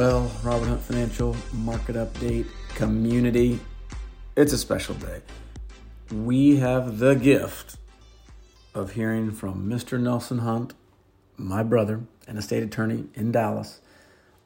Well, 0.00 0.32
Robert 0.42 0.64
Hunt 0.64 0.80
Financial 0.80 1.36
Market 1.52 1.94
Update 1.94 2.46
Community, 2.74 3.60
it's 4.34 4.54
a 4.54 4.56
special 4.56 4.94
day. 4.94 5.20
We 6.10 6.56
have 6.56 7.00
the 7.00 7.14
gift 7.14 7.76
of 8.74 8.92
hearing 8.92 9.30
from 9.30 9.68
Mr. 9.68 10.00
Nelson 10.00 10.38
Hunt, 10.38 10.72
my 11.36 11.62
brother, 11.62 12.00
an 12.26 12.38
estate 12.38 12.62
attorney 12.62 13.08
in 13.12 13.30
Dallas, 13.30 13.82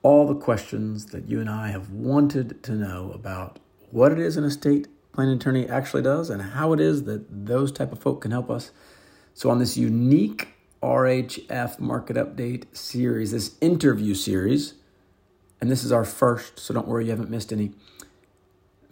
all 0.03 0.27
the 0.27 0.35
questions 0.35 1.07
that 1.13 1.29
you 1.29 1.41
and 1.41 1.49
I 1.49 1.69
have 1.69 1.89
wanted 1.89 2.61
to 2.65 2.73
know 2.73 3.13
about 3.15 3.61
what 3.93 4.11
it 4.11 4.19
is 4.19 4.37
an 4.37 4.43
estate 4.43 4.89
planning 5.13 5.37
attorney 5.37 5.69
actually 5.69 6.03
does 6.03 6.31
and 6.31 6.43
how 6.43 6.73
it 6.73 6.81
is 6.81 7.05
that 7.05 7.47
those 7.47 7.71
type 7.71 7.93
of 7.93 8.01
folk 8.01 8.23
can 8.23 8.33
help 8.33 8.51
us. 8.51 8.73
So 9.35 9.51
on 9.51 9.61
this 9.61 9.77
unique 9.77 10.49
RHF 10.83 11.79
Market 11.79 12.17
Update 12.17 12.77
series, 12.77 13.31
this 13.31 13.55
interview 13.61 14.15
series, 14.15 14.75
and 15.65 15.71
this 15.71 15.83
is 15.83 15.93
our 15.93 16.05
first, 16.05 16.61
so 16.61 16.75
don't 16.75 16.87
worry, 16.87 17.07
you 17.07 17.11
haven't 17.11 17.31
missed 17.31 17.51
any. 17.51 17.73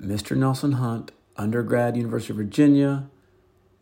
Mr. 0.01 0.35
Nelson 0.35 0.73
Hunt, 0.73 1.13
undergrad, 1.37 1.99
University 1.99 2.33
of 2.33 2.39
Virginia, 2.39 3.11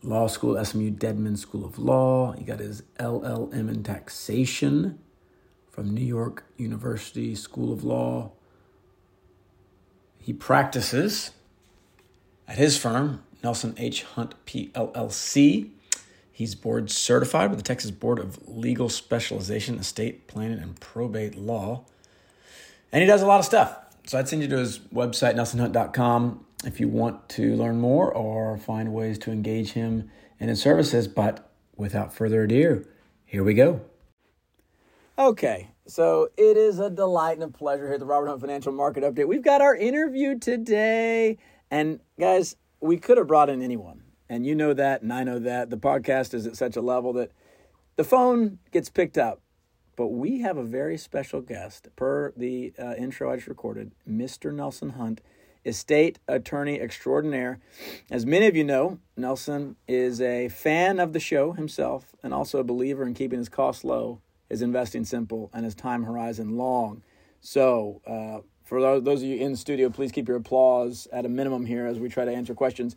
law 0.02 0.26
school, 0.26 0.62
SMU 0.64 0.90
Dedman 0.90 1.38
School 1.38 1.64
of 1.64 1.78
Law. 1.78 2.32
He 2.32 2.42
got 2.42 2.58
his 2.58 2.82
LLM 2.98 3.68
in 3.68 3.84
taxation 3.84 4.98
from 5.70 5.94
New 5.94 6.04
York 6.04 6.46
University 6.56 7.36
School 7.36 7.72
of 7.72 7.84
Law. 7.84 8.32
He 10.18 10.32
practices 10.32 11.30
at 12.48 12.58
his 12.58 12.76
firm, 12.76 13.22
Nelson 13.44 13.76
H. 13.78 14.02
Hunt 14.02 14.34
PLLC. 14.46 15.70
He's 16.32 16.56
board 16.56 16.90
certified 16.90 17.50
with 17.50 17.60
the 17.60 17.64
Texas 17.64 17.92
Board 17.92 18.18
of 18.18 18.48
Legal 18.48 18.88
Specialization, 18.88 19.78
Estate 19.78 20.26
Planning, 20.26 20.58
and 20.58 20.80
Probate 20.80 21.36
Law. 21.36 21.84
And 22.92 23.02
he 23.02 23.06
does 23.06 23.22
a 23.22 23.26
lot 23.26 23.38
of 23.38 23.46
stuff. 23.46 23.76
So 24.06 24.18
I'd 24.18 24.28
send 24.28 24.42
you 24.42 24.48
to 24.48 24.58
his 24.58 24.78
website, 24.78 25.34
nelsonhunt.com, 25.34 26.44
if 26.64 26.80
you 26.80 26.88
want 26.88 27.28
to 27.30 27.54
learn 27.54 27.80
more 27.80 28.12
or 28.12 28.58
find 28.58 28.92
ways 28.92 29.18
to 29.20 29.30
engage 29.30 29.72
him 29.72 30.10
in 30.38 30.48
his 30.48 30.60
services. 30.60 31.06
But 31.06 31.48
without 31.76 32.12
further 32.12 32.42
ado, 32.42 32.86
here 33.24 33.44
we 33.44 33.54
go. 33.54 33.82
Okay, 35.18 35.68
so 35.86 36.28
it 36.36 36.56
is 36.56 36.78
a 36.78 36.88
delight 36.88 37.34
and 37.34 37.42
a 37.44 37.48
pleasure 37.48 37.84
here 37.84 37.94
at 37.94 38.00
the 38.00 38.06
Robert 38.06 38.28
Hunt 38.28 38.40
Financial 38.40 38.72
Market 38.72 39.04
Update. 39.04 39.28
We've 39.28 39.42
got 39.42 39.60
our 39.60 39.76
interview 39.76 40.38
today. 40.38 41.38
And 41.70 42.00
guys, 42.18 42.56
we 42.80 42.96
could 42.96 43.18
have 43.18 43.26
brought 43.26 43.50
in 43.50 43.62
anyone. 43.62 44.02
And 44.28 44.46
you 44.46 44.54
know 44.54 44.72
that, 44.72 45.02
and 45.02 45.12
I 45.12 45.24
know 45.24 45.38
that. 45.40 45.70
The 45.70 45.76
podcast 45.76 46.34
is 46.34 46.46
at 46.46 46.56
such 46.56 46.76
a 46.76 46.80
level 46.80 47.12
that 47.14 47.32
the 47.96 48.04
phone 48.04 48.58
gets 48.70 48.88
picked 48.88 49.18
up. 49.18 49.40
But 50.00 50.12
we 50.12 50.40
have 50.40 50.56
a 50.56 50.64
very 50.64 50.96
special 50.96 51.42
guest, 51.42 51.88
per 51.94 52.32
the 52.34 52.72
uh, 52.78 52.94
intro 52.94 53.30
I 53.30 53.36
just 53.36 53.48
recorded, 53.48 53.92
Mr. 54.10 54.50
Nelson 54.50 54.92
Hunt, 54.92 55.20
estate 55.62 56.18
attorney 56.26 56.80
extraordinaire. 56.80 57.58
As 58.10 58.24
many 58.24 58.46
of 58.46 58.56
you 58.56 58.64
know, 58.64 58.98
Nelson 59.14 59.76
is 59.86 60.22
a 60.22 60.48
fan 60.48 61.00
of 61.00 61.12
the 61.12 61.20
show 61.20 61.52
himself 61.52 62.14
and 62.22 62.32
also 62.32 62.60
a 62.60 62.64
believer 62.64 63.06
in 63.06 63.12
keeping 63.12 63.40
his 63.40 63.50
costs 63.50 63.84
low, 63.84 64.22
his 64.48 64.62
investing 64.62 65.04
simple, 65.04 65.50
and 65.52 65.66
his 65.66 65.74
time 65.74 66.04
horizon 66.04 66.56
long. 66.56 67.02
So, 67.42 68.00
uh, 68.06 68.38
for 68.64 68.80
those 69.00 69.20
of 69.20 69.28
you 69.28 69.36
in 69.36 69.54
studio, 69.54 69.90
please 69.90 70.12
keep 70.12 70.28
your 70.28 70.38
applause 70.38 71.08
at 71.12 71.26
a 71.26 71.28
minimum 71.28 71.66
here 71.66 71.86
as 71.86 71.98
we 71.98 72.08
try 72.08 72.24
to 72.24 72.32
answer 72.32 72.54
questions. 72.54 72.96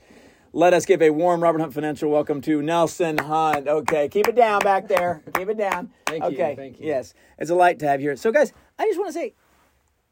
Let 0.56 0.75
us 0.75 0.86
give 0.86 1.02
a 1.02 1.09
warm 1.09 1.41
Robert 1.41 1.62
Hunt 1.62 1.74
Financial 1.74 2.12
welcome 2.12 2.40
to 2.41 2.62
Nelson 2.62 3.18
Hunt. 3.18 3.68
Okay, 3.68 4.08
keep 4.08 4.28
it 4.28 4.36
down 4.36 4.59
back 4.59 4.88
there. 4.88 5.24
Keep 5.34 5.50
it 5.50 5.58
down. 5.58 5.90
Thank 6.06 6.25
you. 6.25 6.30
okay. 6.30 6.52
you. 6.52 6.56
Thank 6.56 6.80
you. 6.80 6.86
Yes, 6.86 7.16
it's 7.40 7.50
a 7.50 7.56
light 7.56 7.80
to 7.80 7.88
have 7.88 8.02
you 8.02 8.09
here. 8.09 8.16
So, 8.16 8.31
guys, 8.31 8.53
I 8.78 8.86
just 8.86 9.00
want 9.00 9.09
to 9.09 9.14
say, 9.14 9.34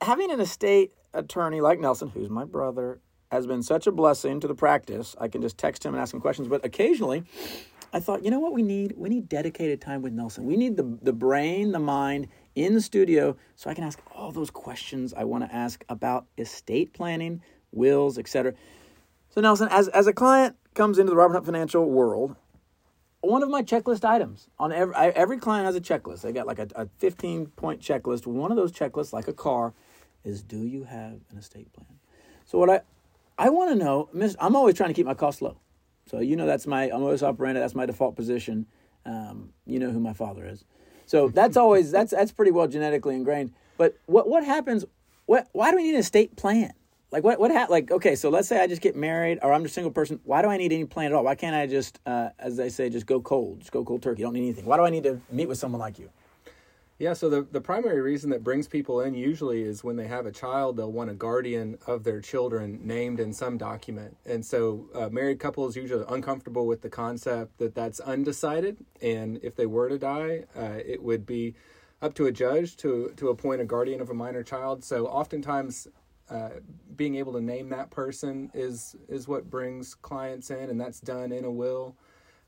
having 0.01 0.31
an 0.31 0.39
estate 0.39 0.93
attorney 1.13 1.61
like 1.61 1.79
Nelson, 1.79 2.09
who's 2.09 2.31
my 2.31 2.43
brother, 2.43 3.01
has 3.29 3.45
been 3.45 3.61
such 3.61 3.85
a 3.85 3.91
blessing 3.91 4.39
to 4.39 4.47
the 4.47 4.55
practice. 4.55 5.15
I 5.21 5.27
can 5.27 5.43
just 5.43 5.59
text 5.59 5.85
him 5.85 5.93
and 5.93 6.01
ask 6.01 6.11
him 6.11 6.19
questions, 6.19 6.47
but 6.47 6.65
occasionally, 6.65 7.23
I 7.93 7.99
thought, 7.99 8.25
you 8.25 8.31
know 8.31 8.39
what 8.39 8.53
we 8.53 8.63
need? 8.63 8.95
We 8.97 9.09
need 9.09 9.29
dedicated 9.29 9.79
time 9.79 10.01
with 10.01 10.13
Nelson. 10.13 10.47
We 10.47 10.57
need 10.57 10.75
the 10.75 10.97
the 11.03 11.13
brain, 11.13 11.71
the 11.71 11.77
mind 11.77 12.29
in 12.55 12.73
the 12.73 12.81
studio 12.81 13.37
so 13.55 13.69
I 13.69 13.75
can 13.75 13.83
ask 13.83 13.99
all 14.15 14.31
those 14.31 14.49
questions 14.49 15.13
I 15.13 15.23
want 15.23 15.47
to 15.47 15.55
ask 15.55 15.85
about 15.87 16.25
estate 16.39 16.93
planning, 16.93 17.43
wills, 17.71 18.17
etc. 18.17 18.55
So 19.31 19.39
Nelson, 19.39 19.69
as 19.71 19.87
as 19.87 20.07
a 20.07 20.13
client 20.13 20.57
comes 20.73 20.99
into 20.99 21.09
the 21.09 21.15
Robert 21.15 21.33
Hunt 21.33 21.45
Financial 21.45 21.89
world, 21.89 22.35
one 23.21 23.41
of 23.43 23.49
my 23.49 23.63
checklist 23.63 24.03
items 24.03 24.49
on 24.59 24.73
every 24.73 24.93
I, 24.93 25.09
every 25.09 25.37
client 25.37 25.65
has 25.65 25.75
a 25.75 25.81
checklist. 25.81 26.21
They 26.21 26.33
got 26.33 26.45
like 26.45 26.59
a, 26.59 26.67
a 26.75 26.87
15 26.97 27.47
point 27.47 27.81
checklist. 27.81 28.27
One 28.27 28.51
of 28.51 28.57
those 28.57 28.73
checklists, 28.73 29.13
like 29.13 29.29
a 29.29 29.33
car, 29.33 29.73
is 30.25 30.43
do 30.43 30.57
you 30.57 30.83
have 30.83 31.13
an 31.31 31.37
estate 31.37 31.71
plan? 31.71 31.87
So 32.45 32.57
what 32.57 32.69
I 32.69 32.81
I 33.37 33.49
want 33.49 33.71
to 33.71 33.75
know, 33.75 34.09
Miss, 34.11 34.35
I'm 34.37 34.55
always 34.55 34.75
trying 34.75 34.89
to 34.89 34.93
keep 34.93 35.05
my 35.05 35.13
costs 35.13 35.41
low. 35.41 35.57
So 36.07 36.19
you 36.19 36.35
know 36.35 36.45
that's 36.45 36.67
my 36.67 36.83
I'm 36.91 37.01
always 37.01 37.23
operating. 37.23 37.61
That's 37.61 37.75
my 37.75 37.85
default 37.85 38.17
position. 38.17 38.65
Um, 39.05 39.53
you 39.65 39.79
know 39.79 39.91
who 39.91 40.01
my 40.01 40.13
father 40.13 40.45
is. 40.45 40.65
So 41.05 41.29
that's 41.29 41.55
always 41.55 41.89
that's 41.89 42.11
that's 42.11 42.33
pretty 42.33 42.51
well 42.51 42.67
genetically 42.67 43.15
ingrained. 43.15 43.53
But 43.77 43.97
what 44.07 44.27
what 44.27 44.43
happens? 44.43 44.83
What 45.25 45.47
why 45.53 45.71
do 45.71 45.77
we 45.77 45.83
need 45.83 45.93
an 45.93 46.01
estate 46.01 46.35
plan? 46.35 46.73
Like 47.11 47.23
what 47.25 47.39
what 47.39 47.51
ha- 47.51 47.67
like 47.69 47.91
okay, 47.91 48.15
so 48.15 48.29
let's 48.29 48.47
say 48.47 48.61
I 48.61 48.67
just 48.67 48.81
get 48.81 48.95
married 48.95 49.39
or 49.41 49.51
I'm 49.51 49.63
just 49.63 49.73
a 49.73 49.75
single 49.75 49.91
person. 49.91 50.19
Why 50.23 50.41
do 50.41 50.47
I 50.47 50.57
need 50.57 50.71
any 50.71 50.85
plan 50.85 51.07
at 51.07 51.13
all? 51.13 51.25
Why 51.25 51.35
can't 51.35 51.55
I 51.55 51.67
just 51.67 51.99
uh, 52.05 52.29
as 52.39 52.55
they 52.55 52.69
say 52.69 52.89
just 52.89 53.05
go 53.05 53.19
cold, 53.19 53.59
just 53.59 53.71
go 53.71 53.83
cold 53.83 54.01
turkey? 54.01 54.21
Don't 54.21 54.33
need 54.33 54.43
anything. 54.43 54.65
Why 54.65 54.77
do 54.77 54.83
I 54.83 54.89
need 54.89 55.03
to 55.03 55.19
meet 55.29 55.49
with 55.49 55.57
someone 55.57 55.81
like 55.81 55.99
you? 55.99 56.09
Yeah, 57.01 57.13
so 57.13 57.31
the, 57.31 57.41
the 57.51 57.59
primary 57.59 57.99
reason 57.99 58.29
that 58.29 58.43
brings 58.43 58.67
people 58.67 59.01
in 59.01 59.15
usually 59.15 59.63
is 59.63 59.83
when 59.83 59.95
they 59.95 60.05
have 60.05 60.27
a 60.27 60.31
child, 60.31 60.77
they'll 60.77 60.91
want 60.91 61.09
a 61.09 61.15
guardian 61.15 61.79
of 61.87 62.03
their 62.03 62.21
children 62.21 62.79
named 62.83 63.19
in 63.19 63.33
some 63.33 63.57
document. 63.57 64.15
And 64.23 64.45
so 64.45 64.87
uh, 64.93 65.09
married 65.09 65.39
couples 65.39 65.75
usually 65.75 66.05
uncomfortable 66.07 66.67
with 66.67 66.83
the 66.83 66.91
concept 66.91 67.57
that 67.57 67.73
that's 67.73 67.99
undecided. 68.01 68.77
And 69.01 69.39
if 69.41 69.55
they 69.55 69.65
were 69.65 69.89
to 69.89 69.97
die, 69.97 70.43
uh, 70.55 70.77
it 70.85 71.01
would 71.01 71.25
be 71.25 71.55
up 72.03 72.13
to 72.13 72.27
a 72.27 72.31
judge 72.31 72.77
to, 72.77 73.11
to 73.17 73.29
appoint 73.29 73.61
a 73.61 73.65
guardian 73.65 73.99
of 73.99 74.11
a 74.11 74.13
minor 74.13 74.43
child. 74.43 74.83
So 74.83 75.07
oftentimes, 75.07 75.87
uh, 76.29 76.49
being 77.01 77.15
able 77.15 77.33
to 77.33 77.41
name 77.41 77.67
that 77.69 77.89
person 77.89 78.51
is 78.53 78.95
is 79.09 79.27
what 79.27 79.49
brings 79.49 79.95
clients 79.95 80.51
in, 80.51 80.69
and 80.69 80.79
that's 80.79 80.99
done 80.99 81.31
in 81.31 81.45
a 81.45 81.49
will. 81.49 81.95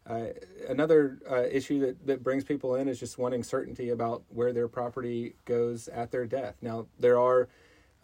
Uh, 0.06 0.26
another 0.70 1.18
uh, 1.28 1.42
issue 1.46 1.80
that, 1.80 2.06
that 2.06 2.22
brings 2.22 2.44
people 2.44 2.76
in 2.76 2.88
is 2.88 3.00
just 3.00 3.18
wanting 3.18 3.42
certainty 3.42 3.90
about 3.90 4.22
where 4.30 4.54
their 4.54 4.68
property 4.68 5.34
goes 5.46 5.88
at 5.88 6.12
their 6.12 6.28
death. 6.28 6.56
Now, 6.62 6.86
there 7.00 7.18
are 7.18 7.50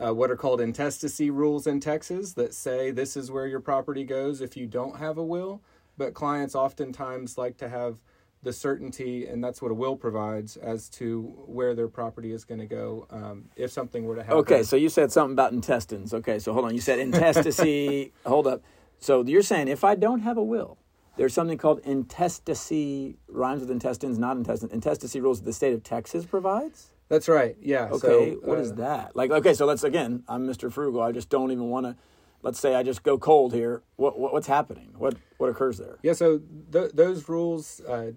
uh, 0.04 0.12
what 0.12 0.32
are 0.32 0.36
called 0.36 0.60
intestacy 0.60 1.30
rules 1.30 1.68
in 1.68 1.80
Texas 1.80 2.34
that 2.34 2.56
say 2.56 2.90
this 2.90 3.16
is 3.16 3.30
where 3.30 3.46
your 3.46 3.60
property 3.60 4.04
goes 4.04 4.42
if 4.42 4.58
you 4.58 4.66
don't 4.66 4.98
have 4.98 5.20
a 5.20 5.24
will, 5.24 5.62
but 6.00 6.16
clients 6.16 6.56
oftentimes 6.56 7.38
like 7.38 7.58
to 7.58 7.70
have 7.70 7.98
the 8.42 8.54
certainty, 8.54 9.28
and 9.28 9.44
that's 9.44 9.62
what 9.62 9.72
a 9.72 9.74
will 9.74 9.96
provides 9.96 10.56
as 10.58 10.90
to 10.90 11.22
where 11.46 11.76
their 11.76 11.88
property 11.88 12.32
is 12.32 12.46
going 12.46 12.60
to 12.60 12.66
go 12.66 13.06
um, 13.10 13.46
if 13.56 13.72
something 13.72 14.06
were 14.06 14.16
to 14.16 14.24
happen. 14.24 14.38
Okay, 14.38 14.64
so 14.64 14.76
you 14.76 14.90
said 14.90 15.12
something 15.12 15.34
about 15.34 15.52
intestines. 15.52 16.14
Okay, 16.14 16.40
so 16.40 16.54
hold 16.54 16.66
on. 16.66 16.74
You 16.74 16.82
said 16.82 17.00
intestacy. 17.08 18.14
hold 18.26 18.48
up. 18.48 18.64
So 19.00 19.24
you're 19.26 19.42
saying 19.42 19.68
if 19.68 19.84
I 19.84 19.96
don't 19.96 20.22
have 20.22 20.38
a 20.38 20.44
will, 20.44 20.78
there's 21.18 21.34
something 21.34 21.58
called 21.58 21.80
intestacy, 21.80 23.18
rhymes 23.28 23.60
with 23.60 23.72
intestines, 23.72 24.18
not 24.18 24.38
intestine. 24.38 24.70
Intestacy 24.72 25.20
rules 25.20 25.40
that 25.40 25.46
the 25.46 25.54
state 25.54 25.74
of 25.74 25.84
Texas 25.84 26.26
provides? 26.26 26.92
That's 27.10 27.28
right. 27.28 27.58
Yeah. 27.60 27.90
Okay, 27.92 28.36
so, 28.42 28.48
what 28.48 28.58
uh, 28.58 28.62
is 28.62 28.74
that? 28.76 29.16
Like, 29.16 29.32
okay, 29.32 29.54
so 29.54 29.66
let's 29.66 29.84
again, 29.84 30.24
I'm 30.30 30.48
Mr. 30.48 30.72
Frugal. 30.72 31.02
I 31.02 31.12
just 31.12 31.30
don't 31.30 31.52
even 31.52 31.70
want 31.70 31.88
to. 31.88 31.98
Let's 32.42 32.58
say 32.58 32.74
I 32.74 32.84
just 32.84 33.04
go 33.04 33.18
cold 33.18 33.54
here. 33.54 33.84
What, 33.98 34.18
what 34.18 34.32
what's 34.32 34.48
happening? 34.48 34.94
What 34.98 35.16
what 35.40 35.50
occurs 35.50 35.78
there? 35.78 35.98
Yeah. 36.04 36.14
So 36.14 36.40
th- 36.72 36.92
those 36.94 37.28
rules 37.28 37.82
uh, 37.82 38.12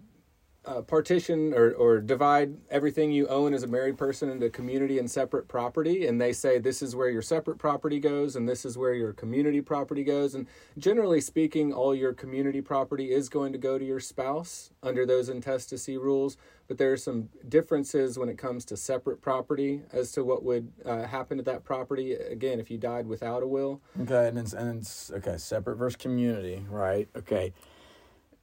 uh, 0.65 0.81
partition 0.81 1.53
or, 1.55 1.73
or 1.73 2.01
divide 2.01 2.57
everything 2.71 3.11
you 3.11 3.27
own 3.27 3.53
as 3.53 3.65
a 3.65 3.67
married 3.67 3.99
person 3.99 4.29
into 4.29 4.49
community 4.49 4.99
and 4.99 5.11
separate 5.11 5.49
property. 5.49 6.07
And 6.07 6.21
they 6.21 6.33
say 6.33 6.59
this 6.59 6.83
is 6.83 6.95
where 6.95 7.11
your 7.11 7.23
separate 7.23 7.59
property 7.59 7.99
goes 7.99 8.37
and 8.37 8.49
this 8.49 8.65
is 8.65 8.79
where 8.79 8.95
your 8.95 9.13
community 9.13 9.61
property 9.61 10.05
goes. 10.05 10.35
And 10.35 10.47
generally 10.79 11.21
speaking, 11.21 11.73
all 11.73 11.95
your 11.95 12.13
community 12.13 12.61
property 12.61 13.11
is 13.11 13.29
going 13.29 13.53
to 13.53 13.59
go 13.59 13.77
to 13.77 13.85
your 13.85 14.01
spouse 14.01 14.71
under 14.83 15.05
those 15.05 15.29
intestacy 15.29 15.97
rules. 15.97 16.37
But 16.69 16.79
there 16.79 16.93
are 16.93 16.97
some 16.97 17.29
differences 17.49 18.17
when 18.19 18.29
it 18.29 18.39
comes 18.39 18.65
to 18.67 18.77
separate 18.77 19.21
property 19.21 19.83
as 19.93 20.13
to 20.13 20.25
what 20.25 20.45
would 20.45 20.71
uh, 20.87 21.03
happen 21.03 21.39
to 21.39 21.43
that 21.45 21.65
property. 21.65 22.13
Again, 22.13 22.61
if 22.61 22.71
you 22.71 22.79
died 22.79 23.07
without 23.09 23.43
a 23.43 23.47
will. 23.47 23.81
Okay, 24.01 24.29
and 24.29 24.39
it's, 24.39 24.53
and 24.53 24.79
it's 24.79 25.11
okay, 25.11 25.37
separate 25.39 25.77
versus 25.77 25.97
community, 25.97 26.65
right? 26.71 27.09
Okay. 27.17 27.53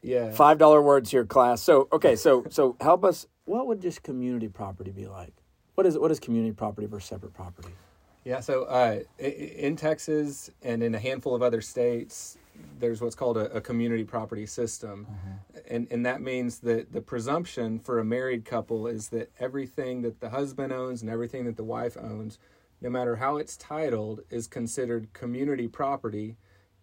Yeah. 0.01 0.31
Five 0.31 0.57
dollar 0.57 0.81
words 0.81 1.12
here, 1.12 1.25
class. 1.25 1.62
So 1.62 1.88
okay, 1.92 2.16
so 2.16 2.46
so 2.50 2.75
help 2.80 3.04
us. 3.04 3.28
What 3.46 3.68
would 3.68 3.81
just 3.81 4.04
community 4.04 4.48
property 4.48 4.92
be 4.92 5.07
like? 5.07 5.34
What 5.75 5.86
is 5.86 5.98
what 5.98 6.12
is 6.12 6.19
community 6.19 6.54
property 6.54 6.88
versus 6.88 7.10
separate 7.10 7.34
property? 7.34 7.69
Yeah, 8.25 8.42
so 8.42 8.63
uh, 8.66 9.00
in 9.18 9.75
Texas 9.75 10.51
and 10.62 10.84
in 10.84 10.94
a 10.94 11.00
handful 11.00 11.34
of 11.34 11.42
other 11.42 11.62
states, 11.62 12.38
there's 12.78 13.01
what's 13.01 13.16
called 13.16 13.38
a, 13.38 13.50
a 13.56 13.62
community 13.62 14.04
property 14.04 14.46
system, 14.46 15.07
and 15.69 15.88
and 15.90 16.06
that 16.06 16.22
means 16.22 16.60
that 16.60 16.92
the 16.92 17.01
presumption 17.01 17.80
for 17.80 18.00
a 18.00 18.06
married 18.06 18.46
couple 18.46 18.88
is 18.88 19.07
that 19.10 19.31
everything 19.40 20.01
that 20.01 20.19
the 20.19 20.30
husband 20.30 20.74
owns 20.74 21.01
and 21.01 21.10
everything 21.10 21.46
that 21.46 21.56
the 21.56 21.63
wife 21.63 21.98
owns, 21.98 22.40
no 22.81 22.90
matter 22.90 23.16
how 23.16 23.38
it's 23.38 23.57
titled, 23.57 24.22
is 24.30 24.48
considered 24.48 25.12
community 25.13 25.68
property, 25.68 26.36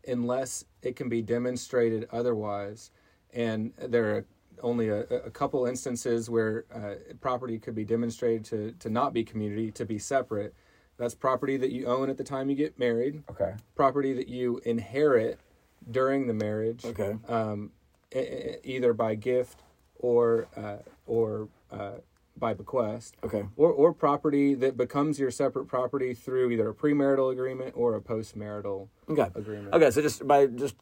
unless 0.08 0.64
it 0.82 0.96
can 0.96 1.08
be 1.08 1.22
demonstrated 1.22 2.08
otherwise. 2.10 2.90
And 3.34 3.73
there 3.78 4.17
are 4.17 4.25
only 4.62 4.88
a, 4.88 5.00
a 5.00 5.31
couple 5.31 5.67
instances 5.67 6.31
where 6.31 6.64
uh, 6.75 6.94
property 7.20 7.58
could 7.58 7.75
be 7.75 7.84
demonstrated 7.84 8.44
to, 8.46 8.73
to 8.81 8.90
not 8.90 9.12
be 9.12 9.25
community, 9.25 9.70
to 9.73 9.84
be 9.84 9.99
separate. 9.99 10.55
That's 10.96 11.14
property 11.14 11.58
that 11.58 11.70
you 11.73 11.87
own 11.87 12.08
at 12.08 12.17
the 12.17 12.25
time 12.25 12.49
you 12.49 12.56
get 12.56 12.78
married, 12.78 13.23
Okay. 13.31 13.55
property 13.75 14.14
that 14.14 14.28
you 14.28 14.61
inherit 14.64 15.38
during 15.90 16.26
the 16.26 16.32
marriage, 16.32 16.87
Okay. 16.87 17.17
um, 17.28 17.70
e- 18.14 18.19
e- 18.19 18.56
either 18.64 18.94
by 18.94 19.14
gift 19.14 19.62
or 19.99 20.49
uh, 20.56 20.76
or 21.06 21.49
uh, 21.70 21.93
by 22.38 22.55
bequest, 22.55 23.14
Okay. 23.25 23.44
or 23.56 23.70
or 23.70 23.93
property 23.93 24.55
that 24.55 24.76
becomes 24.78 25.19
your 25.19 25.31
separate 25.31 25.67
property 25.67 26.14
through 26.14 26.50
either 26.50 26.70
a 26.70 26.75
premarital 26.75 27.31
agreement 27.31 27.75
or 27.76 27.94
a 27.94 28.00
postmarital 28.00 28.88
Okay. 29.11 29.28
agreement. 29.34 29.75
Okay. 29.75 29.90
So 29.90 30.00
just 30.00 30.26
by 30.26 30.46
just 30.46 30.76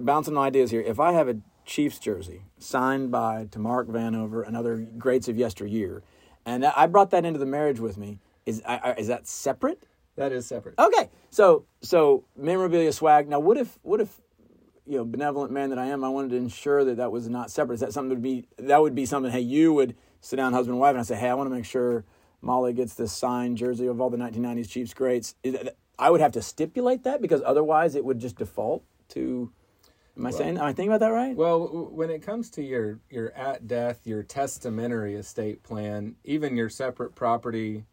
bouncing 0.00 0.38
ideas 0.38 0.70
here, 0.70 0.80
if 0.80 1.00
I 1.00 1.12
have 1.12 1.28
a 1.28 1.36
Chiefs 1.70 2.00
jersey 2.00 2.42
signed 2.58 3.12
by 3.12 3.46
Tamarick 3.46 3.86
Vanover 3.86 4.44
and 4.44 4.56
other 4.56 4.76
greats 4.98 5.28
of 5.28 5.36
yesteryear, 5.36 6.02
and 6.44 6.66
I 6.66 6.86
brought 6.88 7.10
that 7.10 7.24
into 7.24 7.38
the 7.38 7.46
marriage 7.46 7.78
with 7.78 7.96
me, 7.96 8.18
is 8.44 8.60
I, 8.66 8.94
is 8.98 9.06
that 9.06 9.28
separate? 9.28 9.80
That 10.16 10.32
is 10.32 10.46
separate. 10.46 10.74
Okay, 10.80 11.08
so 11.30 11.64
so 11.80 12.24
memorabilia 12.36 12.92
swag. 12.92 13.28
Now, 13.28 13.38
what 13.38 13.56
if 13.56 13.78
what 13.82 14.00
if 14.00 14.20
you 14.84 14.98
know 14.98 15.04
benevolent 15.04 15.52
man 15.52 15.70
that 15.70 15.78
I 15.78 15.86
am, 15.86 16.02
I 16.02 16.08
wanted 16.08 16.30
to 16.30 16.38
ensure 16.38 16.84
that 16.84 16.96
that 16.96 17.12
was 17.12 17.28
not 17.28 17.52
separate. 17.52 17.74
Is 17.74 17.80
that 17.82 17.92
something 17.92 18.08
that 18.08 18.16
would 18.16 18.22
be 18.22 18.46
that 18.58 18.82
would 18.82 18.96
be 18.96 19.06
something? 19.06 19.30
Hey, 19.30 19.40
you 19.40 19.72
would 19.72 19.94
sit 20.20 20.36
down, 20.36 20.52
husband 20.52 20.74
and 20.74 20.80
wife, 20.80 20.90
and 20.90 20.98
I 20.98 21.04
say, 21.04 21.14
hey, 21.14 21.28
I 21.28 21.34
want 21.34 21.48
to 21.48 21.54
make 21.54 21.64
sure 21.64 22.04
Molly 22.42 22.72
gets 22.72 22.94
this 22.94 23.12
signed 23.12 23.58
jersey 23.58 23.86
of 23.86 24.00
all 24.00 24.10
the 24.10 24.16
1990s 24.16 24.68
Chiefs 24.68 24.92
greats. 24.92 25.36
I 26.00 26.10
would 26.10 26.20
have 26.20 26.32
to 26.32 26.42
stipulate 26.42 27.04
that 27.04 27.22
because 27.22 27.42
otherwise 27.46 27.94
it 27.94 28.04
would 28.04 28.18
just 28.18 28.36
default 28.36 28.82
to. 29.10 29.52
Am 30.16 30.26
I 30.26 30.30
saying? 30.30 30.58
Am 30.58 30.64
I 30.64 30.72
thinking 30.72 30.88
about 30.92 31.00
that 31.00 31.12
right? 31.12 31.34
Well, 31.36 31.88
when 31.92 32.10
it 32.10 32.20
comes 32.22 32.50
to 32.50 32.62
your 32.62 32.98
your 33.10 33.32
at 33.32 33.66
death, 33.66 34.00
your 34.06 34.22
testamentary 34.22 35.14
estate 35.14 35.62
plan, 35.62 36.16
even 36.24 36.56
your 36.56 36.68
separate 36.68 37.14
property 37.14 37.84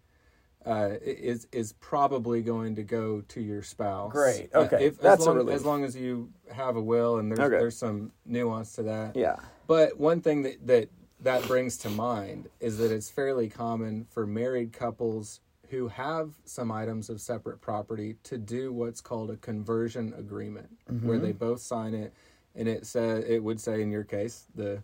uh, 0.65 0.89
is 1.01 1.47
is 1.51 1.73
probably 1.73 2.41
going 2.41 2.75
to 2.75 2.83
go 2.83 3.21
to 3.29 3.39
your 3.41 3.61
spouse. 3.61 4.11
Great. 4.11 4.49
Uh, 4.53 4.59
Okay. 4.61 4.85
if, 4.87 4.97
That's 4.99 5.21
as 5.21 5.25
a 5.25 5.29
long, 5.29 5.37
relief. 5.37 5.55
as 5.55 5.65
long 5.65 5.83
as 5.85 5.95
you 5.95 6.29
have 6.51 6.75
a 6.75 6.81
will, 6.81 7.17
and 7.17 7.31
there's 7.31 7.39
Okay. 7.39 7.59
there's 7.59 7.77
some 7.77 8.11
nuance 8.25 8.73
to 8.73 8.83
that. 8.83 9.15
yeah. 9.15 9.37
But 9.67 9.97
one 9.99 10.21
thing 10.21 10.43
that, 10.43 10.65
that 10.67 10.89
that 11.21 11.45
brings 11.47 11.77
to 11.79 11.89
mind 11.89 12.49
is 12.59 12.77
that 12.79 12.91
it's 12.91 13.09
fairly 13.09 13.49
common 13.49 14.05
for 14.09 14.25
married 14.27 14.71
couples 14.73 15.39
who 15.69 15.87
have 15.87 16.31
some 16.45 16.71
items 16.71 17.09
of 17.09 17.19
separate 17.19 17.59
property 17.61 18.15
to 18.23 18.37
do 18.37 18.71
what's 18.71 19.01
called 19.01 19.29
a 19.31 19.37
conversion 19.37 20.13
agreement, 20.17 20.69
where 21.01 21.19
they 21.19 21.31
both 21.31 21.61
sign 21.61 21.93
it, 21.93 22.13
and 22.55 22.67
it 22.67 22.85
says 22.85 23.25
it 23.27 23.43
would 23.43 23.59
say 23.59 23.81
in 23.81 23.91
your 23.91 24.03
case 24.03 24.45
the 24.55 24.81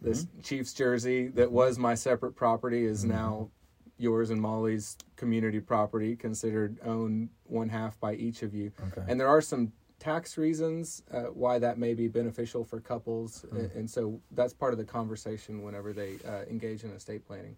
this 0.00 0.26
Chiefs 0.42 0.72
jersey 0.74 1.28
that 1.28 1.50
was 1.50 1.78
my 1.78 1.94
separate 1.94 2.36
property 2.36 2.84
is 2.84 3.04
now 3.04 3.50
yours 3.98 4.30
and 4.30 4.40
Molly's 4.40 4.96
community 5.16 5.60
property, 5.60 6.14
considered 6.14 6.78
owned 6.84 7.30
one 7.44 7.68
half 7.68 7.98
by 7.98 8.14
each 8.14 8.42
of 8.42 8.54
you. 8.54 8.70
Okay. 8.88 9.04
And 9.08 9.18
there 9.18 9.26
are 9.26 9.40
some 9.40 9.72
tax 9.98 10.38
reasons 10.38 11.02
uh, 11.12 11.22
why 11.22 11.58
that 11.58 11.78
may 11.78 11.94
be 11.94 12.06
beneficial 12.06 12.64
for 12.64 12.80
couples, 12.80 13.44
and, 13.50 13.72
and 13.72 13.90
so 13.90 14.20
that's 14.30 14.54
part 14.54 14.72
of 14.72 14.78
the 14.78 14.84
conversation 14.84 15.62
whenever 15.62 15.92
they 15.92 16.18
uh, 16.26 16.44
engage 16.48 16.84
in 16.84 16.90
estate 16.92 17.26
planning. 17.26 17.56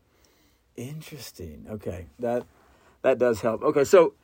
Interesting. 0.76 1.66
Okay, 1.68 2.06
that 2.20 2.46
that 3.02 3.18
does 3.18 3.40
help. 3.40 3.62
Okay, 3.62 3.84
so 3.84 4.14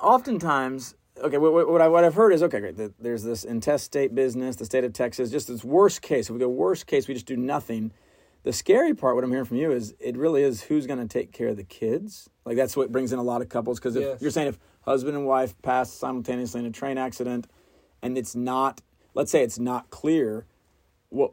oftentimes, 0.00 0.94
okay, 1.22 1.38
what, 1.38 1.52
what, 1.52 1.68
what 1.68 1.80
I 1.80 1.88
what 1.88 2.04
I've 2.04 2.14
heard 2.14 2.32
is 2.32 2.42
okay, 2.42 2.60
great. 2.60 2.76
There's 3.00 3.22
this 3.22 3.44
intestate 3.44 4.14
business, 4.14 4.56
the 4.56 4.64
state 4.64 4.84
of 4.84 4.92
Texas. 4.92 5.30
Just 5.30 5.48
this 5.48 5.64
worst 5.64 6.02
case. 6.02 6.28
If 6.28 6.34
we 6.34 6.38
go 6.38 6.48
worst 6.48 6.86
case, 6.86 7.08
we 7.08 7.14
just 7.14 7.26
do 7.26 7.36
nothing. 7.36 7.92
The 8.44 8.52
scary 8.52 8.94
part, 8.94 9.14
what 9.14 9.24
I'm 9.24 9.30
hearing 9.30 9.46
from 9.46 9.56
you, 9.56 9.72
is 9.72 9.94
it 9.98 10.16
really 10.18 10.42
is 10.42 10.62
who's 10.62 10.86
going 10.86 10.98
to 10.98 11.08
take 11.08 11.32
care 11.32 11.48
of 11.48 11.56
the 11.56 11.64
kids. 11.64 12.28
Like 12.44 12.56
that's 12.56 12.76
what 12.76 12.92
brings 12.92 13.12
in 13.12 13.18
a 13.18 13.22
lot 13.22 13.40
of 13.40 13.48
couples 13.48 13.78
because 13.78 13.96
if 13.96 14.02
Yes. 14.02 14.20
you're 14.22 14.30
saying 14.30 14.48
if 14.48 14.58
husband 14.82 15.16
and 15.16 15.26
wife 15.26 15.60
pass 15.62 15.90
simultaneously 15.90 16.60
in 16.60 16.66
a 16.66 16.70
train 16.70 16.98
accident, 16.98 17.46
and 18.02 18.18
it's 18.18 18.34
not, 18.36 18.82
let's 19.14 19.30
say 19.30 19.42
it's 19.42 19.58
not 19.58 19.88
clear, 19.88 20.44
what 21.08 21.32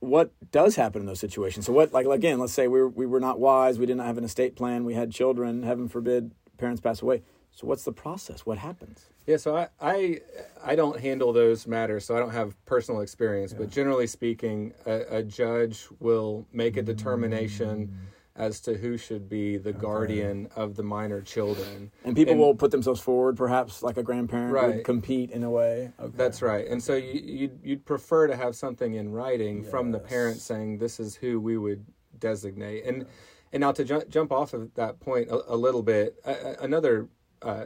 what 0.00 0.32
does 0.50 0.76
happen 0.76 1.00
in 1.00 1.06
those 1.06 1.20
situations? 1.20 1.66
So 1.66 1.72
what, 1.72 1.92
like 1.92 2.06
again, 2.06 2.38
let's 2.38 2.52
say 2.52 2.68
we 2.68 2.80
were, 2.80 2.88
we 2.88 3.06
were 3.06 3.20
not 3.20 3.38
wise, 3.38 3.78
we 3.78 3.86
didn't 3.86 4.04
have 4.04 4.18
an 4.18 4.24
estate 4.24 4.56
plan, 4.56 4.84
we 4.84 4.94
had 4.94 5.12
children, 5.12 5.62
heaven 5.62 5.88
forbid, 5.88 6.32
parents 6.58 6.80
pass 6.80 7.02
away. 7.02 7.22
So 7.52 7.66
what's 7.66 7.84
the 7.84 7.92
process? 7.92 8.46
What 8.46 8.58
happens? 8.58 9.06
Yeah, 9.26 9.36
so 9.36 9.56
I, 9.56 9.68
I 9.80 10.20
I 10.64 10.74
don't 10.74 10.98
handle 10.98 11.32
those 11.32 11.66
matters, 11.66 12.04
so 12.04 12.16
I 12.16 12.18
don't 12.18 12.32
have 12.32 12.56
personal 12.64 13.00
experience. 13.02 13.52
But 13.52 13.70
generally 13.70 14.06
speaking, 14.06 14.72
a, 14.86 15.18
a 15.18 15.22
judge 15.22 15.86
will 15.98 16.46
make 16.52 16.76
a 16.76 16.82
determination 16.82 17.88
mm. 17.88 18.19
As 18.36 18.60
to 18.60 18.74
who 18.74 18.96
should 18.96 19.28
be 19.28 19.56
the 19.56 19.72
guardian 19.72 20.48
of 20.56 20.76
the 20.76 20.82
minor 20.82 21.20
children. 21.20 21.90
And 22.04 22.14
people 22.14 22.36
will 22.36 22.54
put 22.54 22.70
themselves 22.70 23.00
forward, 23.00 23.36
perhaps 23.36 23.82
like 23.82 23.96
a 23.96 24.02
grandparent 24.02 24.52
would 24.52 24.84
compete 24.84 25.30
in 25.30 25.42
a 25.42 25.50
way. 25.50 25.92
Okay. 25.98 26.12
That's 26.16 26.40
right. 26.40 26.66
And 26.66 26.82
so 26.82 26.94
you, 26.94 27.20
you'd, 27.20 27.60
you'd 27.62 27.84
prefer 27.84 28.26
to 28.28 28.36
have 28.36 28.54
something 28.54 28.94
in 28.94 29.10
writing 29.12 29.64
from 29.64 29.90
the 29.90 29.98
parent 29.98 30.40
saying 30.40 30.78
this 30.78 31.00
is 31.00 31.16
who 31.16 31.40
we 31.40 31.58
would 31.58 31.84
designate. 32.18 32.84
And 32.84 33.06
and 33.52 33.62
now 33.62 33.72
to 33.72 33.84
ju- 33.84 34.04
jump 34.08 34.30
off 34.30 34.54
of 34.54 34.72
that 34.74 35.00
point 35.00 35.28
a, 35.28 35.52
a 35.52 35.56
little 35.56 35.82
bit, 35.82 36.14
uh, 36.24 36.54
another 36.60 37.08
uh, 37.42 37.64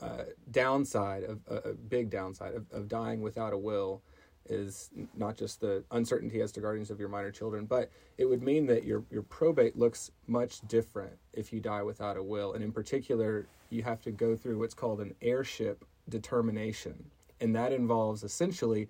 uh, 0.00 0.24
downside 0.50 1.22
of 1.22 1.40
a 1.48 1.70
a 1.70 1.74
big 1.74 2.10
downside 2.10 2.54
of, 2.54 2.66
of 2.72 2.88
dying 2.88 3.20
without 3.22 3.52
a 3.52 3.58
will 3.58 4.02
is 4.48 4.90
not 5.16 5.36
just 5.36 5.60
the 5.60 5.84
uncertainty 5.90 6.40
as 6.40 6.52
to 6.52 6.60
guardians 6.60 6.90
of 6.90 6.98
your 6.98 7.08
minor 7.08 7.30
children, 7.30 7.64
but 7.64 7.90
it 8.18 8.24
would 8.24 8.42
mean 8.42 8.66
that 8.66 8.84
your 8.84 9.04
your 9.10 9.22
probate 9.22 9.76
looks 9.78 10.10
much 10.26 10.60
different 10.68 11.12
if 11.32 11.52
you 11.52 11.60
die 11.60 11.82
without 11.82 12.16
a 12.16 12.22
will, 12.22 12.52
and 12.52 12.62
in 12.62 12.72
particular, 12.72 13.46
you 13.70 13.82
have 13.82 14.00
to 14.02 14.10
go 14.10 14.36
through 14.36 14.58
what's 14.58 14.74
called 14.74 15.00
an 15.00 15.14
heirship 15.22 15.84
determination, 16.08 17.10
and 17.40 17.54
that 17.54 17.72
involves 17.72 18.22
essentially 18.24 18.88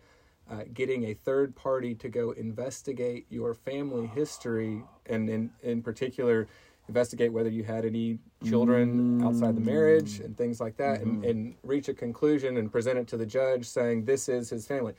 uh, 0.51 0.65
getting 0.75 1.05
a 1.05 1.15
third 1.15 1.55
party 1.55 1.95
to 1.95 2.09
go 2.09 2.33
investigate 2.33 3.27
your 3.29 3.55
family 3.55 4.07
history, 4.07 4.83
and 5.07 5.29
in 5.29 5.51
in 5.63 5.83
particular. 5.83 6.49
Investigate 6.89 7.33
whether 7.33 7.49
you 7.49 7.63
had 7.63 7.85
any 7.85 8.19
children 8.45 9.23
outside 9.25 9.57
the 9.57 9.61
marriage 9.61 10.21
and 10.21 10.37
things 10.37 10.61
like 10.61 10.77
that, 10.77 11.01
and, 11.01 11.25
and 11.25 11.55
reach 11.63 11.89
a 11.89 11.95
conclusion 11.95 12.57
and 12.57 12.71
present 12.71 12.99
it 12.99 13.07
to 13.09 13.17
the 13.17 13.25
judge 13.25 13.67
saying 13.67 14.05
this 14.05 14.29
is 14.29 14.51
his 14.51 14.67
family 14.67 14.95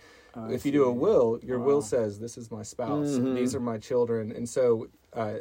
if 0.50 0.66
you 0.66 0.72
do 0.72 0.86
a 0.86 0.92
will, 0.92 1.40
your 1.44 1.60
will 1.60 1.82
says, 1.82 2.20
"This 2.20 2.38
is 2.38 2.50
my 2.52 2.63
spouse. 2.63 3.18
These 3.18 3.56
are 3.56 3.60
my 3.60 3.78
children," 3.78 4.32
and 4.32 4.48
so, 4.48 4.88
uh, 5.13 5.40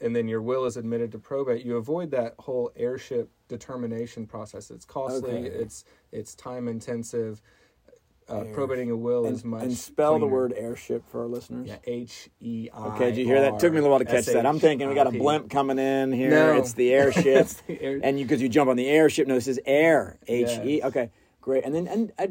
and 0.00 0.14
then 0.14 0.28
your 0.28 0.42
will 0.42 0.64
is 0.64 0.76
admitted 0.76 1.12
to 1.12 1.18
probate. 1.18 1.64
You 1.64 1.76
avoid 1.76 2.10
that 2.10 2.34
whole 2.38 2.70
heirship 2.76 3.30
determination 3.48 4.26
process. 4.26 4.70
It's 4.70 4.84
costly. 4.84 5.30
Okay. 5.30 5.46
It's 5.46 5.84
it's 6.12 6.34
time 6.34 6.68
intensive. 6.68 7.40
Uh, 8.26 8.44
probating 8.54 8.90
a 8.90 8.96
will 8.96 9.26
and, 9.26 9.36
is 9.36 9.44
much 9.44 9.62
and 9.64 9.76
spell 9.76 10.18
the 10.18 10.26
word 10.26 10.54
airship 10.56 11.06
for 11.10 11.20
our 11.20 11.26
listeners. 11.26 11.68
Yeah, 11.68 11.76
H 11.84 12.30
E 12.40 12.70
I. 12.72 12.86
Okay, 12.88 13.10
did 13.10 13.18
you 13.18 13.26
hear 13.26 13.40
that? 13.42 13.58
Took 13.58 13.72
me 13.72 13.78
a 13.78 13.82
little 13.82 13.90
while 13.90 13.98
to 13.98 14.06
catch 14.06 14.24
that. 14.26 14.46
I'm 14.46 14.58
thinking 14.58 14.88
we 14.88 14.94
got 14.94 15.06
a 15.06 15.10
blimp 15.10 15.50
coming 15.50 15.78
in 15.78 16.10
here. 16.10 16.30
No. 16.30 16.56
It's 16.56 16.72
the 16.72 16.92
airship, 16.94 17.26
It's 17.26 17.54
the 17.62 17.82
air- 17.82 18.00
and 18.02 18.18
you 18.18 18.24
because 18.24 18.40
you 18.40 18.48
jump 18.48 18.70
on 18.70 18.76
the 18.76 18.88
airship. 18.88 19.26
No, 19.28 19.34
this 19.34 19.46
is 19.46 19.60
air. 19.66 20.18
H 20.26 20.58
E. 20.64 20.80
Okay, 20.82 21.10
great. 21.42 21.64
And 21.64 21.74
then 21.74 21.86
and 21.86 22.12
uh, 22.18 22.28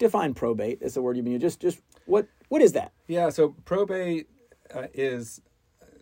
define 0.00 0.34
probate. 0.34 0.80
That's 0.80 0.94
the 0.94 1.02
word 1.02 1.14
been 1.16 1.26
using. 1.26 1.40
Just 1.40 1.60
just 1.60 1.80
what 2.06 2.26
what 2.48 2.60
is 2.60 2.72
that? 2.72 2.92
Yeah, 3.06 3.30
so 3.30 3.50
probate 3.64 4.28
uh, 4.74 4.88
is 4.94 5.40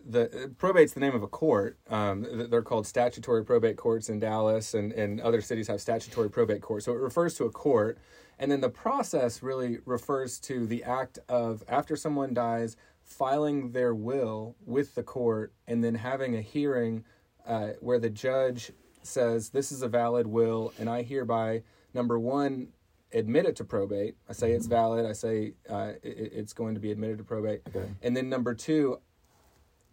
the 0.07 0.53
probate's 0.57 0.93
the 0.93 0.99
name 0.99 1.15
of 1.15 1.23
a 1.23 1.27
court. 1.27 1.77
Um, 1.89 2.47
they're 2.49 2.61
called 2.61 2.85
statutory 2.85 3.43
probate 3.43 3.77
courts 3.77 4.09
in 4.09 4.19
Dallas, 4.19 4.73
and, 4.73 4.91
and 4.93 5.19
other 5.19 5.41
cities 5.41 5.67
have 5.67 5.81
statutory 5.81 6.29
probate 6.29 6.61
courts. 6.61 6.85
So 6.85 6.93
it 6.93 6.99
refers 6.99 7.35
to 7.35 7.45
a 7.45 7.51
court, 7.51 7.97
and 8.37 8.51
then 8.51 8.61
the 8.61 8.69
process 8.69 9.41
really 9.41 9.79
refers 9.85 10.39
to 10.41 10.67
the 10.67 10.83
act 10.83 11.17
of 11.27 11.63
after 11.67 11.95
someone 11.95 12.33
dies, 12.33 12.77
filing 13.01 13.71
their 13.71 13.95
will 13.95 14.55
with 14.65 14.95
the 14.95 15.03
court, 15.03 15.53
and 15.67 15.83
then 15.83 15.95
having 15.95 16.35
a 16.35 16.41
hearing 16.41 17.03
uh, 17.47 17.69
where 17.79 17.99
the 17.99 18.09
judge 18.09 18.71
says 19.01 19.49
this 19.49 19.71
is 19.71 19.81
a 19.81 19.87
valid 19.87 20.27
will, 20.27 20.73
and 20.79 20.89
I 20.89 21.01
hereby 21.01 21.63
number 21.93 22.19
one 22.19 22.67
admit 23.13 23.45
it 23.45 23.55
to 23.55 23.63
probate. 23.63 24.15
I 24.29 24.33
say 24.33 24.51
it's 24.51 24.65
valid. 24.65 25.05
I 25.05 25.13
say 25.13 25.53
uh, 25.69 25.93
it, 26.03 26.31
it's 26.33 26.53
going 26.53 26.75
to 26.75 26.81
be 26.81 26.91
admitted 26.91 27.17
to 27.19 27.23
probate. 27.23 27.61
Okay. 27.69 27.87
And 28.01 28.15
then 28.15 28.29
number 28.29 28.53
two, 28.53 28.99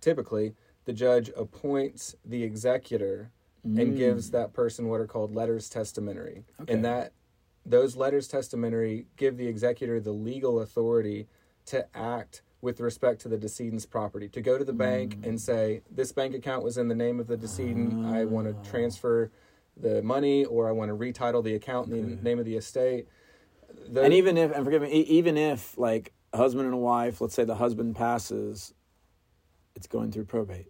typically 0.02 0.54
the 0.84 0.92
judge 0.92 1.30
appoints 1.36 2.14
the 2.24 2.42
executor 2.42 3.30
and 3.64 3.78
mm. 3.78 3.96
gives 3.96 4.30
that 4.32 4.52
person 4.52 4.88
what 4.88 5.00
are 5.00 5.06
called 5.06 5.34
letters 5.34 5.68
testamentary. 5.68 6.44
Okay. 6.60 6.72
And 6.72 6.84
that 6.84 7.12
those 7.64 7.96
letters 7.96 8.26
testamentary 8.26 9.06
give 9.16 9.36
the 9.36 9.46
executor 9.46 10.00
the 10.00 10.10
legal 10.10 10.60
authority 10.60 11.28
to 11.66 11.86
act 11.96 12.42
with 12.60 12.80
respect 12.80 13.20
to 13.22 13.28
the 13.28 13.38
decedent's 13.38 13.86
property. 13.86 14.28
To 14.28 14.40
go 14.40 14.58
to 14.58 14.64
the 14.64 14.72
bank 14.72 15.20
mm. 15.20 15.28
and 15.28 15.40
say 15.40 15.82
this 15.90 16.12
bank 16.12 16.34
account 16.34 16.64
was 16.64 16.76
in 16.76 16.88
the 16.88 16.94
name 16.94 17.20
of 17.20 17.28
the 17.28 17.36
decedent. 17.36 18.04
I 18.06 18.24
want 18.24 18.48
to 18.48 18.56
ah. 18.58 18.70
transfer 18.70 19.30
the 19.76 20.02
money 20.02 20.44
or 20.44 20.68
i 20.68 20.72
want 20.72 20.90
to 20.90 20.94
retitle 20.94 21.42
the 21.42 21.54
account 21.54 21.90
in 21.90 22.16
the 22.16 22.22
name 22.22 22.38
of 22.38 22.44
the 22.44 22.56
estate. 22.56 23.06
Tho- 23.88 24.02
And 24.02 24.12
even 24.12 24.36
if, 24.36 24.52
and 24.52 24.64
forgive 24.64 24.82
me, 24.82 24.90
even 24.90 25.38
if 25.38 25.78
like 25.78 26.12
a 26.32 26.36
husband 26.36 26.66
and 26.66 26.74
a 26.74 26.78
wife, 26.78 27.20
let's 27.20 27.34
say 27.34 27.44
the 27.44 27.54
husband 27.54 27.96
passes, 27.96 28.74
it's 29.76 29.86
going 29.86 30.10
through 30.12 30.24
probate. 30.24 30.66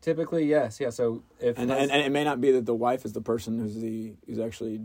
typically 0.00 0.44
yes 0.46 0.80
yeah 0.80 0.90
so 0.90 1.22
if 1.40 1.58
And, 1.58 1.70
and, 1.70 1.90
and 1.90 2.02
it 2.02 2.10
may 2.10 2.24
not 2.24 2.40
be 2.40 2.50
that 2.52 2.66
the 2.66 2.74
wife 2.74 3.04
is 3.04 3.12
the 3.12 3.20
person 3.20 3.58
who's 3.58 3.74
the 3.76 4.14
who's 4.26 4.38
actually 4.38 4.80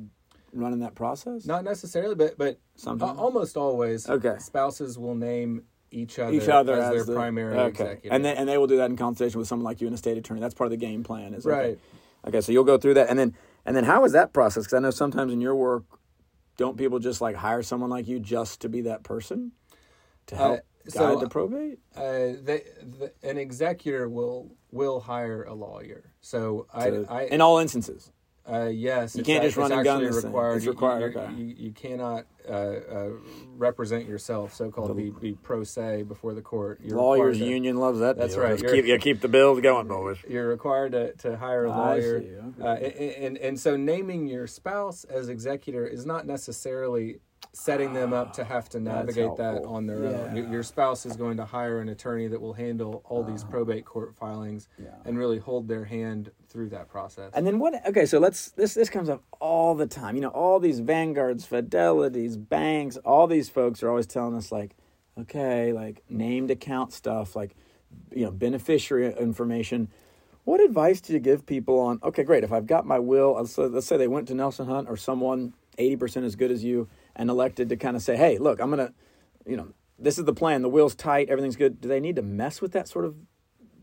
running 0.54 0.80
that 0.80 0.96
process. 0.96 1.46
not 1.46 1.64
necessarily 1.64 2.16
but 2.16 2.38
but 2.38 2.60
Sometimes. 2.76 3.18
almost 3.20 3.58
always 3.58 4.10
Okay. 4.10 4.36
spouses 4.40 4.98
will 4.98 5.16
name 5.16 5.64
each 5.92 6.20
other, 6.20 6.34
Each 6.34 6.50
other 6.50 6.74
as, 6.74 6.84
as, 6.90 6.92
their 6.92 7.04
the, 7.06 7.16
primary 7.16 7.56
okay. 7.58 7.84
executor 7.84 8.14
and 8.14 8.26
they 8.26 8.36
and 8.36 8.50
they 8.50 8.58
will 8.58 8.68
do 8.68 8.78
that 8.78 8.90
in 8.90 8.98
consultation 8.98 9.40
with 9.40 9.48
someone 9.48 9.64
like 9.64 9.80
you, 9.82 9.88
an 9.88 9.94
estate 9.94 10.18
attorney. 10.18 10.42
That's 10.42 10.54
part 10.54 10.68
of 10.68 10.72
the 10.72 10.78
game 10.78 11.04
plan. 11.04 11.34
Is 11.34 11.46
okay. 11.48 11.56
Right. 11.56 11.80
Okay, 12.28 12.42
so 12.42 12.52
you'll 12.52 12.64
go 12.66 12.78
through 12.78 12.96
that, 12.96 13.08
and 13.10 13.18
then 13.20 13.34
and 13.66 13.76
then 13.78 13.84
how 13.86 14.04
is 14.04 14.12
that 14.14 14.34
process? 14.34 14.64
Because 14.66 14.74
I 14.74 14.80
know 14.80 14.90
sometimes 14.92 15.32
in 15.32 15.40
your 15.42 15.56
work, 15.56 15.84
don't 16.58 16.76
people 16.76 17.00
just 17.00 17.22
like 17.22 17.36
hire 17.36 17.62
someone 17.64 17.90
like 17.92 18.08
you 18.08 18.20
just 18.20 18.62
to 18.62 18.68
be 18.70 18.82
that 18.82 19.04
person 19.04 19.52
to 20.28 20.36
help 20.36 20.60
Uh, 20.60 20.62
so- 20.88 21.15
guide 21.15 21.20
the 21.24 21.30
probate? 21.30 21.80
uh, 21.96 22.01
they, 22.44 22.63
the, 22.82 23.12
an 23.24 23.38
executor 23.38 24.08
will 24.10 24.51
will 24.72 25.00
hire 25.00 25.44
a 25.44 25.54
lawyer. 25.54 26.12
So 26.22 26.68
I, 26.74 26.89
To- 26.89 27.06
I 27.10 27.22
in 27.25 27.39
all 27.42 27.60
instances. 27.60 28.12
uh, 28.51 28.65
yes, 28.65 29.15
You 29.15 29.24
can't 29.24 29.44
just 29.44 29.58
run 29.58 29.72
it's 29.72 29.77
and 29.77 29.84
gun 29.86 30.04
this 30.04 30.24
required. 30.24 30.58
It's 30.58 30.65
required, 30.68 31.13
You, 31.13 31.20
okay. 31.22 31.34
you, 31.34 31.46
you 31.58 31.72
cannot 31.72 32.25
uh, 32.48 32.51
uh, 32.51 33.10
represent 33.58 34.06
yourself, 34.08 34.54
so 34.54 34.70
called, 34.70 34.96
be, 34.98 35.10
be 35.10 35.34
pro 35.34 35.63
se 35.63 36.04
before 36.04 36.34
the 36.36 36.42
court. 36.42 36.80
You're 36.84 36.98
Lawyers 36.98 37.39
to- 37.39 37.46
union 37.46 37.77
loves 37.77 38.00
that. 38.01 38.18
That's 38.18 38.34
deal. 38.36 38.44
right. 38.44 38.51
Just 38.60 38.63
You're- 38.75 38.82
keep, 38.84 39.01
keep 39.01 39.22
the 39.22 39.27
bills 39.30 39.62
going, 39.62 39.88
boys. 39.88 40.18
You're 40.27 40.50
required 40.50 40.92
to, 40.92 41.13
to 41.13 41.38
hire 41.38 41.65
a 41.65 41.70
lawyer. 41.72 42.18
okay. 42.18 42.42
Uh, 42.62 42.74
and, 42.75 43.24
and 43.25 43.38
and 43.38 43.60
so 43.60 43.75
naming 43.77 44.27
your 44.27 44.46
spouse 44.46 45.06
as 45.06 45.30
executor 45.30 45.88
is 45.88 46.06
not 46.06 46.27
necessarily 46.27 47.18
setting 47.56 47.94
them 47.94 48.14
up 48.14 48.34
to 48.34 48.42
ah, 48.42 48.46
have 48.46 48.68
to 48.70 48.80
navigate 48.80 49.38
that 49.38 49.64
on 49.64 49.88
their 49.88 50.06
own. 50.06 50.36
Your, 50.36 50.48
your 50.48 50.64
spouse 50.64 51.06
is 51.06 51.16
going 51.16 51.38
to 51.38 51.46
hire 51.46 51.80
an 51.80 51.90
attorney 51.90 52.28
that 52.28 52.42
will 52.42 52.54
handle 52.54 53.02
all 53.06 53.24
these 53.24 53.44
ah. 53.44 53.52
probate 53.52 53.86
court 53.86 54.14
filings 54.16 54.68
Yeah. 54.78 54.90
and 55.06 55.18
really 55.18 55.40
hold 55.40 55.68
their 55.68 55.86
hand 55.86 56.32
through 56.50 56.70
that 56.70 56.90
process. 56.90 57.32
And 57.34 57.48
then 57.48 57.60
what? 57.60 57.74
Okay, 57.88 58.06
so 58.06 58.20
let's 58.20 58.50
this 58.52 58.74
this 58.74 58.90
comes 58.90 59.10
up 59.10 59.24
all 59.40 59.74
the 59.74 59.88
time. 59.88 60.16
You 60.16 60.22
know, 60.22 60.30
all 60.30 60.60
these 60.60 60.80
vanguards, 60.80 61.46
fidelities, 61.46 62.38
banks, 62.38 62.98
all 62.98 63.28
these 63.28 63.50
folks 63.50 63.82
are 63.84 63.90
always 63.90 64.08
telling 64.08 64.36
us 64.36 64.52
like, 64.52 64.76
okay, 65.18 65.72
like 65.72 66.04
named 66.10 66.52
account 66.52 66.92
stuff, 66.92 67.36
like 67.36 67.56
you 68.14 68.26
know, 68.26 68.32
beneficiary 68.32 69.14
information. 69.18 69.88
What 70.44 70.60
advice 70.60 71.02
do 71.02 71.14
you 71.14 71.20
give 71.20 71.46
people 71.46 71.80
on? 71.80 72.00
Okay, 72.04 72.24
great. 72.24 72.44
If 72.44 72.52
I've 72.52 72.68
got 72.68 72.86
my 72.86 73.00
will, 73.00 73.34
let's 73.34 73.58
let's 73.58 73.88
say 73.88 73.98
they 73.98 74.08
went 74.08 74.28
to 74.28 74.36
Nelson 74.36 74.68
Hunt 74.68 74.88
or 74.90 74.98
someone 74.98 75.54
eighty 75.77 75.96
percent 75.96 76.25
as 76.25 76.36
good 76.36 76.51
as 76.51 76.63
you 76.63 76.88
and 77.15 77.29
elected 77.29 77.70
to 77.70 77.77
kind 77.77 77.96
of 77.96 78.01
say, 78.01 78.15
hey, 78.15 78.38
look, 78.38 78.60
I'm 78.60 78.70
gonna, 78.70 78.94
you 79.46 79.58
know, 79.58 79.70
this 79.98 80.17
is 80.17 80.25
the 80.25 80.34
plan. 80.34 80.62
The 80.62 80.70
wheel's 80.70 80.96
tight. 80.96 81.29
Everything's 81.29 81.55
good. 81.55 81.82
Do 81.82 81.88
they 81.88 82.00
need 82.00 82.15
to 82.17 82.22
mess 82.22 82.62
with 82.62 82.72
that 82.74 82.88
sort 82.88 83.05
of 83.05 83.15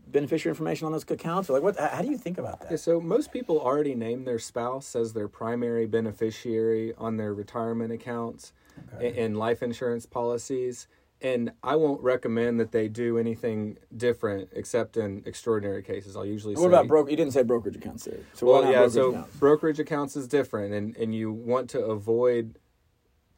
beneficiary 0.07 0.51
information 0.51 0.85
on 0.85 0.91
those 0.91 1.09
accounts? 1.09 1.49
Or 1.49 1.53
like, 1.53 1.63
what? 1.63 1.79
How 1.79 2.01
do 2.01 2.09
you 2.09 2.17
think 2.17 2.37
about 2.37 2.61
that? 2.61 2.71
Yeah, 2.71 2.77
so 2.77 3.01
most 3.01 3.31
people 3.31 3.59
already 3.59 3.95
name 3.95 4.25
their 4.25 4.39
spouse 4.39 4.95
as 4.95 5.13
their 5.13 5.27
primary 5.27 5.87
beneficiary 5.87 6.93
on 6.97 7.17
their 7.17 7.33
retirement 7.33 7.91
accounts 7.91 8.53
and, 8.99 9.15
and 9.15 9.37
life 9.37 9.63
insurance 9.63 10.05
policies. 10.05 10.87
And 11.23 11.53
I 11.63 11.77
won't 11.77 12.01
recommend 12.01 12.59
that 12.59 12.73
they 12.73 12.89
do 12.89 13.17
anything 13.17 13.77
different 13.95 14.49
except 14.51 14.97
in 14.97 15.23
extraordinary 15.25 15.81
cases. 15.81 16.17
I'll 16.17 16.25
usually 16.25 16.53
say 16.55 16.61
What 16.61 16.71
say 16.71 16.75
about 16.75 16.87
broker? 16.89 17.09
You 17.09 17.15
didn't 17.15 17.31
say 17.31 17.43
brokerage 17.43 17.77
accounts 17.77 18.03
there. 18.03 18.19
So 18.33 18.45
Well, 18.45 18.63
yeah, 18.63 18.71
brokerage 18.71 18.93
so 18.93 19.09
accounts? 19.11 19.35
brokerage 19.37 19.79
accounts 19.79 20.15
is 20.17 20.27
different, 20.27 20.73
and, 20.73 20.97
and 20.97 21.15
you 21.15 21.31
want 21.31 21.69
to 21.69 21.79
avoid 21.79 22.59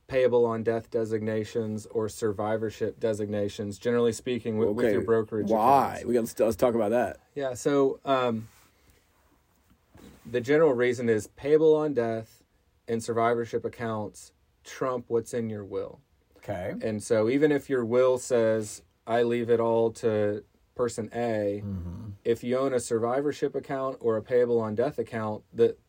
payable 0.07 0.45
on 0.45 0.63
death 0.63 0.89
designations 0.89 1.85
or 1.85 2.09
survivorship 2.09 2.99
designations. 2.99 3.77
Generally 3.77 4.13
speaking, 4.13 4.57
with, 4.57 4.69
with 4.69 4.91
your 4.91 5.01
brokerage. 5.01 5.49
Why? 5.49 5.89
accounts. 5.89 6.05
We 6.05 6.13
got 6.15 6.19
let's, 6.21 6.39
let's 6.39 6.55
talk 6.55 6.73
about 6.73 6.89
that. 6.89 7.17
Yeah, 7.35 7.53
so 7.53 7.99
um, 8.03 8.47
the 10.25 10.41
general 10.41 10.73
reason 10.73 11.07
is 11.07 11.27
payable 11.27 11.75
on 11.75 11.93
death 11.93 12.41
and 12.87 13.03
survivorship 13.03 13.63
accounts 13.63 14.31
trump 14.63 15.05
what's 15.07 15.35
in 15.35 15.51
your 15.51 15.63
will. 15.63 16.01
Okay. 16.47 16.75
And 16.81 17.01
so 17.01 17.27
even 17.29 17.51
if 17.51 17.69
your 17.69 17.83
will 17.83 18.17
says 18.17 18.81
I 19.07 19.23
leave 19.23 19.49
it 19.49 19.59
all 19.59 19.91
to 19.93 20.43
person 20.75 21.09
A, 21.13 21.61
Mm-hmm. 21.65 22.09
if 22.23 22.43
you 22.43 22.57
own 22.57 22.73
a 22.73 22.79
survivorship 22.79 23.55
account 23.55 23.97
or 23.99 24.17
a 24.17 24.21
payable 24.21 24.59
on 24.59 24.75
death 24.75 24.99
account 24.99 25.43
that 25.53 25.79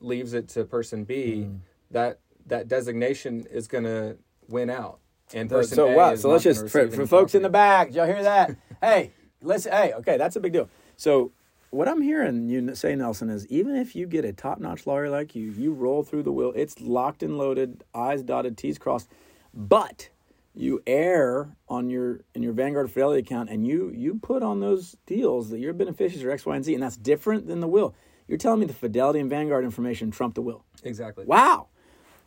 leaves 0.00 0.32
it 0.32 0.48
to 0.50 0.64
person 0.64 1.04
B, 1.04 1.46
Mm. 1.48 1.58
that 1.90 2.20
that 2.46 2.68
designation 2.68 3.46
is 3.50 3.68
going 3.68 3.84
to 3.84 4.16
win 4.48 4.70
out. 4.70 5.00
And 5.34 5.50
person 5.50 5.76
so 5.76 5.88
A 5.88 5.94
wow. 5.96 6.14
So 6.14 6.30
let's 6.30 6.44
just 6.44 6.68
for, 6.70 6.88
for 6.90 7.06
folks 7.06 7.34
in 7.34 7.42
the 7.42 7.50
back. 7.50 7.88
Did 7.88 7.96
y'all 7.96 8.06
hear 8.06 8.22
that? 8.22 8.56
hey, 8.82 9.12
let's. 9.42 9.64
Hey, 9.64 9.92
okay, 9.94 10.16
that's 10.16 10.36
a 10.36 10.40
big 10.40 10.54
deal. 10.54 10.70
So 10.96 11.32
what 11.70 11.86
I'm 11.88 12.00
hearing 12.00 12.48
you 12.48 12.74
say, 12.74 12.94
Nelson, 12.94 13.28
is 13.28 13.46
even 13.48 13.76
if 13.76 13.94
you 13.94 14.06
get 14.06 14.24
a 14.24 14.32
top-notch 14.32 14.86
lawyer 14.86 15.10
like 15.10 15.34
you, 15.34 15.50
you 15.50 15.72
roll 15.74 16.02
through 16.02 16.22
the 16.22 16.32
will. 16.32 16.52
It's 16.56 16.80
locked 16.80 17.22
and 17.22 17.36
loaded, 17.36 17.84
I's 17.94 18.22
dotted, 18.22 18.56
T's 18.56 18.78
crossed, 18.78 19.10
but 19.58 20.08
you 20.54 20.82
err 20.86 21.56
on 21.68 21.90
your 21.90 22.20
in 22.34 22.42
your 22.42 22.52
Vanguard 22.52 22.90
Fidelity 22.90 23.20
account, 23.20 23.50
and 23.50 23.66
you 23.66 23.90
you 23.94 24.14
put 24.14 24.42
on 24.42 24.60
those 24.60 24.96
deals 25.06 25.50
that 25.50 25.58
your 25.58 25.72
beneficiaries 25.72 26.24
are 26.24 26.30
X, 26.30 26.46
Y, 26.46 26.56
and 26.56 26.64
Z, 26.64 26.72
and 26.74 26.82
that's 26.82 26.96
different 26.96 27.46
than 27.46 27.60
the 27.60 27.68
will. 27.68 27.94
You're 28.28 28.38
telling 28.38 28.60
me 28.60 28.66
the 28.66 28.72
Fidelity 28.74 29.18
and 29.20 29.28
Vanguard 29.28 29.64
information 29.64 30.10
trump 30.10 30.34
the 30.34 30.42
will. 30.42 30.64
Exactly. 30.84 31.24
Wow. 31.26 31.68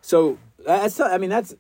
So 0.02 0.38
that's 0.66 1.00
I 1.00 1.18
mean 1.18 1.30
that's 1.30 1.56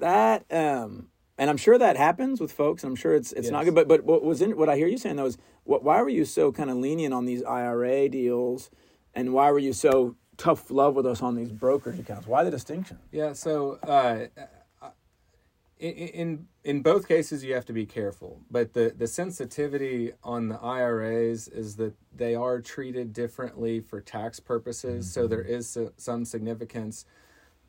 that 0.00 0.44
um 0.52 1.08
and 1.38 1.48
I'm 1.48 1.56
sure 1.56 1.78
that 1.78 1.96
happens 1.96 2.40
with 2.40 2.52
folks. 2.52 2.84
I'm 2.84 2.96
sure 2.96 3.14
it's 3.14 3.32
it's 3.32 3.50
not 3.50 3.60
Yes. 3.60 3.66
good. 3.66 3.74
But 3.74 3.88
but 3.88 4.04
what 4.04 4.22
was 4.24 4.42
in 4.42 4.56
what 4.56 4.68
I 4.68 4.76
hear 4.76 4.88
you 4.88 4.98
saying 4.98 5.16
though 5.16 5.26
is 5.26 5.38
what 5.64 5.82
why 5.84 6.02
were 6.02 6.08
you 6.08 6.24
so 6.24 6.52
kind 6.52 6.70
of 6.70 6.76
lenient 6.76 7.14
on 7.14 7.24
these 7.24 7.42
IRA 7.42 8.08
deals, 8.08 8.70
and 9.14 9.32
why 9.32 9.50
were 9.50 9.58
you 9.58 9.72
so 9.72 10.16
tough 10.36 10.70
love 10.70 10.94
with 10.94 11.06
us 11.06 11.20
on 11.22 11.34
these 11.34 11.50
brokerage 11.50 11.98
accounts? 11.98 12.26
Why 12.26 12.44
the 12.44 12.50
distinction? 12.50 12.98
Yeah. 13.12 13.32
So 13.34 13.78
uh, 13.82 14.26
in, 15.78 15.92
in 15.92 16.46
in 16.64 16.82
both 16.82 17.08
cases, 17.08 17.44
you 17.44 17.54
have 17.54 17.64
to 17.66 17.72
be 17.72 17.86
careful. 17.86 18.40
But 18.50 18.74
the 18.74 18.94
the 18.96 19.06
sensitivity 19.06 20.12
on 20.22 20.48
the 20.48 20.58
IRAs 20.60 21.48
is 21.48 21.76
that 21.76 21.94
they 22.14 22.34
are 22.34 22.60
treated 22.60 23.12
differently 23.12 23.80
for 23.80 24.00
tax 24.00 24.40
purposes. 24.40 25.12
So 25.12 25.26
there 25.26 25.42
mm-hmm. 25.42 25.54
is 25.54 25.70
so- 25.70 25.92
some 25.96 26.24
significance 26.24 27.04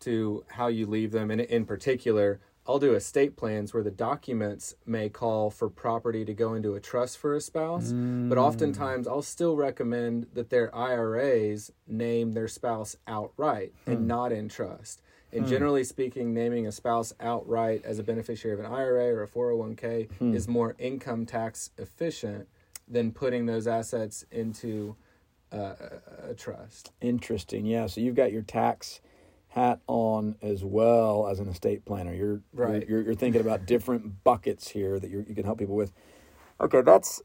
to 0.02 0.46
how 0.48 0.68
you 0.68 0.86
leave 0.86 1.12
them. 1.12 1.30
And 1.32 1.42
in 1.42 1.66
particular, 1.66 2.40
I'll 2.70 2.80
do 2.80 2.94
estate 2.94 3.36
plans 3.36 3.74
where 3.74 3.82
the 3.82 3.92
documents 3.92 4.76
may 4.86 5.10
call 5.10 5.50
for 5.50 5.70
property 5.70 6.24
to 6.24 6.34
go 6.36 6.54
into 6.54 6.76
a 6.76 6.80
trust 6.80 7.18
for 7.18 7.36
a 7.36 7.42
spouse, 7.42 7.92
but 7.92 8.38
mm. 8.38 8.38
oftentimes 8.38 9.08
I'll 9.08 9.24
still 9.24 9.56
recommend 9.56 10.28
that 10.34 10.52
their 10.52 10.74
IRAs 10.76 11.72
name 11.88 12.34
their 12.34 12.48
spouse 12.48 12.96
outright 13.08 13.74
and 13.88 14.00
hmm. 14.00 14.08
not 14.08 14.32
in 14.32 14.50
trust. 14.50 15.02
And 15.32 15.48
generally 15.48 15.84
speaking, 15.84 16.34
naming 16.34 16.68
a 16.68 16.72
spouse 16.72 17.14
outright 17.20 17.84
as 17.86 18.00
a 18.00 18.04
beneficiary 18.04 18.54
of 18.54 18.60
an 18.60 18.72
IRA 18.72 19.14
or 19.14 19.24
a 19.24 19.28
401k 19.28 20.34
is 20.34 20.48
more 20.48 20.76
income 20.80 21.26
tax 21.26 21.72
efficient 21.78 22.48
than 22.88 23.12
putting 23.12 23.46
those 23.46 23.68
assets 23.68 24.26
into 24.32 24.96
uh, 25.52 25.74
a, 26.30 26.34
trust. 26.34 26.92
Interesting. 27.02 27.66
Yeah. 27.66 27.88
So 27.88 28.02
you've 28.02 28.16
got 28.16 28.32
your 28.32 28.42
tax 28.42 29.02
hat 29.50 29.80
on 29.88 30.36
as 30.42 30.64
well 30.64 31.28
as 31.28 31.40
an 31.40 31.48
estate 31.48 31.86
planner. 31.86 32.14
You're 32.14 32.42
Right. 32.54 32.88
You're, 32.88 33.02
you're 33.02 33.16
thinking 33.16 33.42
about 33.42 33.66
different 33.66 34.24
buckets 34.24 34.70
here 34.70 35.00
that 35.00 35.10
you 35.10 35.26
you 35.28 35.36
can 35.36 35.44
help 35.44 35.60
people 35.60 35.76
with. 35.76 35.92
Okay, 36.62 36.82
that's 36.82 37.22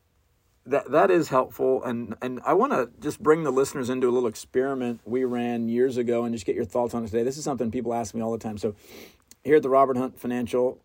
that 0.67 0.91
that 0.93 1.11
is 1.11 1.29
helpful, 1.29 1.83
and 1.85 2.15
and 2.23 2.41
I 2.45 2.55
want 2.55 2.73
to 2.73 2.91
just 3.01 3.23
bring 3.23 3.45
the 3.45 3.51
listeners 3.51 3.91
into 3.91 4.09
a 4.09 4.13
little 4.13 4.29
experiment 4.29 5.01
we 5.05 5.25
ran 5.25 5.69
years 5.69 5.97
ago, 5.97 6.25
and 6.25 6.35
just 6.35 6.47
get 6.47 6.55
your 6.57 6.65
thoughts 6.65 6.95
on 6.95 7.05
it 7.05 7.09
today. 7.09 7.23
This 7.23 7.37
is 7.37 7.45
something 7.45 7.71
people 7.71 7.93
ask 7.93 8.15
me 8.15 8.23
all 8.23 8.33
the 8.33 8.39
time. 8.39 8.57
So 8.57 8.75
here 9.43 9.57
at 9.57 9.63
the 9.63 9.69
Robert 9.69 9.97
Hunt 9.97 10.19
Financial, 10.19 10.79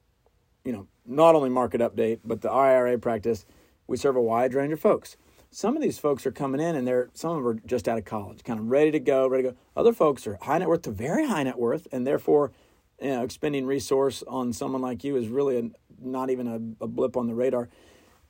you 0.66 0.74
know, 0.74 0.88
not 1.06 1.36
only 1.36 1.50
market 1.50 1.82
update, 1.82 2.20
but 2.26 2.42
the 2.42 2.52
IRA 2.52 3.00
practice, 3.00 3.46
we 3.88 3.98
serve 3.98 4.16
a 4.16 4.22
wide 4.22 4.54
range 4.54 4.74
of 4.74 4.80
folks. 4.80 5.16
Some 5.52 5.76
of 5.76 5.82
these 5.82 5.98
folks 5.98 6.28
are 6.28 6.32
coming 6.32 6.62
in 6.62 6.76
and 6.76 6.88
they're 6.88 7.10
some 7.14 7.32
of 7.32 7.38
them 7.38 7.48
are 7.48 7.54
just 7.66 7.88
out 7.88 7.98
of 7.98 8.06
college, 8.06 8.44
kind 8.44 8.60
of 8.60 8.70
ready 8.70 8.92
to 8.92 9.00
go, 9.00 9.28
ready 9.28 9.44
to 9.44 9.52
go. 9.52 9.58
Other 9.76 9.94
folks 9.94 10.28
are 10.28 10.38
high 10.42 10.60
net 10.60 10.68
worth 10.68 10.84
to 10.84 10.92
very 10.92 11.28
high 11.28 11.44
net 11.44 11.58
worth, 11.58 11.88
and 11.92 12.06
therefore, 12.06 12.52
you 13.02 13.10
know, 13.10 13.24
expending 13.24 13.66
resource 13.66 14.24
on 14.28 14.54
someone 14.54 14.82
like 14.82 15.04
you 15.04 15.16
is 15.16 15.30
really 15.30 15.58
a, 15.58 15.70
not 16.02 16.30
even 16.30 16.48
a, 16.48 16.84
a 16.84 16.88
blip 16.88 17.18
on 17.18 17.28
the 17.28 17.34
radar. 17.34 17.70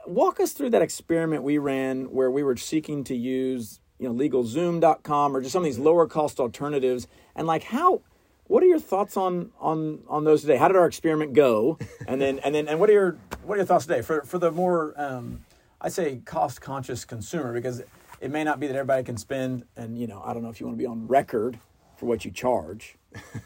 Walk 0.07 0.39
us 0.39 0.53
through 0.53 0.71
that 0.71 0.81
experiment 0.81 1.43
we 1.43 1.57
ran 1.57 2.05
where 2.11 2.31
we 2.31 2.43
were 2.43 2.57
seeking 2.57 3.03
to 3.05 3.15
use, 3.15 3.79
you 3.99 4.07
know, 4.09 4.15
legalzoom.com 4.15 5.35
or 5.35 5.41
just 5.41 5.53
some 5.53 5.61
of 5.61 5.65
these 5.65 5.79
lower 5.79 6.07
cost 6.07 6.39
alternatives 6.39 7.07
and 7.35 7.47
like 7.47 7.63
how 7.63 8.01
What 8.47 8.63
are 8.63 8.67
your 8.67 8.79
thoughts 8.79 9.17
on 9.17 9.51
on 9.59 10.01
on 10.07 10.23
those 10.23 10.41
today? 10.41 10.57
How 10.57 10.67
did 10.67 10.77
our 10.77 10.87
experiment 10.87 11.33
go? 11.33 11.77
And 12.07 12.19
then 12.21 12.39
and 12.39 12.55
then 12.55 12.67
and 12.67 12.79
what 12.79 12.89
are 12.89 12.93
your 12.93 13.17
what 13.43 13.55
are 13.55 13.57
your 13.57 13.65
thoughts 13.65 13.85
today 13.85 14.01
for 14.01 14.23
for 14.23 14.39
the 14.39 14.51
more 14.51 14.93
um, 14.97 15.41
I 15.81 15.89
say 15.89 16.21
cost 16.25 16.61
conscious 16.61 17.05
consumer 17.05 17.53
because 17.53 17.83
it 18.21 18.31
may 18.31 18.43
not 18.43 18.59
be 18.59 18.67
that 18.67 18.75
everybody 18.75 19.03
can 19.03 19.17
spend 19.17 19.65
and 19.77 19.97
you 19.99 20.07
know 20.07 20.21
I 20.25 20.33
don't 20.33 20.43
know 20.43 20.49
if 20.49 20.59
you 20.59 20.65
want 20.65 20.77
to 20.79 20.81
be 20.83 20.87
on 20.87 21.07
record 21.07 21.59
for 21.97 22.07
what 22.07 22.25
you 22.25 22.31
charge. 22.31 22.97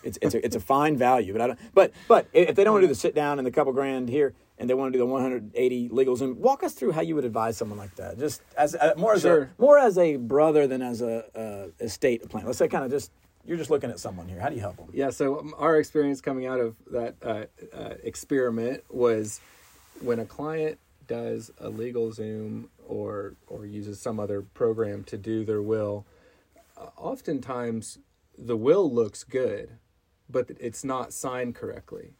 It's 0.04 0.18
it's 0.22 0.36
a 0.36 0.46
it's 0.46 0.56
a 0.56 0.62
fine 0.62 0.98
value, 0.98 1.34
but 1.34 1.42
I 1.42 1.48
don't. 1.48 1.60
But 1.74 1.92
but 2.08 2.28
if 2.34 2.56
they 2.56 2.64
don't 2.64 2.74
want 2.74 2.84
to 2.84 2.88
do 2.88 2.94
the 2.94 3.00
sit 3.00 3.16
down 3.16 3.40
and 3.40 3.46
the 3.46 3.52
couple 3.52 3.74
grand 3.74 4.10
here, 4.10 4.34
and 4.58 4.70
they 4.70 4.74
want 4.74 4.94
to 4.94 4.98
do 4.98 5.00
the 5.00 5.06
180 5.06 5.90
legal 5.90 6.16
Zoom, 6.16 6.40
walk 6.40 6.64
us 6.64 6.74
through 6.74 6.92
how 6.92 7.02
you 7.02 7.16
would 7.16 7.26
advise 7.26 7.58
someone 7.58 7.78
like 7.78 7.96
that. 7.96 8.18
Just 8.20 8.42
as 8.58 8.76
uh, 8.76 8.94
more 8.98 9.14
as 9.14 9.22
Sure. 9.22 9.44
a 9.58 9.62
more 9.62 9.80
as 9.80 9.98
a 9.98 10.18
brother 10.18 10.68
than 10.68 10.82
as 10.82 11.02
a, 11.02 11.26
uh 11.38 11.84
estate 11.84 12.28
plan. 12.30 12.46
Let's 12.46 12.58
say 12.58 12.68
kind 12.68 12.86
of 12.86 12.92
just 12.92 13.12
you're 13.46 13.58
just 13.58 13.70
looking 13.70 13.90
at 13.90 14.00
someone 14.00 14.28
here. 14.28 14.40
How 14.40 14.50
do 14.50 14.56
you 14.56 14.62
help 14.62 14.78
them? 14.78 14.90
Yeah, 14.94 15.10
so 15.10 15.40
um, 15.40 15.54
our 15.58 15.78
experience 15.78 16.22
coming 16.22 16.46
out 16.46 16.60
of 16.62 16.76
that 16.92 17.16
uh, 17.22 17.46
uh, 17.76 17.96
experiment 18.04 18.84
was 18.90 19.42
when 20.02 20.20
a 20.20 20.26
client 20.26 20.80
does 21.08 21.52
a 21.60 21.68
legal 21.70 22.12
Zoom 22.12 22.70
or 22.88 23.36
or 23.48 23.66
uses 23.66 24.00
some 24.00 24.20
other 24.20 24.42
program 24.42 25.04
to 25.06 25.18
do 25.18 25.44
their 25.44 25.62
will, 25.62 26.06
uh, 26.78 26.88
oftentimes 26.96 28.00
the 28.38 28.56
will 28.56 28.90
looks 28.92 29.24
good, 29.24 29.78
but 30.30 30.50
it's 30.60 30.84
not 30.86 31.12
signed 31.14 31.54
correctly, 31.56 32.14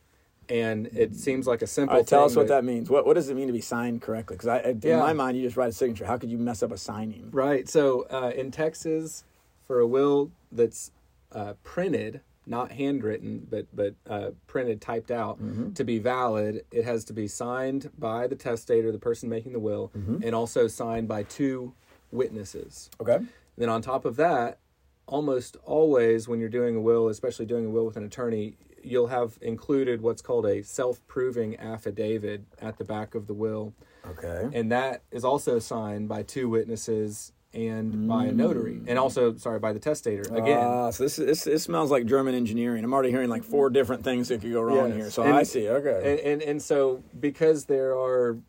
and 0.50 0.88
it 0.88 1.16
seems 1.16 1.48
like 1.48 1.62
a 1.62 1.68
simple. 1.68 1.98
Right, 1.98 2.08
tell 2.08 2.26
us 2.26 2.36
what 2.36 2.48
that 2.50 2.64
means. 2.64 2.90
What 2.90 3.06
what 3.06 3.14
does 3.16 3.30
it 3.30 3.36
mean 3.36 3.48
to 3.48 3.54
be 3.54 3.62
signed 3.62 4.02
correctly? 4.02 4.38
Because 4.38 4.64
in 4.66 4.82
Yeah. 4.84 5.00
my 5.00 5.14
mind, 5.14 5.38
you 5.38 5.44
just 5.44 5.58
write 5.58 5.70
a 5.70 5.74
signature. 5.74 6.06
How 6.06 6.18
could 6.18 6.30
you 6.30 6.38
mess 6.38 6.64
up 6.64 6.72
a 6.72 6.78
signing? 6.78 7.30
Right. 7.32 7.68
So 7.70 8.08
uh, 8.10 8.32
in 8.36 8.52
Texas, 8.52 9.24
for 9.68 9.80
a 9.80 9.88
will 9.88 10.32
that's 10.52 10.92
uh, 11.32 11.54
printed, 11.64 12.22
not 12.46 12.72
handwritten, 12.72 13.48
but 13.50 13.66
but 13.74 13.96
uh, 14.10 14.32
printed, 14.48 14.82
typed 14.82 15.12
out, 15.12 15.40
to 15.76 15.84
be 15.84 16.00
valid, 16.00 16.66
it 16.72 16.86
has 16.86 17.04
to 17.06 17.14
be 17.14 17.28
signed 17.28 17.90
by 17.98 18.28
the 18.28 18.36
testator, 18.36 18.92
the 18.92 19.00
person 19.00 19.30
making 19.30 19.54
the 19.54 19.60
will, 19.60 19.92
and 19.96 20.34
also 20.36 20.68
signed 20.68 21.08
by 21.08 21.24
two 21.24 21.74
witnesses. 22.12 22.90
Okay. 23.02 23.16
And 23.16 23.28
Then 23.58 23.70
on 23.70 23.82
top 23.82 24.06
of 24.06 24.16
that, 24.18 24.60
almost 25.08 25.58
always 25.66 26.28
when 26.28 26.40
you're 26.40 26.50
doing 26.50 26.76
a 26.76 26.82
will, 26.82 27.08
especially 27.10 27.46
doing 27.46 27.66
a 27.66 27.70
will 27.70 27.86
with 27.86 27.98
an 27.98 28.04
attorney, 28.04 28.56
you'll 28.84 29.08
have 29.08 29.38
included 29.42 30.02
what's 30.02 30.22
called 30.22 30.46
a 30.46 30.62
self-proving 30.64 31.60
affidavit 31.60 32.44
at 32.62 32.78
the 32.78 32.84
back 32.84 33.16
of 33.16 33.28
the 33.28 33.34
will 33.34 33.74
Okay. 34.10 34.50
and 34.58 34.72
that 34.72 35.02
is 35.12 35.24
also 35.24 35.60
signed 35.60 36.08
by 36.10 36.24
two 36.24 36.50
witnesses 36.50 37.32
and 37.54 38.08
by 38.08 38.26
a 38.26 38.32
notary, 38.32 38.82
and 38.88 38.98
also 38.98 39.36
sorry 39.36 39.60
by 39.60 39.72
the 39.74 39.80
testator 39.80 40.24
again. 40.36 40.58
Ah, 40.60 40.90
so 40.90 41.04
this, 41.04 41.18
this 41.18 41.44
this 41.44 41.62
smells 41.64 41.92
like 41.92 42.08
German 42.08 42.34
engineering. 42.34 42.84
I'm 42.84 42.92
already 42.92 43.12
hearing 43.12 43.30
like 43.30 43.44
four 43.44 43.70
different 43.70 44.04
things 44.04 44.30
that 44.30 44.42
could 44.42 44.52
go 44.52 44.62
wrong 44.64 44.88
Yes. 44.90 44.96
here. 44.98 45.12
So 45.12 45.22
And- 45.22 45.36
I 45.36 45.44
see. 45.44 45.70
Okay. 45.70 46.02
and, 46.14 46.20
and 46.20 46.42
and 46.42 46.62
so 46.62 47.04
because 47.20 47.66
there 47.66 47.96
are 47.96 48.40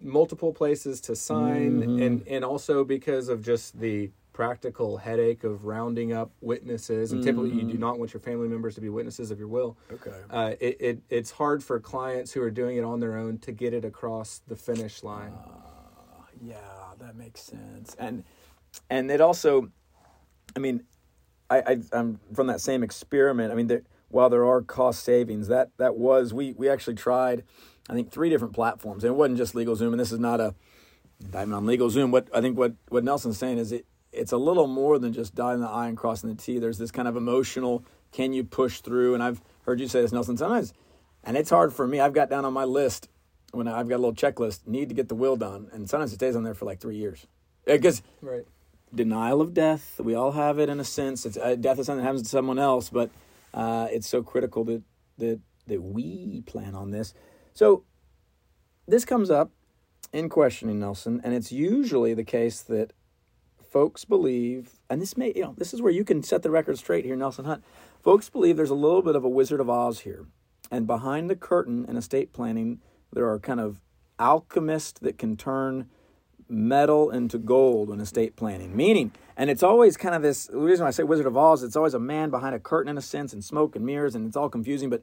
multiple 0.00 0.52
places 0.54 1.00
to 1.02 1.14
sign, 1.16 1.82
Mm-hmm. 1.82 2.02
and 2.02 2.28
and 2.28 2.44
also 2.46 2.82
because 2.82 3.28
of 3.28 3.42
just 3.44 3.78
the 3.78 4.10
practical 4.38 4.98
headache 4.98 5.42
of 5.42 5.64
rounding 5.64 6.12
up 6.12 6.30
witnesses, 6.40 7.10
and 7.10 7.24
typically 7.24 7.50
you 7.50 7.62
do 7.62 7.72
Mm-hmm. 7.72 7.80
not 7.80 7.98
want 7.98 8.14
your 8.14 8.20
family 8.20 8.46
members 8.46 8.76
to 8.76 8.80
be 8.80 8.88
witnesses 8.88 9.32
of 9.32 9.38
your 9.40 9.48
will. 9.48 9.76
okay. 9.92 10.12
Uh, 10.30 10.52
it, 10.60 10.76
it 10.78 10.98
it's 11.10 11.32
hard 11.32 11.60
for 11.64 11.80
clients 11.80 12.30
who 12.34 12.40
are 12.42 12.50
doing 12.52 12.76
it 12.76 12.84
on 12.84 13.00
their 13.00 13.16
own 13.16 13.38
to 13.38 13.50
get 13.50 13.74
it 13.74 13.84
across 13.84 14.40
the 14.46 14.54
finish 14.54 15.02
line. 15.02 15.32
Yeah, 16.40 16.54
that 17.00 17.16
makes 17.16 17.40
sense. 17.40 17.96
And 17.98 18.22
and 18.88 19.10
it 19.10 19.20
also, 19.20 19.72
I 20.54 20.60
mean, 20.60 20.84
I, 21.50 21.58
I 21.66 21.78
I'm 21.92 22.20
from 22.32 22.46
that 22.46 22.60
same 22.60 22.84
experiment. 22.84 23.50
I 23.50 23.56
mean, 23.56 23.66
there, 23.66 23.82
while 24.08 24.30
there 24.30 24.46
are 24.46 24.62
cost 24.62 25.02
savings, 25.02 25.48
that 25.48 25.70
that 25.78 25.96
was 25.96 26.32
we 26.32 26.52
we 26.52 26.68
actually 26.68 26.94
tried, 26.94 27.42
I 27.90 27.94
think 27.94 28.12
three 28.12 28.30
different 28.30 28.54
platforms, 28.54 29.02
and 29.02 29.12
it 29.12 29.16
wasn't 29.16 29.38
just 29.38 29.54
LegalZoom. 29.56 29.90
And 29.90 29.98
this 29.98 30.12
is 30.12 30.20
not 30.20 30.38
a 30.40 30.54
diamond 31.32 31.54
on 31.54 31.66
LegalZoom. 31.66 32.12
What 32.12 32.28
I 32.32 32.40
think 32.40 32.56
what 32.56 32.74
what 32.88 33.02
Nelson's 33.02 33.36
saying 33.36 33.58
is 33.58 33.72
it 33.72 33.84
it's 34.12 34.32
a 34.32 34.36
little 34.36 34.66
more 34.66 34.98
than 34.98 35.12
just 35.12 35.34
dotting 35.34 35.60
the 35.60 35.68
I 35.68 35.88
and 35.88 35.96
crossing 35.96 36.30
the 36.30 36.36
T. 36.36 36.58
There's 36.58 36.78
this 36.78 36.90
kind 36.90 37.08
of 37.08 37.16
emotional. 37.16 37.84
Can 38.12 38.32
you 38.32 38.44
push 38.44 38.80
through? 38.80 39.14
And 39.14 39.22
I've 39.22 39.40
heard 39.62 39.80
you 39.80 39.88
say 39.88 40.00
this, 40.00 40.12
Nelson. 40.12 40.36
Sometimes, 40.36 40.72
and 41.24 41.36
it's 41.36 41.50
hard 41.50 41.72
for 41.72 41.86
me. 41.86 42.00
I've 42.00 42.14
got 42.14 42.30
down 42.30 42.44
on 42.44 42.52
my 42.52 42.64
list 42.64 43.08
when 43.52 43.68
I've 43.68 43.88
got 43.88 43.96
a 43.96 44.02
little 44.02 44.14
checklist. 44.14 44.66
Need 44.66 44.88
to 44.88 44.94
get 44.94 45.08
the 45.08 45.14
will 45.14 45.36
done, 45.36 45.68
and 45.72 45.88
sometimes 45.88 46.12
it 46.12 46.16
stays 46.16 46.36
on 46.36 46.42
there 46.42 46.54
for 46.54 46.64
like 46.64 46.80
three 46.80 46.96
years 46.96 47.26
because 47.66 48.02
Right. 48.22 48.44
denial 48.94 49.40
of 49.40 49.52
death. 49.52 50.00
We 50.02 50.14
all 50.14 50.32
have 50.32 50.58
it 50.58 50.68
in 50.68 50.80
a 50.80 50.84
sense. 50.84 51.26
It's 51.26 51.36
uh, 51.36 51.54
death 51.54 51.78
is 51.78 51.86
something 51.86 52.02
that 52.02 52.06
happens 52.06 52.22
to 52.22 52.28
someone 52.28 52.58
else, 52.58 52.88
but 52.88 53.10
uh, 53.52 53.88
it's 53.90 54.06
so 54.08 54.22
critical 54.22 54.64
that 54.64 54.82
that 55.18 55.40
that 55.66 55.82
we 55.82 56.42
plan 56.46 56.74
on 56.74 56.90
this. 56.92 57.12
So 57.52 57.84
this 58.86 59.04
comes 59.04 59.30
up 59.30 59.50
in 60.12 60.30
questioning 60.30 60.78
Nelson, 60.80 61.20
and 61.22 61.34
it's 61.34 61.52
usually 61.52 62.14
the 62.14 62.24
case 62.24 62.62
that 62.62 62.92
folks 63.68 64.04
believe, 64.04 64.78
and 64.88 65.00
this 65.00 65.16
may 65.16 65.32
you 65.34 65.42
know 65.42 65.54
this 65.56 65.74
is 65.74 65.82
where 65.82 65.92
you 65.92 66.04
can 66.04 66.22
set 66.22 66.42
the 66.42 66.50
record 66.50 66.78
straight 66.78 67.04
here, 67.04 67.16
Nelson 67.16 67.44
Hunt. 67.44 67.64
Folks 68.02 68.28
believe 68.28 68.56
there's 68.56 68.70
a 68.70 68.74
little 68.74 69.02
bit 69.02 69.16
of 69.16 69.24
a 69.24 69.28
Wizard 69.28 69.60
of 69.60 69.68
Oz 69.68 70.00
here, 70.00 70.26
and 70.70 70.86
behind 70.86 71.28
the 71.28 71.36
curtain 71.36 71.84
in 71.88 71.96
estate 71.96 72.32
planning, 72.32 72.80
there 73.12 73.28
are 73.28 73.38
kind 73.38 73.60
of 73.60 73.80
alchemists 74.18 74.98
that 75.00 75.18
can 75.18 75.36
turn 75.36 75.88
metal 76.48 77.10
into 77.10 77.38
gold 77.38 77.90
in 77.90 78.00
estate 78.00 78.34
planning. 78.36 78.74
Meaning, 78.74 79.12
and 79.36 79.50
it's 79.50 79.62
always 79.62 79.96
kind 79.96 80.14
of 80.14 80.22
this 80.22 80.46
the 80.46 80.58
reason 80.58 80.86
I 80.86 80.90
say 80.90 81.02
Wizard 81.02 81.26
of 81.26 81.36
Oz, 81.36 81.62
it's 81.62 81.76
always 81.76 81.94
a 81.94 82.00
man 82.00 82.30
behind 82.30 82.54
a 82.54 82.58
curtain 82.60 82.90
in 82.90 82.98
a 82.98 83.02
sense, 83.02 83.32
and 83.32 83.44
smoke 83.44 83.76
and 83.76 83.84
mirrors, 83.84 84.14
and 84.14 84.26
it's 84.26 84.36
all 84.36 84.48
confusing. 84.48 84.90
But 84.90 85.02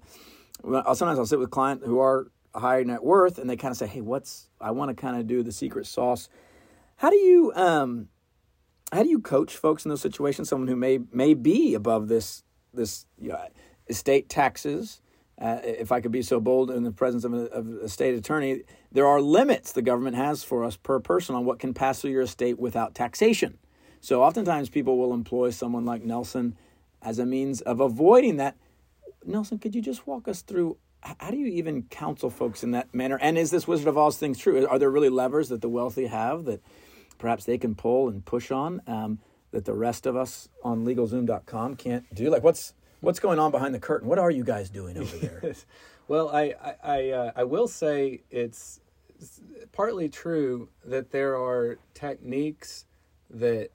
sometimes 0.63 1.19
I'll 1.19 1.25
sit 1.25 1.39
with 1.39 1.51
clients 1.51 1.85
who 1.85 1.99
are 1.99 2.27
high 2.53 2.83
net 2.83 3.03
worth, 3.03 3.37
and 3.37 3.49
they 3.49 3.57
kind 3.57 3.71
of 3.71 3.77
say, 3.77 3.87
"Hey, 3.87 4.01
what's 4.01 4.49
I 4.59 4.71
want 4.71 4.89
to 4.89 4.95
kind 4.95 5.17
of 5.17 5.27
do 5.27 5.43
the 5.43 5.51
secret 5.51 5.85
sauce." 5.85 6.29
How 6.97 7.09
do 7.09 7.17
you 7.17 7.51
um, 7.55 8.07
how 8.91 9.03
do 9.03 9.09
you 9.09 9.19
coach 9.19 9.55
folks 9.55 9.85
in 9.85 9.89
those 9.89 10.01
situations? 10.01 10.49
Someone 10.49 10.67
who 10.67 10.75
may 10.75 10.99
may 11.11 11.33
be 11.33 11.73
above 11.73 12.07
this 12.07 12.43
this 12.73 13.05
you 13.19 13.29
know, 13.29 13.39
estate 13.87 14.29
taxes. 14.29 15.01
Uh, 15.39 15.59
if 15.63 15.91
I 15.91 15.99
could 15.99 16.13
be 16.13 16.21
so 16.21 16.39
bold 16.39 16.71
in 16.71 16.83
the 16.83 16.91
presence 16.91 17.25
of 17.25 17.33
a, 17.33 17.47
of 17.47 17.67
a 17.67 17.89
state 17.89 18.15
attorney, 18.15 18.61
there 18.91 19.05
are 19.05 19.19
limits 19.19 19.73
the 19.73 19.81
government 19.81 20.15
has 20.15 20.45
for 20.45 20.63
us 20.63 20.77
per 20.77 21.01
person 21.01 21.35
on 21.35 21.43
what 21.43 21.59
can 21.59 21.73
pass 21.73 21.99
through 21.99 22.11
your 22.11 22.21
estate 22.21 22.57
without 22.57 22.95
taxation. 22.95 23.57
So 23.99 24.23
oftentimes 24.23 24.69
people 24.69 24.97
will 24.97 25.13
employ 25.13 25.49
someone 25.49 25.83
like 25.83 26.03
Nelson 26.03 26.55
as 27.01 27.19
a 27.19 27.25
means 27.25 27.59
of 27.61 27.81
avoiding 27.81 28.37
that. 28.37 28.55
Nelson, 29.25 29.57
could 29.57 29.75
you 29.75 29.81
just 29.81 30.07
walk 30.07 30.29
us 30.29 30.41
through 30.41 30.77
how 31.19 31.29
do 31.29 31.37
you 31.37 31.47
even 31.47 31.83
counsel 31.83 32.29
folks 32.29 32.63
in 32.63 32.71
that 32.71 32.93
manner? 32.93 33.17
And 33.21 33.37
is 33.37 33.51
this 33.51 33.67
Wizard 33.67 33.87
of 33.87 33.97
Oz 33.97 34.17
thing 34.17 34.33
true? 34.33 34.65
Are 34.67 34.79
there 34.79 34.89
really 34.89 35.09
levers 35.09 35.49
that 35.49 35.61
the 35.61 35.69
wealthy 35.69 36.07
have 36.07 36.45
that 36.45 36.61
perhaps 37.17 37.45
they 37.45 37.57
can 37.57 37.75
pull 37.75 38.09
and 38.09 38.25
push 38.25 38.51
on 38.51 38.81
um, 38.87 39.19
that 39.51 39.65
the 39.65 39.73
rest 39.73 40.05
of 40.05 40.15
us 40.15 40.49
on 40.63 40.85
LegalZoom.com 40.85 41.75
can't 41.75 42.13
do? 42.13 42.29
Like, 42.29 42.43
what's 42.43 42.73
what's 43.01 43.19
going 43.19 43.39
on 43.39 43.51
behind 43.51 43.73
the 43.73 43.79
curtain? 43.79 44.07
What 44.07 44.19
are 44.19 44.31
you 44.31 44.43
guys 44.43 44.69
doing 44.69 44.97
over 44.97 45.17
there? 45.17 45.55
Well, 46.07 46.29
I 46.29 46.53
I 46.61 46.75
I, 46.83 47.09
uh, 47.09 47.31
I 47.35 47.43
will 47.45 47.67
say 47.67 48.21
it's 48.29 48.79
partly 49.71 50.07
true 50.07 50.69
that 50.85 51.11
there 51.11 51.35
are 51.35 51.79
techniques 51.95 52.85
that 53.31 53.71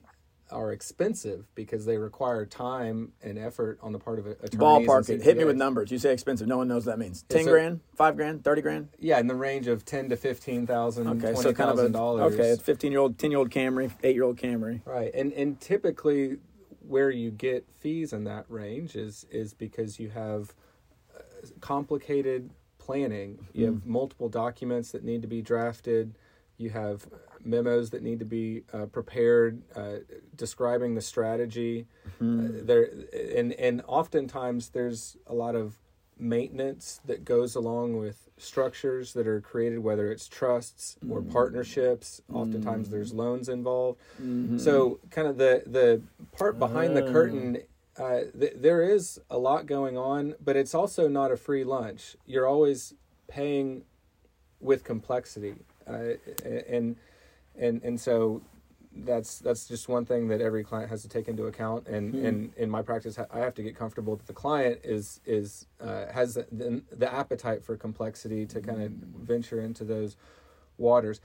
are 0.51 0.71
expensive 0.71 1.45
because 1.55 1.85
they 1.85 1.97
require 1.97 2.45
time 2.45 3.13
and 3.21 3.37
effort 3.39 3.79
on 3.81 3.91
the 3.93 3.99
part 3.99 4.19
of 4.19 4.25
a- 4.27 4.31
attorneys. 4.31 4.87
Ballpark 4.87 5.09
it. 5.09 5.21
Hit 5.21 5.37
me 5.37 5.45
with 5.45 5.55
numbers. 5.55 5.91
You 5.91 5.97
say 5.97 6.13
expensive. 6.13 6.47
No 6.47 6.57
one 6.57 6.67
knows 6.67 6.85
what 6.85 6.93
that 6.93 6.99
means. 6.99 7.23
Ten 7.29 7.45
so- 7.45 7.51
grand, 7.51 7.79
five 7.95 8.15
grand, 8.15 8.43
thirty 8.43 8.61
grand. 8.61 8.89
Yeah, 8.99 9.19
in 9.19 9.27
the 9.27 9.35
range 9.35 9.67
of 9.67 9.85
ten 9.85 10.09
to 10.09 10.17
fifteen 10.17 10.67
thousand, 10.67 11.07
Okay, 11.07 11.33
so 11.39 11.53
kind 11.53 11.71
of 11.71 11.79
a 11.79 11.89
dollars. 11.89 12.33
okay, 12.33 12.55
fifteen 12.61 12.91
year 12.91 13.01
old, 13.01 13.17
ten 13.17 13.31
year 13.31 13.39
old 13.39 13.49
Camry, 13.49 13.91
eight 14.03 14.15
year 14.15 14.23
old 14.23 14.37
Camry. 14.37 14.81
Right, 14.85 15.13
and 15.13 15.31
and 15.33 15.59
typically 15.59 16.37
where 16.87 17.09
you 17.09 17.31
get 17.31 17.65
fees 17.79 18.11
in 18.11 18.23
that 18.25 18.45
range 18.49 18.95
is 18.95 19.25
is 19.31 19.53
because 19.53 19.99
you 19.99 20.09
have 20.09 20.53
uh, 21.15 21.21
complicated 21.61 22.49
planning. 22.77 23.47
You 23.53 23.65
have 23.67 23.85
multiple 23.85 24.27
documents 24.27 24.91
that 24.91 25.03
need 25.03 25.21
to 25.21 25.27
be 25.27 25.41
drafted. 25.41 26.15
You 26.57 26.71
have 26.71 27.07
memos 27.45 27.89
that 27.91 28.03
need 28.03 28.19
to 28.19 28.25
be 28.25 28.63
uh, 28.73 28.85
prepared, 28.85 29.61
uh, 29.75 29.97
describing 30.35 30.95
the 30.95 31.01
strategy. 31.01 31.85
Uh, 32.21 32.47
there, 32.63 32.89
and 33.35 33.53
and 33.53 33.81
oftentimes 33.87 34.69
there's 34.69 35.17
a 35.27 35.33
lot 35.33 35.55
of 35.55 35.77
maintenance 36.19 37.01
that 37.05 37.25
goes 37.25 37.55
along 37.55 37.97
with 37.97 38.29
structures 38.37 39.13
that 39.13 39.27
are 39.27 39.41
created, 39.41 39.79
whether 39.79 40.11
it's 40.11 40.27
trusts 40.27 40.97
or 41.09 41.21
partnerships. 41.21 42.21
Oftentimes 42.31 42.89
there's 42.89 43.11
loans 43.13 43.49
involved. 43.49 43.99
So, 44.59 44.99
kind 45.09 45.27
of 45.27 45.37
the 45.37 45.63
the 45.65 46.01
part 46.37 46.59
behind 46.59 46.95
the 46.95 47.11
curtain, 47.11 47.57
uh, 47.97 48.21
th- 48.39 48.53
there 48.55 48.83
is 48.83 49.19
a 49.31 49.37
lot 49.37 49.65
going 49.65 49.97
on, 49.97 50.35
but 50.43 50.55
it's 50.55 50.75
also 50.75 51.07
not 51.07 51.31
a 51.31 51.37
free 51.37 51.63
lunch. 51.63 52.15
You're 52.27 52.47
always 52.47 52.93
paying 53.27 53.83
with 54.59 54.83
complexity, 54.83 55.55
uh, 55.87 56.13
and 56.69 56.95
and 57.61 57.81
and 57.83 57.99
so 57.99 58.41
that's 58.93 59.39
that's 59.39 59.67
just 59.69 59.87
one 59.87 60.05
thing 60.05 60.27
that 60.27 60.41
every 60.41 60.63
client 60.65 60.89
has 60.89 61.01
to 61.03 61.07
take 61.07 61.29
into 61.29 61.45
account. 61.45 61.87
And 61.87 62.13
Hmm. 62.13 62.25
and 62.25 62.53
in 62.57 62.69
my 62.69 62.81
practice, 62.81 63.17
I 63.17 63.39
have 63.39 63.53
to 63.55 63.63
get 63.63 63.75
comfortable 63.75 64.17
that 64.17 64.27
the 64.27 64.33
client 64.33 64.81
is 64.83 65.21
is 65.25 65.67
uh, 65.79 66.07
has 66.11 66.33
the, 66.33 66.83
the 66.91 67.13
appetite 67.13 67.63
for 67.63 67.77
complexity 67.77 68.45
to 68.47 68.59
kind 68.59 68.81
of 68.83 68.91
venture 68.91 69.61
into 69.61 69.85
those 69.85 70.17
waters. 70.77 71.21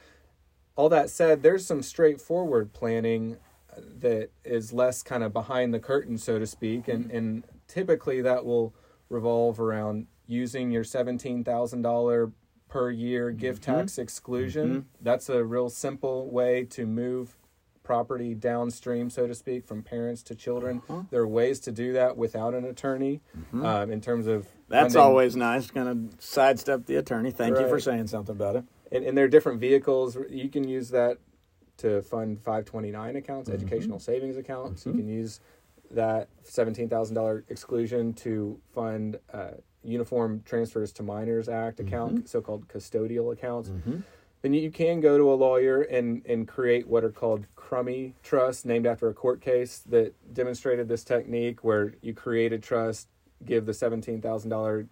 All 0.76 0.88
that 0.90 1.10
said, 1.10 1.42
there's 1.42 1.66
some 1.66 1.82
straightforward 1.82 2.72
planning 2.72 3.38
uh, 3.74 3.80
that 4.00 4.30
is 4.44 4.72
less 4.72 5.02
kind 5.02 5.24
of 5.24 5.32
behind 5.32 5.72
the 5.74 5.80
curtain, 5.80 6.18
so 6.18 6.38
to 6.38 6.46
speak, 6.46 6.86
and 6.86 7.10
and 7.10 7.44
typically 7.66 8.20
that 8.22 8.44
will 8.44 8.74
revolve 9.08 9.58
around 9.58 10.06
using 10.28 10.70
your 10.70 10.84
seventeen 10.84 11.42
thousand 11.42 11.82
dollar 11.82 12.30
per 12.68 12.90
year 12.90 13.30
gift 13.30 13.62
tax 13.64 13.98
exclusion. 13.98 14.86
That's 15.00 15.28
a 15.28 15.44
real 15.44 15.68
simple 15.68 16.28
way 16.30 16.64
to 16.70 16.86
move 16.86 17.36
property 17.82 18.34
downstream, 18.34 19.08
so 19.10 19.28
to 19.28 19.34
speak, 19.34 19.64
from 19.64 19.82
parents 19.82 20.22
to 20.24 20.34
children. 20.34 20.82
There 21.10 21.22
are 21.22 21.26
ways 21.28 21.60
to 21.60 21.72
do 21.72 21.92
that 21.92 22.16
without 22.16 22.52
an 22.54 22.64
attorney, 22.64 23.20
um, 23.52 23.92
in 23.92 24.00
terms 24.00 24.26
of 24.26 24.48
That's 24.68 24.94
funding- 24.94 25.00
always 25.02 25.36
nice. 25.36 25.70
Kind 25.70 25.88
of 25.88 26.20
sidestep 26.20 26.86
the 26.86 26.96
attorney. 26.96 27.30
Thank 27.30 27.58
you 27.60 27.68
for 27.68 27.78
saying 27.78 28.08
something 28.08 28.34
about 28.34 28.56
it. 28.56 28.64
and, 28.90 29.04
and 29.04 29.16
there 29.16 29.24
are 29.24 29.28
different 29.28 29.60
vehicles 29.60 30.16
you 30.28 30.48
can 30.48 30.66
use 30.66 30.90
that 30.90 31.18
to 31.78 32.02
fund 32.02 32.38
529 32.40 33.16
accounts 33.16 33.48
Mm-hmm. 33.50 33.56
educational 33.62 33.98
savings 34.00 34.36
accounts 34.36 34.86
you 34.86 34.92
can 34.92 35.06
use 35.08 35.40
that 35.90 36.28
$17000 36.44 37.44
exclusion 37.48 38.12
to 38.14 38.58
fund 38.74 39.18
uh, 39.32 39.50
uniform 39.86 40.42
transfers 40.44 40.92
to 40.92 41.02
minors 41.02 41.48
act 41.48 41.78
Mm-hmm. 41.78 41.88
account 41.88 42.28
so-called 42.28 42.68
custodial 42.68 43.32
accounts. 43.32 43.70
Then 44.42 44.52
you 44.54 44.70
can 44.70 45.00
go 45.00 45.16
to 45.16 45.32
a 45.32 45.34
lawyer 45.34 45.82
and, 45.82 46.24
and 46.26 46.46
create 46.46 46.86
what 46.86 47.02
are 47.04 47.10
called 47.10 47.46
Crummey 47.56 48.12
trusts 48.22 48.64
named 48.64 48.86
after 48.86 49.08
a 49.08 49.14
court 49.14 49.40
case 49.40 49.82
that 49.88 50.14
demonstrated 50.32 50.88
this 50.88 51.02
technique 51.04 51.64
where 51.64 51.94
you 52.02 52.14
create 52.14 52.52
a 52.52 52.58
trust 52.58 53.08
give 53.44 53.66
the 53.66 53.72
$17000 53.72 54.88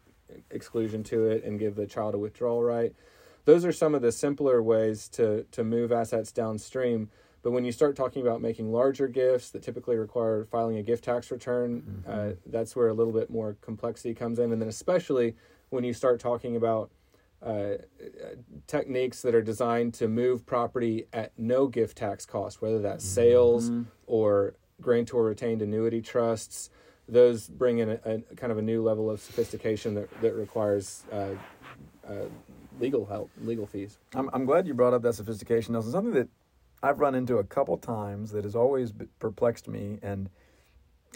exclusion 0.50 1.02
to 1.04 1.26
it 1.26 1.44
and 1.44 1.58
give 1.58 1.76
the 1.76 1.86
child 1.86 2.14
a 2.14 2.18
withdrawal 2.18 2.62
right. 2.62 2.94
Those 3.44 3.64
are 3.64 3.72
some 3.72 3.94
of 3.94 4.02
the 4.02 4.12
simpler 4.12 4.62
ways 4.62 5.08
to 5.10 5.44
to 5.52 5.62
move 5.62 5.92
assets 5.92 6.32
downstream 6.32 7.10
but 7.44 7.52
when 7.52 7.64
you 7.64 7.70
start 7.70 7.94
talking 7.94 8.22
about 8.22 8.40
making 8.42 8.72
larger 8.72 9.06
gifts 9.06 9.50
that 9.50 9.62
typically 9.62 9.96
require 9.96 10.44
filing 10.50 10.78
a 10.78 10.82
gift 10.82 11.04
tax 11.04 11.30
return 11.30 12.02
uh, 12.08 12.30
that's 12.46 12.74
where 12.74 12.88
a 12.88 12.94
little 12.94 13.12
bit 13.12 13.30
more 13.30 13.56
complexity 13.60 14.14
comes 14.14 14.40
in 14.40 14.50
and 14.50 14.60
then 14.60 14.68
especially 14.68 15.36
when 15.70 15.84
you 15.84 15.92
start 15.92 16.18
talking 16.18 16.56
about 16.56 16.90
uh, 17.44 17.74
techniques 18.66 19.20
that 19.22 19.34
are 19.34 19.42
designed 19.42 19.92
to 19.94 20.08
move 20.08 20.46
property 20.46 21.06
at 21.12 21.30
no 21.36 21.66
gift 21.66 21.98
tax 21.98 22.24
cost, 22.24 22.62
whether 22.62 22.78
that's 22.78 23.04
sales 23.04 23.70
or 24.06 24.54
grantor 24.80 25.24
retained 25.24 25.60
annuity 25.60 26.00
trusts. 26.00 26.70
Those 27.06 27.48
bring 27.48 27.78
in 27.78 27.90
a, 27.90 27.98
a 28.06 28.20
kind 28.36 28.50
of 28.50 28.56
a 28.56 28.62
new 28.62 28.82
level 28.82 29.10
of 29.10 29.20
sophistication 29.20 29.94
that, 29.94 30.08
that 30.22 30.32
requires 30.34 31.04
uh, 31.12 31.32
uh, 32.08 32.14
legal 32.80 33.04
help, 33.04 33.30
legal 33.42 33.66
fees. 33.66 33.98
I'm, 34.14 34.30
I'm 34.32 34.46
glad 34.46 34.66
you 34.66 34.72
brought 34.72 34.94
up 34.94 35.02
that 35.02 35.14
sophistication, 35.14 35.74
Nelson. 35.74 35.92
Something 35.92 36.14
that 36.14 36.28
I've 36.84 37.00
run 37.00 37.14
into 37.14 37.38
a 37.38 37.44
couple 37.44 37.78
times 37.78 38.32
that 38.32 38.44
has 38.44 38.54
always 38.54 38.92
perplexed 39.18 39.68
me, 39.68 39.98
and 40.02 40.28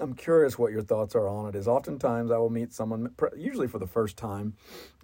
I'm 0.00 0.14
curious 0.14 0.59
what 0.59 0.72
your 0.72 0.81
thoughts 0.81 1.14
are 1.14 1.28
on 1.28 1.46
it. 1.46 1.54
Is 1.54 1.68
oftentimes 1.68 2.31
I 2.31 2.38
will 2.38 2.48
meet 2.48 2.72
someone, 2.72 3.14
usually 3.37 3.68
for 3.68 3.78
the 3.78 3.87
first 3.87 4.16
time, 4.16 4.54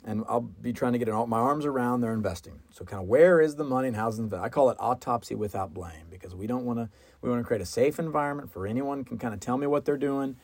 and 0.07 0.24
I'll 0.27 0.40
be 0.40 0.72
trying 0.72 0.94
to 0.94 0.98
get 0.98 1.09
my 1.29 1.38
arms 1.38 1.66
around 1.66 2.00
their 2.00 2.14
investing. 2.14 2.61
So, 2.70 2.87
kind 2.87 3.03
of 3.03 3.09
where 3.09 3.42
is 3.42 3.57
the 3.57 3.64
money 3.64 3.88
and 3.88 3.96
how's 3.96 4.18
it? 4.18 4.33
I 4.33 4.48
call 4.48 4.70
it 4.70 4.79
autopsy 4.81 5.35
without 5.35 5.74
blame 5.74 6.07
because 6.09 6.35
we 6.35 6.46
don't 6.46 6.64
want 6.64 6.79
to. 6.79 6.88
We 7.20 7.29
want 7.29 7.42
to 7.42 7.46
create 7.46 7.61
a 7.61 7.66
safe 7.66 7.98
environment 7.98 8.50
for 8.50 8.66
anyone 8.66 9.05
can 9.05 9.18
kind 9.18 9.35
of 9.35 9.40
tell 9.40 9.59
me 9.59 9.66
what 9.66 9.85
they're 9.85 9.98
doing. 9.98 10.37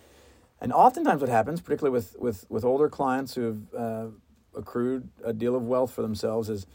And 0.61 0.71
oftentimes, 0.71 1.23
what 1.23 1.31
happens, 1.31 1.63
particularly 1.63 1.95
with 1.95 2.15
with 2.19 2.45
with 2.51 2.63
older 2.63 2.91
clients 2.91 3.37
who've 3.37 3.75
uh, 3.75 4.09
accrued 4.55 5.09
a 5.25 5.33
deal 5.33 5.57
of 5.57 5.63
wealth 5.63 5.93
for 5.93 6.03
themselves, 6.03 6.51
is 6.51 6.67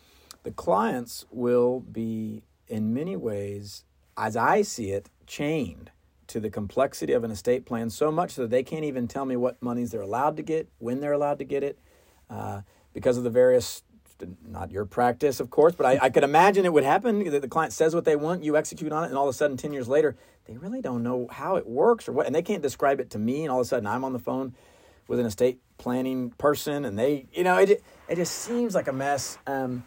the 0.41 0.51
clients 0.51 1.25
will 1.29 1.81
be 1.81 2.41
in 2.67 2.93
many 2.93 3.15
ways, 3.15 3.83
as 4.17 4.35
I 4.35 4.61
see 4.61 4.91
it, 4.91 5.09
chained 5.27 5.91
to 6.27 6.39
the 6.39 6.49
complexity 6.49 7.13
of 7.13 7.23
an 7.23 7.31
estate 7.31 7.65
plan 7.65 7.89
so 7.89 8.11
much 8.11 8.35
that 8.35 8.49
they 8.49 8.63
can't 8.63 8.83
even 8.83 9.07
tell 9.07 9.25
me 9.25 9.35
what 9.35 9.61
monies 9.61 9.91
they're 9.91 10.01
allowed 10.01 10.37
to 10.37 10.43
get, 10.43 10.67
when 10.79 10.99
they're 10.99 11.13
allowed 11.13 11.39
to 11.39 11.45
get 11.45 11.63
it, 11.63 11.77
uh, 12.29 12.61
because 12.93 13.17
of 13.17 13.23
the 13.23 13.29
various. 13.29 13.83
Not 14.47 14.71
your 14.71 14.85
practice, 14.85 15.41
of 15.41 15.49
course, 15.49 15.75
but 15.75 15.85
I, 15.85 16.05
I 16.05 16.09
could 16.09 16.23
imagine 16.23 16.63
it 16.63 16.71
would 16.71 16.85
happen 16.85 17.29
that 17.29 17.41
the 17.41 17.49
client 17.49 17.73
says 17.73 17.93
what 17.93 18.05
they 18.05 18.15
want, 18.15 18.45
you 18.45 18.55
execute 18.55 18.93
on 18.93 19.03
it, 19.03 19.07
and 19.07 19.17
all 19.17 19.27
of 19.27 19.29
a 19.29 19.37
sudden, 19.37 19.57
10 19.57 19.73
years 19.73 19.89
later, 19.89 20.15
they 20.45 20.55
really 20.55 20.79
don't 20.79 21.03
know 21.03 21.27
how 21.29 21.57
it 21.57 21.67
works 21.67 22.07
or 22.07 22.13
what, 22.13 22.25
and 22.25 22.33
they 22.33 22.41
can't 22.41 22.63
describe 22.63 23.01
it 23.01 23.09
to 23.09 23.19
me, 23.19 23.43
and 23.43 23.51
all 23.51 23.59
of 23.59 23.65
a 23.65 23.67
sudden, 23.67 23.85
I'm 23.85 24.05
on 24.05 24.13
the 24.13 24.19
phone 24.19 24.55
with 25.09 25.19
an 25.19 25.25
estate 25.25 25.59
planning 25.77 26.29
person, 26.37 26.85
and 26.85 26.97
they, 26.97 27.25
you 27.33 27.43
know, 27.43 27.57
it, 27.57 27.83
it 28.07 28.15
just 28.15 28.35
seems 28.35 28.73
like 28.73 28.87
a 28.87 28.93
mess. 28.93 29.37
Um, 29.45 29.83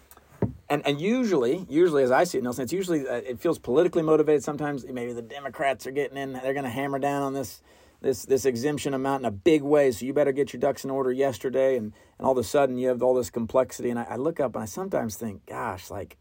and 0.70 0.86
and 0.86 1.00
usually, 1.00 1.66
usually 1.68 2.02
as 2.02 2.10
I 2.10 2.24
see 2.24 2.38
it, 2.38 2.44
Nelson, 2.44 2.64
it's 2.64 2.72
usually 2.72 3.08
uh, 3.08 3.14
it 3.14 3.40
feels 3.40 3.58
politically 3.58 4.02
motivated. 4.02 4.44
Sometimes 4.44 4.84
maybe 4.86 5.12
the 5.12 5.22
Democrats 5.22 5.86
are 5.86 5.90
getting 5.90 6.16
in; 6.16 6.32
they're 6.32 6.52
going 6.52 6.64
to 6.64 6.70
hammer 6.70 6.98
down 6.98 7.22
on 7.22 7.34
this 7.34 7.62
this 8.00 8.24
this 8.24 8.44
exemption 8.44 8.94
amount 8.94 9.22
in 9.22 9.24
a 9.26 9.30
big 9.30 9.62
way. 9.62 9.90
So 9.90 10.04
you 10.06 10.12
better 10.12 10.32
get 10.32 10.52
your 10.52 10.60
ducks 10.60 10.84
in 10.84 10.90
order 10.90 11.10
yesterday, 11.10 11.76
and 11.76 11.92
and 12.18 12.26
all 12.26 12.32
of 12.32 12.38
a 12.38 12.44
sudden 12.44 12.78
you 12.78 12.88
have 12.88 13.02
all 13.02 13.14
this 13.14 13.30
complexity. 13.30 13.90
And 13.90 13.98
I, 13.98 14.04
I 14.10 14.16
look 14.16 14.40
up 14.40 14.54
and 14.54 14.62
I 14.62 14.66
sometimes 14.66 15.16
think, 15.16 15.46
gosh, 15.46 15.90
like, 15.90 16.18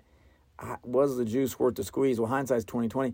I, 0.60 0.78
was 0.84 1.18
the 1.18 1.26
juice 1.26 1.60
worth 1.60 1.76
the 1.76 1.84
squeeze? 1.84 2.20
Well, 2.20 2.30
hindsight's 2.30 2.66
twenty 2.66 2.88
twenty. 2.88 3.14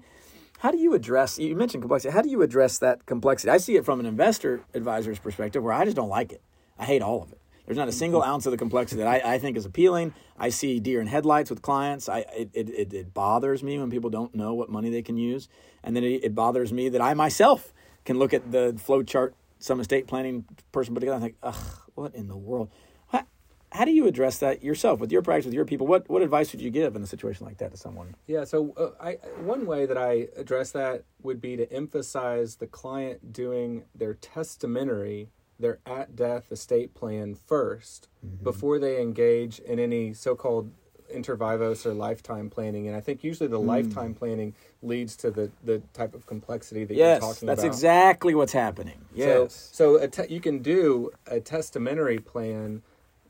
How 0.59 0.71
do 0.71 0.77
you 0.77 0.93
address? 0.93 1.39
You 1.39 1.55
mentioned 1.55 1.83
complexity. 1.83 2.13
How 2.13 2.21
do 2.21 2.29
you 2.29 2.41
address 2.41 2.77
that 2.77 3.05
complexity? 3.05 3.49
I 3.49 3.57
see 3.57 3.75
it 3.75 3.83
from 3.83 3.99
an 3.99 4.05
investor 4.05 4.61
advisor's 4.73 5.19
perspective, 5.19 5.61
where 5.61 5.73
I 5.73 5.83
just 5.83 5.97
don't 5.97 6.09
like 6.09 6.31
it. 6.31 6.41
I 6.79 6.85
hate 6.85 7.01
all 7.01 7.21
of 7.21 7.31
it. 7.31 7.39
There's 7.65 7.77
not 7.77 7.87
a 7.87 7.93
single 7.93 8.21
ounce 8.21 8.45
of 8.45 8.51
the 8.51 8.57
complexity 8.57 9.01
that 9.01 9.07
I, 9.07 9.35
I 9.35 9.39
think 9.39 9.55
is 9.55 9.65
appealing. 9.65 10.13
I 10.37 10.49
see 10.49 10.79
deer 10.79 10.99
in 10.99 11.07
headlights 11.07 11.49
with 11.49 11.61
clients. 11.61 12.09
I 12.09 12.19
it, 12.35 12.49
it, 12.53 12.93
it, 12.93 13.13
bothers 13.13 13.63
me 13.63 13.77
when 13.77 13.89
people 13.89 14.09
don't 14.09 14.35
know 14.35 14.53
what 14.53 14.69
money 14.69 14.89
they 14.89 15.01
can 15.01 15.17
use, 15.17 15.47
and 15.83 15.95
then 15.95 16.03
it, 16.03 16.23
it 16.23 16.35
bothers 16.35 16.73
me 16.73 16.89
that 16.89 17.01
I 17.01 17.13
myself 17.13 17.73
can 18.05 18.19
look 18.19 18.33
at 18.33 18.51
the 18.51 18.75
flow 18.77 19.03
chart 19.03 19.35
some 19.59 19.79
estate 19.79 20.07
planning 20.07 20.43
person 20.73 20.93
put 20.93 20.99
together 20.99 21.15
and 21.15 21.23
think, 21.23 21.35
ugh, 21.41 21.79
what 21.95 22.13
in 22.13 22.27
the 22.27 22.35
world? 22.35 22.69
How, 23.07 23.23
how 23.71 23.85
do 23.85 23.91
you 23.91 24.07
address 24.07 24.39
that 24.39 24.61
yourself 24.61 24.99
with 24.99 25.09
your 25.09 25.21
practice 25.21 25.45
with 25.45 25.53
your 25.53 25.63
people? 25.63 25.87
What 25.87 26.09
what 26.09 26.21
advice 26.21 26.51
would 26.51 26.61
you 26.61 26.69
give 26.69 26.95
in 26.95 27.01
a 27.01 27.07
situation 27.07 27.45
like 27.45 27.59
that 27.59 27.71
to 27.71 27.77
someone? 27.77 28.15
Yeah, 28.27 28.43
so 28.43 28.73
uh, 28.77 29.01
I 29.01 29.13
one 29.41 29.65
way 29.65 29.85
that 29.85 29.97
I 29.97 30.27
address 30.35 30.71
that 30.71 31.05
would 31.21 31.39
be 31.39 31.55
to 31.55 31.71
emphasize 31.71 32.57
the 32.57 32.67
client 32.67 33.31
doing 33.31 33.85
their 33.95 34.15
testamentary, 34.15 35.29
their 35.63 35.79
at 35.85 36.15
death 36.15 36.51
estate 36.51 36.93
plan 36.93 37.35
1st 37.35 38.07
mm-hmm. 38.25 38.43
before 38.43 38.77
they 38.77 39.01
engage 39.01 39.59
in 39.59 39.79
any 39.79 40.13
so-called 40.13 40.71
inter 41.09 41.35
vivos 41.35 41.85
or 41.85 41.93
lifetime 41.93 42.49
planning. 42.49 42.87
And 42.87 42.95
I 42.95 42.99
think 42.99 43.23
usually 43.23 43.47
the 43.47 43.59
hmm. 43.59 43.67
lifetime 43.67 44.13
planning 44.13 44.53
leads 44.81 45.15
to 45.17 45.31
the 45.31 45.51
the 45.63 45.79
type 45.93 46.13
of 46.13 46.25
complexity 46.25 46.83
that 46.85 46.95
you're 46.95 47.19
talking 47.19 47.27
that's 47.27 47.41
about. 47.41 47.55
That's 47.55 47.63
exactly 47.63 48.35
what's 48.35 48.53
happening. 48.53 48.99
Yes. 49.13 49.69
So, 49.71 49.97
so 49.97 50.03
a 50.03 50.07
te- 50.07 50.33
you 50.33 50.41
can 50.41 50.59
do 50.59 51.11
a 51.27 51.39
testamentary 51.39 52.19
plan 52.19 52.81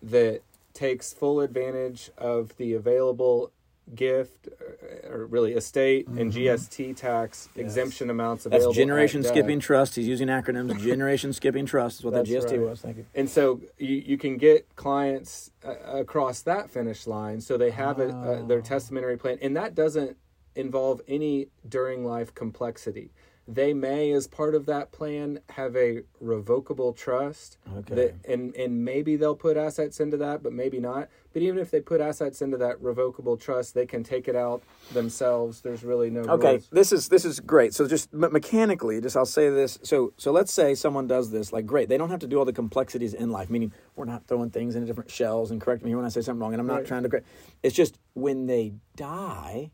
that 0.02 0.42
takes 0.74 1.14
full 1.14 1.40
advantage 1.40 2.10
of 2.18 2.58
the 2.58 2.74
available 2.74 3.52
gift 3.96 4.48
uh, 4.48 5.10
or 5.10 5.26
really 5.26 5.54
estate 5.54 6.08
and 6.08 6.32
GST 6.32 6.96
tax 6.96 7.50
exemption 7.56 8.10
amounts 8.10 8.44
Mm-hmm. 8.44 8.50
That's 8.64 8.76
generation 8.76 9.20
at 9.20 9.24
death. 9.24 9.34
skipping 9.34 9.60
trust. 9.60 9.96
He's 9.96 10.08
using 10.08 10.28
acronyms. 10.28 10.80
Generation 10.84 11.34
skipping 11.34 11.66
trust 11.66 12.00
is 12.00 12.06
what 12.06 12.14
that 12.14 12.26
That's 12.26 12.46
GST 12.46 12.52
right. 12.52 12.60
was. 12.62 12.82
Thank 12.82 12.98
you. 12.98 13.06
And 13.16 13.30
so 13.30 13.62
you, 13.78 13.96
you 13.96 14.18
can 14.18 14.38
get 14.38 14.76
clients 14.76 15.52
uh, 15.66 15.76
across 16.00 16.42
that 16.42 16.70
finish 16.70 17.08
line 17.08 17.40
so 17.42 17.58
they 17.58 17.72
have 17.72 18.00
a, 18.00 18.10
uh, 18.10 18.46
their 18.46 18.62
testamentary 18.62 19.18
plan. 19.18 19.38
And 19.42 19.56
that 19.56 19.76
doesn't 19.76 20.18
involve 20.56 21.02
any 21.08 21.48
during 21.68 22.06
life 22.06 22.34
complexity. 22.34 23.12
They 23.48 23.74
may, 23.74 24.12
as 24.14 24.26
part 24.28 24.56
of 24.56 24.66
that 24.68 24.94
plan, 24.94 25.40
have 25.50 25.76
a 25.76 26.04
revocable 26.22 26.94
trust. 26.94 27.58
Okay. 27.80 27.96
That, 27.96 28.16
and, 28.26 28.56
and 28.56 28.86
maybe 28.86 29.18
they'll 29.18 29.36
put 29.36 29.58
assets 29.58 30.00
into 30.00 30.16
that, 30.18 30.42
but 30.42 30.54
maybe 30.54 30.80
not. 30.80 31.10
But 31.34 31.42
even 31.42 31.58
if 31.60 31.70
they 31.70 31.82
put 31.82 32.00
assets 32.00 32.42
into 32.42 32.56
that 32.58 32.80
revocable 32.82 33.36
trust, 33.36 33.74
they 33.74 33.86
can 33.86 34.02
take 34.04 34.28
it 34.30 34.36
out 34.36 34.64
themselves. 34.94 35.60
There's 35.62 35.84
really 35.84 36.10
no 36.10 36.22
Okay, 36.22 36.52
rules. 36.52 36.70
this 36.72 36.94
is 36.94 37.10
this 37.10 37.26
is 37.26 37.40
great. 37.42 37.74
So 37.74 37.88
just 37.88 38.14
me- 38.14 38.30
mechanically, 38.30 39.02
just 39.02 39.18
I'll 39.18 39.26
say 39.26 39.50
this. 39.50 39.78
So 39.84 40.14
so 40.16 40.32
let's 40.32 40.54
say 40.54 40.74
someone 40.76 41.08
does 41.08 41.32
this. 41.32 41.52
Like, 41.52 41.66
great, 41.66 41.90
they 41.90 41.98
don't 41.98 42.12
have 42.12 42.20
to 42.20 42.28
do 42.28 42.38
all 42.38 42.46
the 42.46 42.54
complexities 42.54 43.14
in 43.14 43.32
life. 43.32 43.50
Meaning, 43.50 43.74
we're 43.96 44.06
not 44.06 44.26
throwing 44.28 44.52
things 44.52 44.76
into 44.76 44.88
different 44.88 45.10
shells. 45.12 45.52
And 45.52 45.60
correct 45.60 45.84
me 45.84 45.94
when 45.96 46.06
I 46.06 46.10
say 46.10 46.22
something 46.22 46.40
wrong. 46.40 46.54
And 46.54 46.62
I'm 46.62 46.68
not 46.68 46.76
Right. 46.78 46.86
trying 46.86 47.04
to. 47.04 47.10
correct- 47.10 47.26
It's 47.64 47.76
just 47.76 47.98
when 48.14 48.46
they 48.46 48.74
die, 48.96 49.72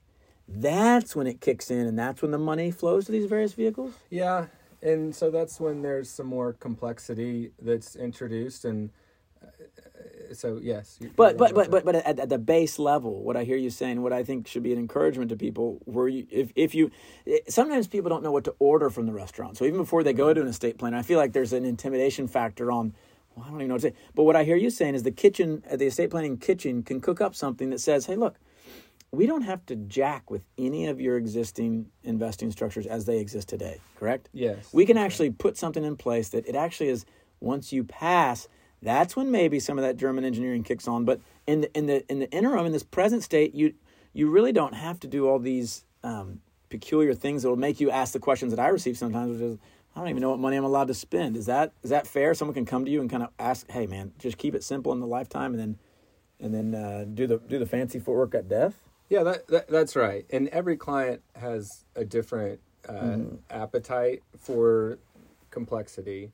that's 0.51 1.15
when 1.15 1.27
it 1.27 1.41
kicks 1.41 1.71
in, 1.71 1.87
and 1.87 1.97
that's 1.99 2.21
when 2.21 2.31
the 2.31 2.37
money 2.39 2.71
flows 2.71 3.05
to 3.05 3.11
these 3.11 3.25
various 3.25 3.53
vehicles. 3.53 3.93
Yeah, 4.09 4.47
and 4.81 5.15
so 5.15 5.31
that's 5.31 5.59
when 5.59 5.81
there's 5.83 6.09
some 6.09 6.27
more 6.27 6.53
complexity 6.53 7.51
that's 7.61 7.95
introduced, 7.95 8.65
and 8.65 8.89
uh, 9.43 10.33
so 10.33 10.59
yes. 10.61 10.97
you're- 10.99 11.13
But 11.15 11.31
you're 11.31 11.37
but 11.39 11.55
right 11.55 11.71
but 11.71 11.71
but 11.71 11.85
but 11.85 11.95
at, 11.95 12.19
at 12.19 12.29
the 12.29 12.39
base 12.39 12.79
level, 12.79 13.23
what 13.23 13.37
I 13.37 13.43
hear 13.43 13.57
you 13.57 13.69
saying, 13.69 14.01
what 14.01 14.13
I 14.13 14.23
think 14.23 14.47
should 14.47 14.63
be 14.63 14.73
an 14.73 14.79
encouragement 14.79 15.29
to 15.29 15.37
people, 15.37 15.79
where 15.85 16.07
you 16.07 16.27
if 16.31 16.51
if 16.55 16.75
you 16.75 16.91
eh, 17.27 17.39
sometimes 17.49 17.87
people 17.87 18.09
don't 18.09 18.23
know 18.23 18.31
what 18.31 18.45
to 18.45 18.55
order 18.59 18.89
from 18.89 19.05
the 19.05 19.13
restaurant, 19.13 19.57
so 19.57 19.65
even 19.65 19.79
before 19.79 20.03
they 20.03 20.13
go 20.13 20.33
to 20.33 20.41
an 20.41 20.47
estate 20.47 20.77
planner, 20.79 20.97
I 20.97 21.03
feel 21.03 21.19
like 21.19 21.33
there's 21.33 21.53
an 21.53 21.65
intimidation 21.65 22.27
factor 22.27 22.71
on. 22.71 22.93
Well, 23.35 23.45
I 23.47 23.51
don't 23.51 23.59
even 23.61 23.67
know 23.69 23.75
what 23.75 23.81
to 23.83 23.89
say. 23.89 23.95
But 24.15 24.23
what 24.23 24.35
I 24.35 24.43
hear 24.43 24.57
you 24.57 24.69
saying 24.71 24.95
is 24.95 25.03
the 25.03 25.11
kitchen, 25.11 25.63
uh, 25.71 25.75
the 25.77 25.85
estate 25.85 26.09
planning 26.09 26.37
kitchen, 26.37 26.83
can 26.83 26.99
cook 27.01 27.21
up 27.21 27.35
something 27.35 27.69
that 27.69 27.79
says, 27.79 28.07
"Hey, 28.07 28.15
look, 28.15 28.35
we 29.11 29.25
don't 29.25 29.41
have 29.41 29.65
to 29.67 29.75
jack 29.75 30.29
with 30.29 30.43
any 30.57 30.87
of 30.87 31.01
your 31.01 31.17
existing 31.17 31.87
investing 32.03 32.51
structures 32.51 32.85
as 32.85 33.05
they 33.05 33.19
exist 33.19 33.49
today." 33.49 33.79
Correct? 33.95 34.29
Yes. 34.33 34.69
we 34.73 34.85
can 34.85 34.97
actually 34.97 35.31
put 35.31 35.57
something 35.57 35.83
in 35.83 35.95
place 35.95 36.29
that 36.29 36.47
it 36.47 36.55
actually 36.55 36.89
is 36.89 37.05
once 37.41 37.71
you 37.71 37.83
pass 37.83 38.47
that's 38.81 39.15
when 39.15 39.31
maybe 39.31 39.59
some 39.59 39.77
of 39.77 39.83
that 39.83 39.97
german 39.97 40.23
engineering 40.23 40.63
kicks 40.63 40.87
on 40.87 41.05
but 41.05 41.19
in 41.47 41.61
the 41.61 41.77
in 41.77 41.85
the 41.85 42.05
in 42.11 42.19
the 42.19 42.29
interim 42.31 42.65
in 42.65 42.71
this 42.71 42.83
present 42.83 43.23
state 43.23 43.53
you 43.53 43.73
you 44.13 44.29
really 44.29 44.51
don't 44.51 44.73
have 44.73 44.99
to 44.99 45.07
do 45.07 45.27
all 45.27 45.39
these 45.39 45.85
um, 46.03 46.41
peculiar 46.69 47.13
things 47.13 47.43
that 47.43 47.49
will 47.49 47.55
make 47.55 47.79
you 47.79 47.89
ask 47.91 48.13
the 48.13 48.19
questions 48.19 48.53
that 48.53 48.59
i 48.59 48.67
receive 48.67 48.97
sometimes 48.97 49.31
which 49.31 49.41
is 49.41 49.57
i 49.95 49.99
don't 49.99 50.09
even 50.09 50.21
know 50.21 50.29
what 50.29 50.39
money 50.39 50.55
i'm 50.55 50.63
allowed 50.63 50.87
to 50.87 50.93
spend 50.93 51.35
is 51.35 51.45
that 51.45 51.71
is 51.83 51.89
that 51.89 52.07
fair 52.07 52.33
someone 52.33 52.53
can 52.53 52.65
come 52.65 52.85
to 52.85 52.91
you 52.91 53.01
and 53.01 53.09
kind 53.09 53.23
of 53.23 53.29
ask 53.39 53.69
hey 53.71 53.85
man 53.85 54.11
just 54.19 54.37
keep 54.37 54.55
it 54.55 54.63
simple 54.63 54.91
in 54.91 54.99
the 54.99 55.07
lifetime 55.07 55.53
and 55.53 55.59
then 55.59 55.77
and 56.41 56.53
then 56.53 56.75
uh, 56.75 57.05
do 57.13 57.27
the 57.27 57.37
do 57.37 57.59
the 57.59 57.65
fancy 57.65 57.99
footwork 57.99 58.33
at 58.33 58.47
death 58.47 58.88
Yeah, 59.09 59.23
that, 59.23 59.47
that 59.47 59.67
that's 59.67 59.95
right. 59.95 60.25
And 60.29 60.47
every 60.49 60.77
client 60.77 61.21
has 61.35 61.83
a 61.95 62.05
different 62.05 62.59
uh, 62.87 62.93
Mm-hmm. 62.93 63.35
appetite 63.49 64.23
for 64.39 64.99
complexity, 65.51 66.31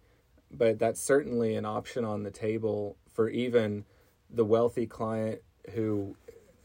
but 0.52 0.78
that's 0.78 1.02
certainly 1.02 1.56
an 1.56 1.66
option 1.66 2.06
on 2.06 2.24
the 2.24 2.32
table 2.32 2.98
for 3.14 3.30
even 3.30 3.86
the 4.30 4.46
wealthy 4.46 4.86
client 4.86 5.42
who 5.74 6.16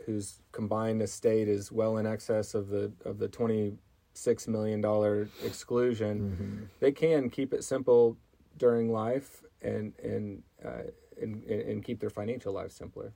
whose 0.06 0.40
combined 0.52 1.00
estate 1.02 1.48
is 1.48 1.70
well 1.72 1.96
in 1.96 2.06
excess 2.06 2.54
of 2.54 2.68
the 2.68 2.92
of 3.04 3.18
the 3.18 3.28
twenty 3.28 3.72
six 4.14 4.46
million 4.48 4.80
dollar 4.80 5.28
exclusion. 5.44 6.20
Mm-hmm. 6.20 6.64
They 6.80 6.92
can 6.92 7.30
keep 7.30 7.54
it 7.54 7.64
simple 7.64 8.16
during 8.58 8.92
life 8.92 9.42
and 9.62 9.92
and, 10.02 10.42
uh, 10.64 10.90
and 11.20 11.42
and 11.44 11.60
and 11.62 11.84
keep 11.84 12.00
their 12.00 12.10
financial 12.10 12.52
life 12.52 12.72
simpler. 12.72 13.12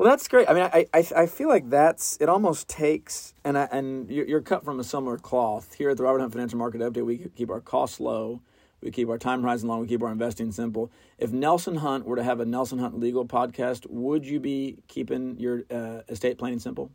Well, 0.00 0.08
that's 0.08 0.28
great. 0.28 0.48
I 0.48 0.54
mean, 0.54 0.62
I, 0.62 0.86
I, 0.94 1.06
I 1.14 1.26
feel 1.26 1.50
like 1.50 1.68
that's 1.68 2.16
it. 2.22 2.30
Almost 2.30 2.68
takes 2.68 3.34
and 3.44 3.58
I, 3.58 3.68
and 3.70 4.10
you're, 4.10 4.26
you're 4.26 4.40
cut 4.40 4.64
from 4.64 4.80
a 4.80 4.84
similar 4.84 5.18
cloth. 5.18 5.74
Here 5.74 5.90
at 5.90 5.98
the 5.98 6.04
Robert 6.04 6.20
Hunt 6.20 6.32
Financial 6.32 6.58
Market 6.58 6.80
Update, 6.80 7.04
we 7.04 7.28
keep 7.36 7.50
our 7.50 7.60
costs 7.60 8.00
low, 8.00 8.40
we 8.80 8.90
keep 8.90 9.10
our 9.10 9.18
time 9.18 9.42
horizon 9.42 9.68
long, 9.68 9.80
we 9.80 9.86
keep 9.86 10.02
our 10.02 10.10
investing 10.10 10.52
simple. 10.52 10.90
If 11.18 11.32
Nelson 11.32 11.74
Hunt 11.74 12.06
were 12.06 12.16
to 12.16 12.22
have 12.22 12.40
a 12.40 12.46
Nelson 12.46 12.78
Hunt 12.78 12.98
legal 12.98 13.26
podcast, 13.26 13.86
would 13.90 14.24
you 14.24 14.40
be 14.40 14.78
keeping 14.88 15.38
your 15.38 15.64
uh, 15.70 16.00
estate 16.08 16.38
planning 16.38 16.60
simple? 16.60 16.90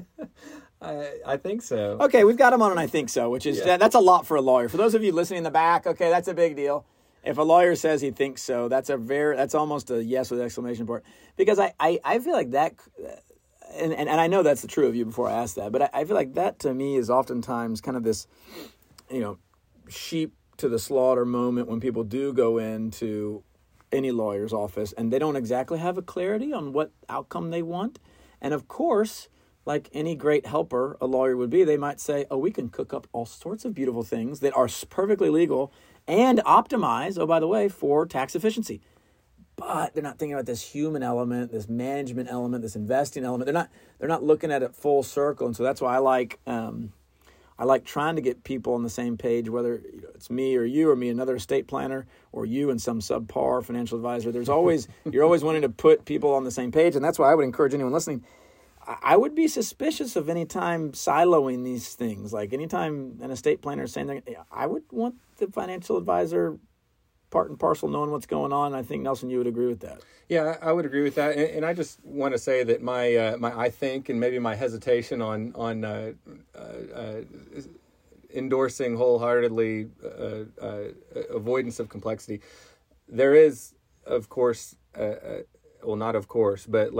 I 0.80 1.14
I 1.26 1.36
think 1.38 1.62
so. 1.62 1.96
Okay, 2.02 2.22
we've 2.22 2.36
got 2.36 2.52
him 2.52 2.62
on, 2.62 2.70
and 2.70 2.78
I 2.78 2.86
think 2.86 3.08
so. 3.08 3.30
Which 3.30 3.46
is 3.46 3.58
Yeah. 3.58 3.64
that, 3.64 3.80
that's 3.80 3.96
a 3.96 4.00
lot 4.00 4.28
for 4.28 4.36
a 4.36 4.40
lawyer. 4.40 4.68
For 4.68 4.76
those 4.76 4.94
of 4.94 5.02
you 5.02 5.10
listening 5.10 5.38
in 5.38 5.44
the 5.44 5.50
back, 5.50 5.88
okay, 5.88 6.08
that's 6.08 6.28
a 6.28 6.34
big 6.34 6.54
deal. 6.54 6.86
If 7.24 7.38
a 7.38 7.42
lawyer 7.42 7.76
says 7.76 8.00
he 8.00 8.10
thinks 8.10 8.42
so, 8.42 8.68
that's 8.68 8.90
a 8.90 8.96
very 8.96 9.36
that's 9.36 9.54
almost 9.54 9.90
a 9.90 10.02
yes 10.02 10.30
with 10.30 10.40
exclamation 10.40 10.86
point. 10.86 11.04
Because 11.36 11.58
I 11.58 11.72
I, 11.78 12.00
I 12.04 12.18
feel 12.18 12.32
like 12.32 12.50
that, 12.50 12.74
and, 13.74 13.92
and 13.92 14.08
and 14.08 14.20
I 14.20 14.26
know 14.26 14.42
that's 14.42 14.62
the 14.62 14.68
true 14.68 14.88
of 14.88 14.96
you 14.96 15.04
before 15.04 15.28
I 15.28 15.32
ask 15.32 15.54
that, 15.56 15.70
but 15.70 15.82
I, 15.82 15.90
I 15.92 16.04
feel 16.04 16.16
like 16.16 16.34
that 16.34 16.58
to 16.60 16.74
me 16.74 16.96
is 16.96 17.10
oftentimes 17.10 17.80
kind 17.80 17.96
of 17.96 18.02
this, 18.02 18.26
you 19.10 19.20
know, 19.20 19.38
sheep 19.88 20.34
to 20.56 20.68
the 20.68 20.78
slaughter 20.78 21.24
moment 21.24 21.68
when 21.68 21.80
people 21.80 22.04
do 22.04 22.32
go 22.32 22.58
into 22.58 23.42
any 23.92 24.10
lawyer's 24.10 24.52
office 24.52 24.92
and 24.92 25.12
they 25.12 25.18
don't 25.18 25.36
exactly 25.36 25.78
have 25.78 25.98
a 25.98 26.02
clarity 26.02 26.52
on 26.52 26.72
what 26.72 26.92
outcome 27.08 27.50
they 27.50 27.62
want. 27.62 27.98
And 28.40 28.54
of 28.54 28.66
course, 28.66 29.28
like 29.64 29.88
any 29.92 30.14
great 30.16 30.46
helper 30.46 30.96
a 31.00 31.06
lawyer 31.06 31.36
would 31.36 31.50
be, 31.50 31.62
they 31.62 31.76
might 31.76 32.00
say, 32.00 32.26
"Oh, 32.30 32.38
we 32.38 32.50
can 32.50 32.68
cook 32.68 32.92
up 32.92 33.06
all 33.12 33.26
sorts 33.26 33.64
of 33.64 33.74
beautiful 33.74 34.02
things 34.02 34.40
that 34.40 34.56
are 34.56 34.68
perfectly 34.88 35.30
legal 35.30 35.72
and 36.06 36.38
optimize, 36.40 37.18
oh 37.18 37.26
by 37.26 37.40
the 37.40 37.48
way, 37.48 37.68
for 37.68 38.06
tax 38.06 38.34
efficiency." 38.34 38.80
But 39.56 39.94
they're 39.94 40.02
not 40.02 40.18
thinking 40.18 40.34
about 40.34 40.46
this 40.46 40.62
human 40.62 41.02
element, 41.02 41.52
this 41.52 41.68
management 41.68 42.28
element, 42.30 42.62
this 42.62 42.74
investing 42.74 43.24
element. 43.24 43.46
They're 43.46 43.54
not 43.54 43.70
they're 43.98 44.08
not 44.08 44.22
looking 44.22 44.50
at 44.50 44.62
it 44.62 44.74
full 44.74 45.02
circle, 45.02 45.46
and 45.46 45.54
so 45.54 45.62
that's 45.62 45.80
why 45.80 45.94
I 45.94 45.98
like 45.98 46.40
um, 46.46 46.92
I 47.58 47.64
like 47.64 47.84
trying 47.84 48.16
to 48.16 48.22
get 48.22 48.42
people 48.44 48.74
on 48.74 48.82
the 48.82 48.90
same 48.90 49.16
page, 49.16 49.48
whether 49.48 49.80
it's 50.14 50.30
me 50.30 50.56
or 50.56 50.64
you 50.64 50.90
or 50.90 50.96
me, 50.96 51.10
another 51.10 51.36
estate 51.36 51.68
planner, 51.68 52.06
or 52.32 52.44
you 52.44 52.70
and 52.70 52.80
some 52.80 53.00
subpar 53.00 53.64
financial 53.64 53.96
advisor. 53.96 54.32
There's 54.32 54.48
always 54.48 54.88
you're 55.10 55.22
always 55.22 55.44
wanting 55.44 55.62
to 55.62 55.68
put 55.68 56.04
people 56.04 56.34
on 56.34 56.44
the 56.44 56.50
same 56.50 56.72
page, 56.72 56.96
and 56.96 57.04
that's 57.04 57.18
why 57.18 57.30
I 57.30 57.34
would 57.34 57.44
encourage 57.44 57.74
anyone 57.74 57.92
listening. 57.92 58.24
I 59.02 59.16
would 59.16 59.34
be 59.34 59.48
suspicious 59.48 60.16
of 60.16 60.28
any 60.28 60.44
time 60.44 60.92
siloing 60.92 61.64
these 61.64 61.94
things. 61.94 62.32
Like 62.32 62.52
anytime 62.52 63.18
an 63.22 63.30
estate 63.30 63.62
planner 63.62 63.84
is 63.84 63.92
saying, 63.92 64.22
I 64.50 64.66
would 64.66 64.84
want 64.90 65.16
the 65.36 65.46
financial 65.46 65.96
advisor 65.96 66.58
part 67.30 67.50
and 67.50 67.58
parcel 67.58 67.88
knowing 67.88 68.10
what's 68.10 68.26
going 68.26 68.52
on. 68.52 68.74
I 68.74 68.82
think 68.82 69.02
Nelson, 69.02 69.30
you 69.30 69.38
would 69.38 69.46
agree 69.46 69.66
with 69.66 69.80
that. 69.80 70.00
Yeah, 70.28 70.56
I 70.62 70.72
would 70.72 70.86
agree 70.86 71.02
with 71.02 71.16
that, 71.16 71.36
and, 71.36 71.56
and 71.56 71.66
I 71.66 71.74
just 71.74 72.02
want 72.04 72.32
to 72.32 72.38
say 72.38 72.62
that 72.64 72.80
my 72.80 73.16
uh, 73.16 73.36
my 73.38 73.58
I 73.58 73.68
think 73.68 74.08
and 74.08 74.18
maybe 74.18 74.38
my 74.38 74.54
hesitation 74.54 75.20
on 75.20 75.52
on 75.54 75.84
uh, 75.84 76.12
uh, 76.54 76.58
uh, 76.94 77.20
endorsing 78.34 78.96
wholeheartedly 78.96 79.88
uh, 80.02 80.44
uh, 80.60 80.84
avoidance 81.30 81.80
of 81.80 81.88
complexity. 81.88 82.40
There 83.08 83.34
is, 83.34 83.74
of 84.06 84.28
course, 84.28 84.76
uh, 84.98 85.42
well, 85.84 85.96
not 85.96 86.14
of 86.14 86.28
course, 86.28 86.66
but 86.66 86.92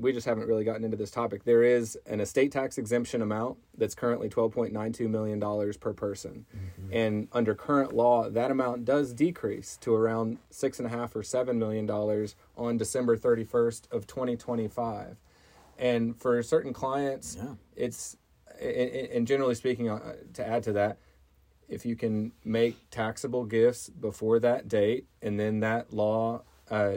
we 0.00 0.12
just 0.12 0.26
haven't 0.26 0.46
really 0.46 0.64
gotten 0.64 0.84
into 0.84 0.96
this 0.96 1.10
topic. 1.10 1.44
There 1.44 1.62
is 1.62 1.98
an 2.06 2.20
estate 2.20 2.52
tax 2.52 2.78
exemption 2.78 3.22
amount 3.22 3.58
that's 3.76 3.94
currently 3.94 4.28
twelve 4.28 4.52
point 4.52 4.72
nine 4.72 4.92
two 4.92 5.08
million 5.08 5.38
dollars 5.38 5.76
per 5.76 5.92
person, 5.92 6.46
and 6.92 7.28
under 7.32 7.54
current 7.54 7.92
law, 7.94 8.28
that 8.30 8.50
amount 8.50 8.84
does 8.84 9.12
decrease 9.12 9.76
to 9.78 9.94
around 9.94 10.38
six 10.50 10.78
and 10.78 10.86
a 10.86 10.90
half 10.90 11.14
or 11.16 11.22
seven 11.22 11.58
million 11.58 11.86
dollars 11.86 12.36
on 12.56 12.76
December 12.76 13.16
thirty 13.16 13.44
first 13.44 13.88
of 13.90 14.06
twenty 14.06 14.36
twenty 14.36 14.68
five, 14.68 15.16
and 15.78 16.16
for 16.20 16.42
certain 16.42 16.72
clients, 16.72 17.36
Yeah. 17.36 17.54
it's 17.76 18.16
and, 18.60 18.90
and 19.12 19.26
generally 19.26 19.54
speaking, 19.54 19.88
uh, 19.88 20.14
to 20.34 20.46
add 20.46 20.62
to 20.64 20.72
that, 20.72 20.98
if 21.68 21.86
you 21.86 21.94
can 21.94 22.32
make 22.44 22.76
taxable 22.90 23.44
gifts 23.44 23.88
before 23.88 24.40
that 24.40 24.68
date, 24.68 25.06
and 25.22 25.38
then 25.38 25.60
that 25.60 25.92
law 25.92 26.42
uh, 26.70 26.94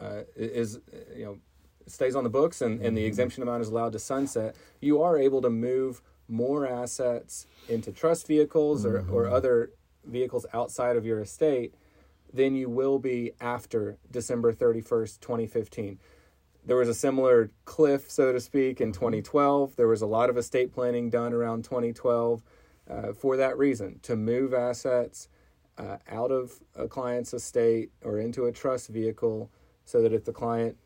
uh, 0.00 0.22
is 0.36 0.80
you 1.16 1.24
know 1.24 1.38
stays 1.86 2.14
on 2.14 2.24
the 2.24 2.30
books, 2.30 2.60
and, 2.60 2.80
and 2.80 2.96
the 2.96 3.04
exemption 3.04 3.42
amount 3.42 3.62
is 3.62 3.68
allowed 3.68 3.92
to 3.92 3.98
sunset, 3.98 4.54
you 4.80 5.02
are 5.02 5.18
able 5.18 5.42
to 5.42 5.50
move 5.50 6.00
more 6.28 6.66
assets 6.66 7.46
into 7.68 7.90
trust 7.90 8.26
vehicles 8.26 8.86
or, 8.86 9.04
or 9.10 9.28
other 9.28 9.70
vehicles 10.04 10.46
outside 10.54 10.96
of 10.96 11.04
your 11.04 11.20
estate 11.20 11.74
than 12.32 12.54
you 12.54 12.70
will 12.70 12.98
be 12.98 13.32
after 13.40 13.98
December 14.10 14.52
31st, 14.52 15.20
2015 15.20 15.98
there 16.64 16.76
was 16.76 16.88
a 16.88 16.94
similar 16.94 17.50
cliff, 17.64 18.10
so 18.10 18.32
to 18.32 18.40
speak, 18.40 18.80
in 18.80 18.92
2012. 18.92 19.76
There 19.76 19.88
was 19.88 20.02
a 20.02 20.06
lot 20.06 20.30
of 20.30 20.36
estate 20.36 20.72
planning 20.72 21.10
done 21.10 21.32
around 21.32 21.64
2012 21.64 22.42
uh, 22.88 23.12
for 23.12 23.36
that 23.36 23.58
reason 23.58 23.98
to 24.02 24.16
move 24.16 24.54
assets 24.54 25.28
uh, 25.78 25.96
out 26.08 26.30
of 26.30 26.60
a 26.76 26.86
client's 26.86 27.34
estate 27.34 27.90
or 28.02 28.18
into 28.18 28.46
a 28.46 28.52
trust 28.52 28.88
vehicle 28.88 29.50
so 29.84 30.02
that 30.02 30.12
if 30.12 30.24
the 30.24 30.32
client 30.32 30.76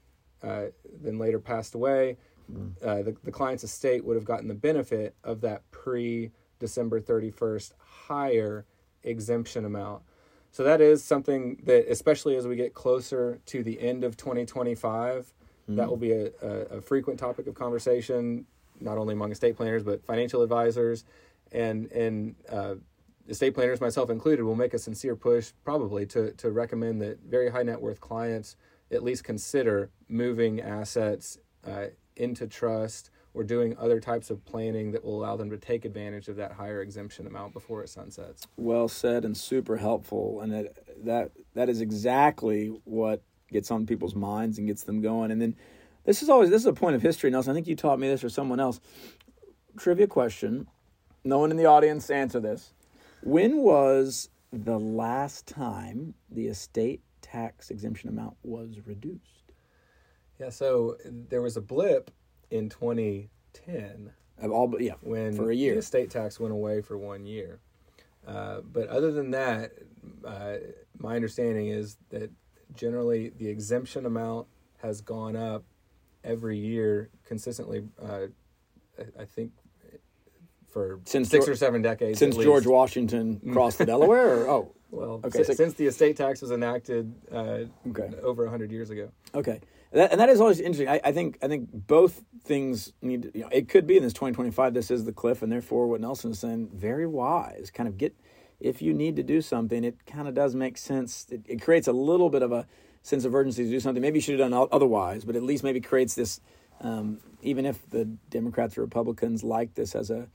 uh, 0.43 0.67
then 1.03 1.19
later 1.19 1.39
passed 1.39 1.75
away, 1.75 2.17
uh, 2.85 3.03
the, 3.03 3.17
the 3.25 3.33
client's 3.33 3.65
estate 3.65 4.05
would 4.05 4.15
have 4.15 4.25
gotten 4.25 4.47
the 4.47 4.55
benefit 4.55 5.15
of 5.25 5.41
that 5.41 5.69
pre 5.71 6.31
December 6.59 7.01
31st 7.01 7.73
higher 7.79 8.65
exemption 9.03 9.65
amount. 9.65 10.03
So 10.53 10.63
that 10.63 10.81
is 10.81 11.03
something 11.03 11.61
that, 11.65 11.91
especially 11.91 12.37
as 12.37 12.47
we 12.47 12.57
get 12.57 12.73
closer 12.73 13.41
to 13.47 13.63
the 13.63 13.79
end 13.81 14.05
of 14.05 14.17
2025, 14.17 15.33
that 15.69 15.89
will 15.89 15.97
be 15.97 16.13
a, 16.13 16.31
a, 16.41 16.49
a 16.77 16.81
frequent 16.81 17.19
topic 17.19 17.49
of 17.49 17.55
conversation, 17.55 18.47
not 18.81 18.99
only 18.99 19.15
among 19.15 19.33
estate 19.33 19.57
planners 19.57 19.83
but 19.83 20.05
financial 20.05 20.43
advisors, 20.43 21.05
and 21.53 21.91
and 21.91 22.37
uh, 22.51 22.77
estate 23.29 23.55
planners, 23.55 23.81
myself 23.81 24.11
included, 24.11 24.45
will 24.45 24.55
make 24.55 24.75
a 24.75 24.79
sincere 24.79 25.17
push 25.17 25.53
probably 25.65 26.07
to 26.07 26.33
to 26.33 26.53
recommend 26.53 27.03
that 27.03 27.19
very 27.29 27.51
high 27.51 27.65
net 27.65 27.81
worth 27.81 28.01
clients 28.01 28.57
at 28.90 29.03
least 29.03 29.25
consider 29.25 29.90
moving 30.09 30.61
assets 30.61 31.38
uh, 31.66 31.87
into 32.16 32.46
trust 32.46 33.11
or 33.35 33.44
doing 33.44 33.77
other 33.79 34.01
types 34.01 34.31
of 34.31 34.44
planning 34.46 34.92
that 34.92 35.05
will 35.05 35.18
allow 35.18 35.37
them 35.37 35.51
to 35.51 35.59
take 35.59 35.85
advantage 35.85 36.29
of 36.29 36.37
that 36.37 36.53
higher 36.53 36.81
exemption 36.81 37.27
amount 37.27 37.53
before 37.53 37.83
it 37.83 37.88
sunsets. 37.88 38.46
well 38.57 38.88
said 38.88 39.25
and 39.25 39.37
super 39.37 39.77
helpful 39.77 40.40
and 40.40 40.53
that 40.53 40.72
that 41.05 41.31
that 41.55 41.68
is 41.68 41.81
exactly 41.83 42.68
what 42.85 43.22
gets 43.51 43.70
on 43.70 43.87
people's 43.87 44.14
minds 44.14 44.59
and 44.59 44.66
gets 44.66 44.83
them 44.83 45.01
going. 45.01 45.31
And 45.31 45.40
then 45.40 45.57
this 46.05 46.22
is 46.22 46.29
always 46.29 46.51
this 46.51 46.62
is 46.62 46.66
a 46.66 46.72
point 46.72 46.96
of 46.96 47.03
history 47.03 47.31
nelson. 47.31 47.51
I 47.51 47.55
think 47.55 47.66
you 47.66 47.77
taught 47.77 47.99
me 47.99 48.09
this 48.09 48.25
or 48.25 48.29
someone 48.29 48.61
else. 48.61 48.81
Trivia 49.79 50.07
question. 50.07 50.66
No 51.25 51.38
one 51.38 51.51
in 51.51 51.57
the 51.57 51.66
audience 51.66 52.09
answer 52.11 52.40
this. 52.40 52.72
When 53.22 53.59
was 53.59 54.29
the 54.53 54.79
last 54.79 55.46
time 55.46 56.14
the 56.31 56.46
estate 56.46 57.03
tax 57.27 57.71
exemption 57.71 58.09
amount 58.09 58.37
was 58.43 58.81
reduced? 58.87 59.53
Yeah, 60.39 60.51
so 60.51 60.97
there 61.05 61.43
was 61.43 61.57
a 61.57 61.61
blip 61.61 62.11
in 62.51 62.69
2010 62.69 64.12
Of 64.39 64.53
all, 64.53 64.69
but 64.69 64.81
yeah, 64.83 64.95
when 65.01 65.35
for 65.35 65.51
a 65.51 65.55
year. 65.55 65.73
the 65.73 65.79
estate 65.79 66.11
tax 66.11 66.39
went 66.39 66.53
away 66.53 66.83
for 66.83 66.97
one 66.99 67.25
year. 67.27 67.59
Uh, 68.27 68.61
but 68.61 68.89
other 68.89 69.12
than 69.12 69.31
that, 69.31 69.73
uh, 70.25 70.57
my 70.99 71.17
understanding 71.17 71.69
is 71.69 71.97
that 72.11 72.31
generally 72.75 73.31
the 73.39 73.49
exemption 73.49 74.05
amount 74.05 74.47
has 74.83 75.01
gone 75.01 75.37
up 75.37 75.65
every 76.23 76.59
year 76.59 77.11
consistently. 77.25 77.85
Uh, 78.03 78.27
I, 78.99 79.23
I 79.23 79.25
think 79.25 79.53
for 80.69 81.01
Since 81.05 81.31
six 81.31 81.47
Geor- 81.47 81.49
or 81.49 81.57
seven 81.57 81.83
decades. 81.83 82.19
Since 82.19 82.37
George. 82.37 82.67
Washington 82.67 83.41
crossed 83.53 83.79
the 83.79 83.87
Delaware, 83.87 84.43
or 84.43 84.49
oh, 84.49 84.75
Well, 84.97 85.21
Okay, 85.25 85.39
si- 85.39 85.45
so- 85.45 85.53
since 85.55 85.75
the 85.75 85.87
estate 85.87 86.17
tax 86.17 86.41
was 86.43 86.51
enacted 86.51 87.13
uh, 87.33 87.65
Okay. 87.89 88.11
over 88.23 88.47
hundred 88.49 88.71
years 88.73 88.91
ago. 88.91 89.11
Okay, 89.35 89.61
that, 89.93 90.11
and 90.13 90.21
that 90.21 90.29
is 90.29 90.41
always 90.41 90.59
interesting. 90.59 90.89
I, 90.89 91.01
I 91.05 91.13
think 91.13 91.39
I 91.43 91.49
think 91.49 91.69
both 91.73 92.25
things 92.45 92.93
need. 93.03 93.23
To, 93.25 93.31
you 93.35 93.43
know, 93.45 93.49
it 93.53 93.69
could 93.69 93.87
be 93.87 93.97
in 93.97 94.03
this 94.03 94.13
2025. 94.15 94.73
This 94.75 94.91
is 94.91 95.05
the 95.05 95.13
cliff, 95.13 95.43
and 95.43 95.53
therefore, 95.53 95.87
what 95.87 96.01
Nelson 96.01 96.31
is 96.33 96.39
saying, 96.39 96.71
very 96.75 97.07
wise. 97.07 97.71
Kind 97.73 97.89
of 97.89 97.99
get 97.99 98.15
if 98.59 98.81
you 98.81 98.95
need 98.95 99.17
to 99.17 99.23
do 99.23 99.43
something, 99.43 99.85
it 99.85 100.07
kind 100.07 100.27
of 100.29 100.35
does 100.35 100.55
make 100.55 100.79
sense. 100.79 101.27
It, 101.31 101.43
it 101.47 101.61
creates 101.63 101.87
a 101.89 101.93
little 101.93 102.31
bit 102.31 102.43
of 102.43 102.53
a 102.53 102.67
sense 103.03 103.25
of 103.27 103.35
urgency 103.35 103.65
to 103.65 103.71
do 103.71 103.81
something. 103.81 104.01
Maybe 104.01 104.17
you 104.19 104.23
should 104.23 104.41
have 104.41 104.51
done 104.51 104.69
otherwise, 104.73 105.25
but 105.25 105.37
at 105.37 105.43
least 105.43 105.63
maybe 105.63 105.81
creates 105.81 106.15
this. 106.15 106.41
Um, 106.81 107.21
even 107.43 107.65
if 107.65 107.89
the 107.91 108.05
Democrats 108.29 108.77
or 108.77 108.83
Republicans 108.83 109.43
like 109.45 109.75
this 109.75 109.95
as 109.95 110.11
a 110.11 110.27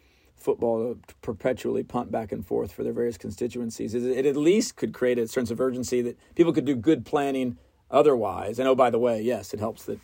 football 0.42 0.96
to 0.96 1.16
perpetually 1.22 1.84
punt 1.84 2.12
back 2.12 2.32
and 2.32 2.46
forth 2.46 2.72
for 2.72 2.84
their 2.84 2.94
various 2.94 3.18
constituencies, 3.18 3.94
it, 3.94 4.04
it 4.04 4.26
at 4.26 4.36
least 4.36 4.76
could 4.76 4.94
create 4.94 5.18
a 5.18 5.28
sense 5.28 5.52
of 5.52 5.62
urgency 5.62 6.02
that 6.02 6.18
people 6.36 6.52
could 6.52 6.66
do 6.66 6.76
good 6.76 7.06
planning 7.06 7.58
otherwise. 7.90 8.60
And 8.60 8.68
oh, 8.68 8.76
by 8.76 8.90
the 8.90 9.00
way, 9.00 9.22
yes, 9.22 9.54
it 9.54 9.60
helps 9.60 9.86
that 9.86 10.00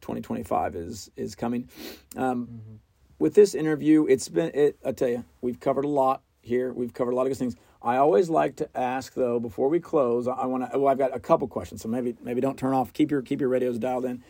2025 0.00 0.76
is 0.76 1.10
is 1.16 1.34
coming. 1.34 1.68
Um, 2.16 2.60
With 3.18 3.34
this 3.34 3.54
interview, 3.54 4.06
it's 4.06 4.28
been. 4.28 4.50
It, 4.54 4.78
I 4.84 4.92
tell 4.92 5.08
you, 5.08 5.24
we've 5.40 5.58
covered 5.58 5.84
a 5.84 5.88
lot 5.88 6.22
here. 6.40 6.72
We've 6.72 6.92
covered 6.94 7.12
a 7.12 7.16
lot 7.16 7.22
of 7.22 7.28
good 7.28 7.38
things. 7.38 7.56
I 7.82 7.96
always 7.96 8.28
like 8.28 8.56
to 8.56 8.78
ask 8.78 9.14
though 9.14 9.40
before 9.40 9.68
we 9.68 9.80
close. 9.80 10.28
I, 10.28 10.32
I 10.32 10.46
want 10.46 10.70
to. 10.70 10.78
Well, 10.78 10.88
I've 10.88 10.98
got 10.98 11.14
a 11.16 11.20
couple 11.20 11.48
questions, 11.48 11.82
so 11.82 11.88
maybe 11.88 12.16
maybe 12.22 12.40
don't 12.40 12.58
turn 12.58 12.74
off. 12.74 12.92
Keep 12.92 13.10
your 13.10 13.22
keep 13.22 13.40
your 13.40 13.48
radios 13.48 13.78
dialed 13.78 14.04
in. 14.04 14.22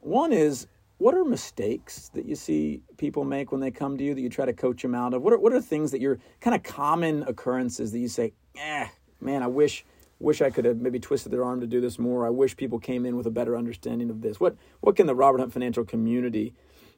One 0.00 0.32
is. 0.32 0.66
What 0.98 1.14
are 1.14 1.24
mistakes 1.24 2.10
that 2.14 2.24
you 2.24 2.34
see 2.34 2.82
people 2.96 3.24
make 3.24 3.52
when 3.52 3.60
they 3.60 3.70
come 3.70 3.98
to 3.98 4.04
you 4.04 4.14
that 4.14 4.20
you 4.20 4.30
try 4.30 4.46
to 4.46 4.52
coach 4.52 4.80
them 4.80 4.94
out 4.94 5.12
of? 5.12 5.22
What 5.22 5.34
are 5.34 5.38
what 5.38 5.52
are 5.52 5.60
things 5.60 5.90
that 5.90 6.00
you're 6.00 6.18
kind 6.40 6.56
of 6.56 6.62
common 6.62 7.22
occurrences 7.24 7.92
that 7.92 7.98
you 7.98 8.08
say, 8.08 8.32
eh, 8.56 8.88
man, 9.20 9.42
I 9.42 9.46
wish 9.46 9.84
wish 10.18 10.40
I 10.40 10.48
could 10.48 10.64
have 10.64 10.78
maybe 10.78 10.98
twisted 10.98 11.32
their 11.32 11.44
arm 11.44 11.60
to 11.60 11.66
do 11.66 11.80
this 11.80 11.98
more. 11.98 12.26
I 12.26 12.30
wish 12.30 12.56
people 12.56 12.78
came 12.78 13.04
in 13.04 13.16
with 13.16 13.26
a 13.26 13.30
better 13.30 13.56
understanding 13.56 14.08
of 14.08 14.22
this. 14.22 14.40
What 14.40 14.56
what 14.80 14.96
can 14.96 15.06
the 15.06 15.14
Robert 15.14 15.38
Hunt 15.38 15.52
financial 15.52 15.84
community 15.84 16.54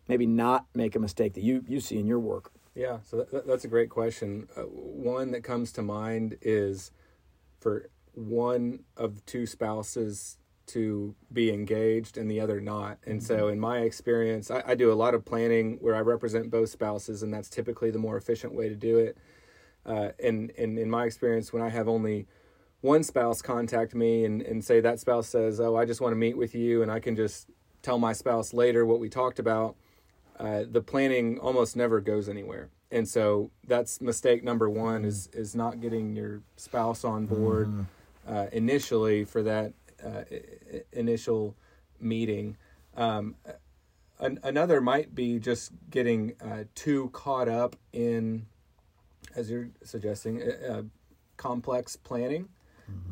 maybe 0.07 0.27
not 0.27 0.67
make 0.75 0.95
a 0.95 1.01
mistake 1.01 1.35
that 1.35 1.43
you 1.43 1.65
you 1.67 1.81
see 1.81 1.99
in 1.99 2.07
your 2.07 2.21
work? 2.21 2.53
Yeah, 2.75 2.99
so 3.03 3.25
that, 3.25 3.47
that's 3.47 3.65
a 3.65 3.69
great 3.69 3.91
question. 3.91 4.47
Uh, 4.57 4.63
one 4.63 5.33
that 5.33 5.43
comes 5.43 5.73
to 5.73 5.83
mind 5.83 6.39
is 6.41 6.93
for 7.59 7.91
one 8.13 8.85
of 8.97 9.25
two 9.27 9.47
spouses 9.47 10.39
to 10.69 11.15
be 11.33 11.53
engaged 11.53 12.17
and 12.17 12.31
the 12.31 12.41
other 12.41 12.61
not. 12.61 12.99
And 13.07 13.23
so, 13.23 13.49
in 13.49 13.59
my 13.59 13.79
experience, 13.79 14.51
I, 14.51 14.63
I 14.67 14.75
do 14.75 14.93
a 14.93 14.95
lot 14.95 15.15
of 15.15 15.25
planning 15.25 15.79
where 15.81 15.95
I 15.95 16.01
represent 16.01 16.51
both 16.51 16.71
spouses, 16.71 17.23
and 17.23 17.33
that's 17.33 17.49
typically 17.49 17.91
the 17.91 17.99
more 17.99 18.17
efficient 18.17 18.55
way 18.55 18.69
to 18.69 18.75
do 18.75 18.99
it. 18.99 19.17
Uh, 19.85 20.11
and, 20.23 20.53
and 20.59 20.79
in 20.79 20.91
my 20.91 21.05
experience, 21.05 21.53
when 21.53 21.63
I 21.63 21.71
have 21.71 21.89
only 21.89 22.27
one 22.81 23.03
spouse 23.03 23.43
contact 23.43 23.95
me 23.95 24.25
and, 24.25 24.43
and 24.43 24.65
say 24.65 24.81
that 24.81 25.01
spouse 25.01 25.29
says, 25.29 25.61
Oh, 25.61 25.77
I 25.77 25.85
just 25.85 26.01
want 26.01 26.13
to 26.13 26.17
meet 26.17 26.37
with 26.37 26.55
you, 26.55 26.83
and 26.83 26.91
I 26.91 27.01
can 27.01 27.17
just 27.17 27.49
tell 27.83 27.99
my 27.99 28.13
spouse 28.13 28.53
later 28.53 28.85
what 28.85 29.01
we 29.01 29.09
talked 29.09 29.39
about, 29.39 29.77
uh, 30.39 30.65
the 30.71 30.83
planning 30.83 31.39
almost 31.39 31.77
never 31.77 32.01
goes 32.01 32.29
anywhere. 32.29 32.69
And 32.91 33.09
so 33.09 33.51
that's 33.67 34.01
mistake 34.01 34.43
number 34.43 34.69
one 34.71 35.05
is 35.05 35.29
is 35.33 35.55
not 35.55 35.81
getting 35.81 36.17
your 36.17 36.41
spouse 36.57 37.05
on 37.05 37.27
board 37.27 37.87
uh, 38.27 38.47
initially 38.53 39.25
for 39.25 39.43
that 39.43 39.73
uh, 40.05 40.23
i- 40.31 40.83
initial 40.93 41.57
meeting. 42.01 42.57
Um, 42.97 43.37
an, 44.19 44.39
another 44.43 44.81
might 44.81 45.15
be 45.15 45.39
just 45.39 45.73
getting 45.91 46.35
uh, 46.41 46.65
too 46.75 47.11
caught 47.13 47.49
up 47.49 47.77
in, 47.93 48.47
as 49.37 49.51
you're 49.51 49.69
suggesting, 49.85 50.43
uh, 50.43 50.73
uh, 50.73 50.83
complex 51.37 51.97
planning, 51.97 52.49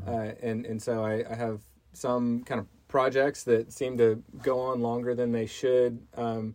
uh, 0.07 0.33
and 0.43 0.65
and 0.67 0.83
so 0.83 1.05
I, 1.05 1.25
I 1.31 1.35
have 1.35 1.61
some 1.93 2.43
kind 2.45 2.61
of 2.61 2.67
projects 2.89 3.45
that 3.45 3.73
seem 3.73 3.99
to 3.99 4.23
go 4.43 4.59
on 4.61 4.81
longer 4.81 5.15
than 5.15 5.33
they 5.33 5.47
should. 5.47 6.01
Um, 6.17 6.55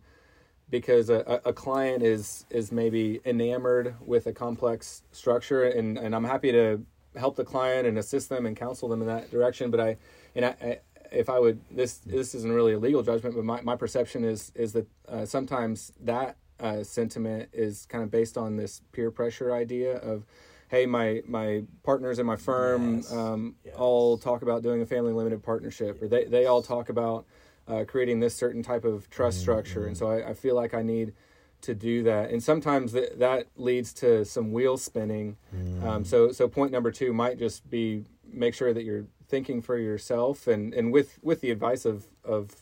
because 0.70 1.10
a, 1.10 1.40
a 1.44 1.50
a 1.50 1.52
client 1.52 2.02
is 2.02 2.46
is 2.50 2.72
maybe 2.72 3.20
enamored 3.26 3.94
with 4.00 4.26
a 4.26 4.32
complex 4.32 5.02
structure 5.12 5.64
and, 5.64 5.98
and 5.98 6.14
I'm 6.16 6.24
happy 6.24 6.50
to 6.50 6.82
help 7.14 7.36
the 7.36 7.44
client 7.44 7.86
and 7.86 7.98
assist 7.98 8.30
them 8.30 8.46
and 8.46 8.56
counsel 8.56 8.88
them 8.88 9.02
in 9.02 9.06
that 9.06 9.30
direction 9.30 9.70
but 9.70 9.80
I 9.80 9.98
and 10.34 10.44
I, 10.44 10.48
I 10.62 10.78
if 11.10 11.28
I 11.28 11.38
would 11.38 11.60
this 11.70 11.98
this 11.98 12.34
isn't 12.34 12.52
really 12.52 12.72
a 12.72 12.78
legal 12.78 13.02
judgment 13.02 13.34
but 13.34 13.44
my, 13.44 13.60
my 13.60 13.76
perception 13.76 14.24
is 14.24 14.50
is 14.54 14.72
that 14.72 14.86
uh, 15.08 15.24
sometimes 15.26 15.92
that 16.00 16.36
uh, 16.60 16.82
sentiment 16.82 17.48
is 17.52 17.86
kind 17.86 18.02
of 18.04 18.10
based 18.10 18.38
on 18.38 18.56
this 18.56 18.80
peer 18.92 19.10
pressure 19.10 19.52
idea 19.54 19.96
of 19.98 20.24
hey 20.68 20.86
my 20.86 21.22
my 21.26 21.62
partners 21.82 22.18
in 22.18 22.24
my 22.26 22.36
firm 22.36 22.96
Yes. 22.98 23.12
um, 23.12 23.56
Yes. 23.64 23.74
all 23.76 24.16
talk 24.16 24.42
about 24.42 24.62
doing 24.62 24.80
a 24.80 24.86
family 24.86 25.12
limited 25.12 25.42
partnership 25.42 26.00
or 26.02 26.08
they, 26.08 26.24
they 26.24 26.46
all 26.46 26.62
talk 26.62 26.88
about 26.88 27.26
uh, 27.68 27.84
creating 27.86 28.20
this 28.20 28.34
certain 28.34 28.62
type 28.62 28.84
of 28.84 29.08
trust 29.08 29.40
structure. 29.40 29.86
And 29.86 29.96
so 29.96 30.08
I, 30.10 30.30
I 30.30 30.34
feel 30.34 30.56
like 30.56 30.74
i 30.74 30.82
need 30.82 31.12
to 31.60 31.74
do 31.76 32.02
that. 32.02 32.30
And 32.30 32.42
sometimes 32.42 32.92
th- 32.92 33.12
that 33.18 33.46
leads 33.54 33.92
to 33.94 34.24
some 34.24 34.50
wheel 34.50 34.76
spinning. 34.76 35.36
Um, 35.80 36.04
so 36.04 36.32
so 36.32 36.48
point 36.48 36.72
number 36.72 36.90
two 36.90 37.12
might 37.12 37.38
just 37.38 37.68
be 37.70 38.04
make 38.32 38.54
sure 38.54 38.72
that 38.74 38.82
you're 38.82 39.04
thinking 39.32 39.62
for 39.62 39.78
yourself 39.78 40.46
and 40.46 40.74
and 40.74 40.92
with 40.92 41.18
with 41.22 41.40
the 41.40 41.50
advice 41.50 41.86
of 41.86 42.06
of 42.22 42.54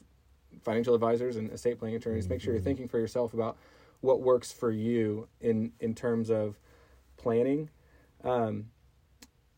financial 0.63 0.95
advisors 0.95 1.35
and 1.35 1.51
estate 1.51 1.81
planning 1.81 1.97
attorneys 1.97 2.29
make 2.29 2.41
sure 2.41 2.53
you're 2.53 2.61
mm-hmm. 2.61 2.65
thinking 2.65 2.89
for 2.89 3.01
yourself 3.01 3.35
about 3.35 3.57
what 4.03 4.21
works 4.21 4.53
for 4.53 4.71
you 4.71 5.27
in 5.41 5.73
in 5.81 5.97
terms 5.97 6.31
of 6.31 6.61
planning. 7.17 7.71
Um, 8.23 8.67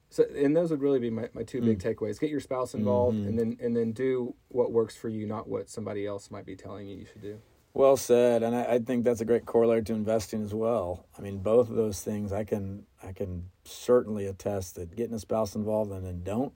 so 0.08 0.24
and 0.34 0.56
those 0.56 0.70
would 0.70 0.80
really 0.80 1.00
be 1.00 1.10
my, 1.10 1.28
my 1.34 1.42
two 1.42 1.60
big 1.60 1.78
mm. 1.80 1.94
takeaways. 1.94 2.18
Get 2.18 2.30
your 2.30 2.40
spouse 2.40 2.72
involved 2.72 3.18
mm-hmm. 3.18 3.28
and 3.28 3.38
then 3.38 3.58
and 3.60 3.76
then 3.76 3.92
do 3.92 4.34
what 4.48 4.72
works 4.72 4.96
for 4.96 5.10
you 5.10 5.26
not 5.26 5.46
what 5.46 5.68
somebody 5.68 6.06
else 6.06 6.30
might 6.30 6.46
be 6.46 6.56
telling 6.56 6.88
you 6.88 6.96
you 6.96 7.04
should 7.04 7.20
do. 7.20 7.38
Well 7.74 7.98
said, 7.98 8.42
and 8.42 8.56
I, 8.56 8.64
I 8.64 8.78
think 8.78 9.04
that's 9.04 9.20
a 9.20 9.26
great 9.26 9.44
corollary 9.44 9.82
to 9.84 9.92
investing 9.92 10.42
as 10.42 10.54
well. 10.54 11.06
I 11.18 11.20
mean, 11.20 11.38
both 11.38 11.68
of 11.68 11.76
those 11.76 12.00
things, 12.00 12.32
I 12.32 12.44
can 12.44 12.86
I 13.02 13.12
can 13.12 13.50
certainly 13.64 14.24
attest 14.26 14.76
that 14.76 14.96
getting 14.96 15.14
a 15.14 15.18
spouse 15.18 15.54
involved 15.54 15.92
and 15.92 16.06
then 16.06 16.22
don't 16.22 16.54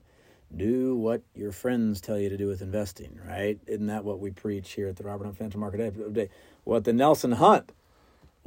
do 0.55 0.95
what 0.95 1.21
your 1.35 1.51
friends 1.51 2.01
tell 2.01 2.17
you 2.17 2.29
to 2.29 2.37
do 2.37 2.47
with 2.47 2.61
investing. 2.61 3.19
Right? 3.27 3.59
Isn't 3.67 3.87
that 3.87 4.03
what 4.03 4.19
we 4.19 4.31
preach 4.31 4.73
here 4.73 4.87
at 4.87 4.95
the 4.95 5.03
Robert 5.03 5.25
Hunt 5.25 5.37
Financial 5.37 5.59
Market 5.59 5.97
Update? 5.97 6.29
Well, 6.65 6.81
the 6.81 6.93
Nelson 6.93 7.33
Hunt 7.33 7.71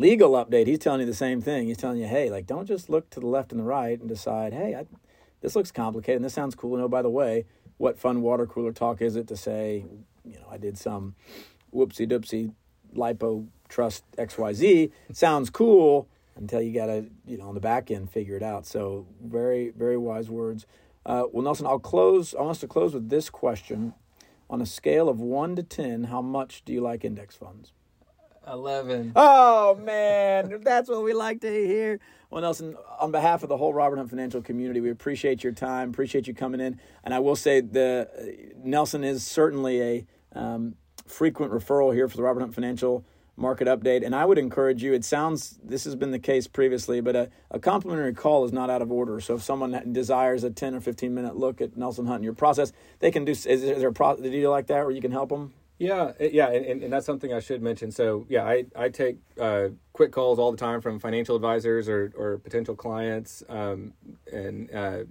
legal 0.01 0.33
update, 0.33 0.67
he's 0.67 0.79
telling 0.79 1.01
you 1.01 1.07
the 1.07 1.15
same 1.15 1.43
thing. 1.43 1.67
He's 1.67 1.77
telling 1.77 1.99
you, 1.99 2.07
hey, 2.07 2.31
like 2.31 2.47
don't 2.47 2.67
just 2.67 2.89
look 2.89 3.11
to 3.11 3.21
the 3.21 3.27
left 3.27 3.53
and 3.53 3.61
the 3.61 3.65
right 3.65 4.01
and 4.01 4.09
decide, 4.09 4.53
hey, 4.53 4.75
I, 4.75 4.87
this 5.43 5.55
looks 5.55 5.71
complicated 5.71 6.17
and 6.17 6.25
this 6.25 6.33
sounds 6.33 6.55
cool. 6.55 6.75
And 6.75 6.83
oh, 6.83 6.89
by 6.89 7.03
the 7.03 7.11
way, 7.11 7.45
what 7.77 7.99
fun 7.99 8.23
water 8.23 8.47
cooler 8.47 8.73
talk 8.73 9.01
is 9.03 9.15
it 9.15 9.29
to 9.29 9.37
say, 9.37 9.85
you 10.25 10.37
know, 10.37 10.47
I 10.51 10.57
did 10.57 10.79
some 10.79 11.15
whoopsie 11.73 12.11
doopsie 12.11 12.53
lipo 12.95 13.47
trust 13.69 14.05
XYZ. 14.17 14.91
Sounds 15.13 15.51
cool 15.51 16.09
until 16.37 16.63
you 16.63 16.73
got 16.73 16.87
to, 16.87 17.07
you 17.27 17.37
know, 17.37 17.49
on 17.49 17.55
the 17.55 17.61
back 17.61 17.91
end 17.91 18.11
figure 18.11 18.37
it 18.37 18.43
out. 18.43 18.67
So 18.67 19.07
very, 19.23 19.71
very 19.71 19.99
wise 19.99 20.31
words. 20.31 20.67
Uh, 21.05 21.25
well, 21.33 21.43
Nelson, 21.45 21.67
I'll 21.67 21.79
close. 21.79 22.35
I 22.35 22.41
want 22.41 22.53
us 22.53 22.61
to 22.61 22.69
close 22.69 22.95
with 22.95 23.09
this 23.09 23.31
question. 23.31 23.95
On 24.49 24.61
a 24.61 24.67
scale 24.67 25.09
of 25.09 25.21
one 25.21 25.55
to 25.57 25.63
10, 25.63 26.05
how 26.05 26.21
much 26.21 26.65
do 26.65 26.73
you 26.73 26.81
like 26.81 27.05
index 27.05 27.37
funds? 27.37 27.73
11 28.47 29.13
Oh 29.17 29.77
man, 29.77 30.61
that's 30.65 30.89
what 30.89 31.05
we 31.05 31.13
like 31.13 31.41
to 31.43 31.51
hear. 31.51 32.01
Well, 32.31 32.43
Nelson, 32.43 32.77
on 32.99 33.13
behalf 33.13 33.43
of 33.43 33.49
the 33.49 33.57
whole 33.57 33.75
Robert 33.75 33.97
Hunt 33.97 34.11
financial 34.11 34.41
community, 34.41 34.81
we 34.81 34.91
appreciate 34.91 35.45
your 35.45 35.53
time, 35.53 35.91
appreciate 35.91 36.27
you 36.27 36.35
coming 36.35 36.61
in, 36.61 36.81
and 37.05 37.13
I 37.13 37.19
will 37.19 37.37
say 37.37 37.61
the 37.61 38.09
uh, 38.19 38.55
Nelson 38.63 39.05
is 39.05 39.27
certainly 39.27 39.83
a 39.83 40.07
um, 40.33 40.75
frequent 41.07 41.53
referral 41.53 41.93
here 41.95 42.09
for 42.09 42.17
the 42.17 42.23
Robert 42.23 42.41
Hunt 42.41 42.55
Financial 42.55 43.05
Market 43.41 43.67
Update, 43.67 44.05
and 44.05 44.15
I 44.15 44.25
would 44.25 44.39
encourage 44.39 44.83
you. 44.83 44.93
It 44.93 45.05
sounds 45.05 45.59
this 45.65 45.85
has 45.85 45.97
been 45.97 46.11
the 46.11 46.19
case 46.19 46.47
previously, 46.47 47.01
but 47.01 47.17
a, 47.17 47.31
a 47.51 47.59
complimentary 47.59 48.13
call 48.13 48.45
is 48.45 48.53
not 48.53 48.69
out 48.69 48.83
of 48.83 48.93
order. 48.93 49.21
So 49.21 49.35
if 49.35 49.43
someone 49.43 49.93
desires 49.93 50.45
a 50.45 50.51
ten 50.51 50.75
or 50.75 50.81
fifteen 50.81 51.15
minute 51.15 51.37
look 51.37 51.61
at 51.61 51.77
Nelson 51.77 52.07
Hunt 52.07 52.17
and 52.17 52.25
your 52.25 52.35
process, 52.35 52.73
they 52.99 53.11
can 53.11 53.25
do. 53.25 53.33
Is, 53.33 53.45
there 53.45 53.89
a 53.89 53.93
pro, 53.93 54.11
a 54.11 54.17
deal 54.23 54.51
like 54.51 54.67
that 54.67 54.85
where 54.85 54.91
you 54.91 55.01
can 55.01 55.13
help 55.13 55.31
them? 55.31 55.55
Yeah, 55.79 56.13
yeah, 56.21 56.51
and, 56.51 56.67
and, 56.67 56.83
and 56.83 56.93
that's 56.93 57.07
something 57.07 57.33
I 57.33 57.41
should 57.41 57.63
mention. 57.63 57.91
So, 57.91 58.27
yeah, 58.29 58.45
I, 58.45 58.67
I 58.77 58.91
take 58.91 59.17
uh, 59.41 59.69
quick 59.95 60.13
calls 60.13 60.39
all 60.39 60.51
the 60.51 60.59
time 60.59 60.83
from 60.83 61.01
financial 61.01 61.37
advisors 61.37 61.89
or, 61.89 62.13
or 62.19 62.37
potential 62.37 62.77
clients, 62.77 63.43
um, 63.49 63.95
and 64.31 64.71
uh, 64.75 65.05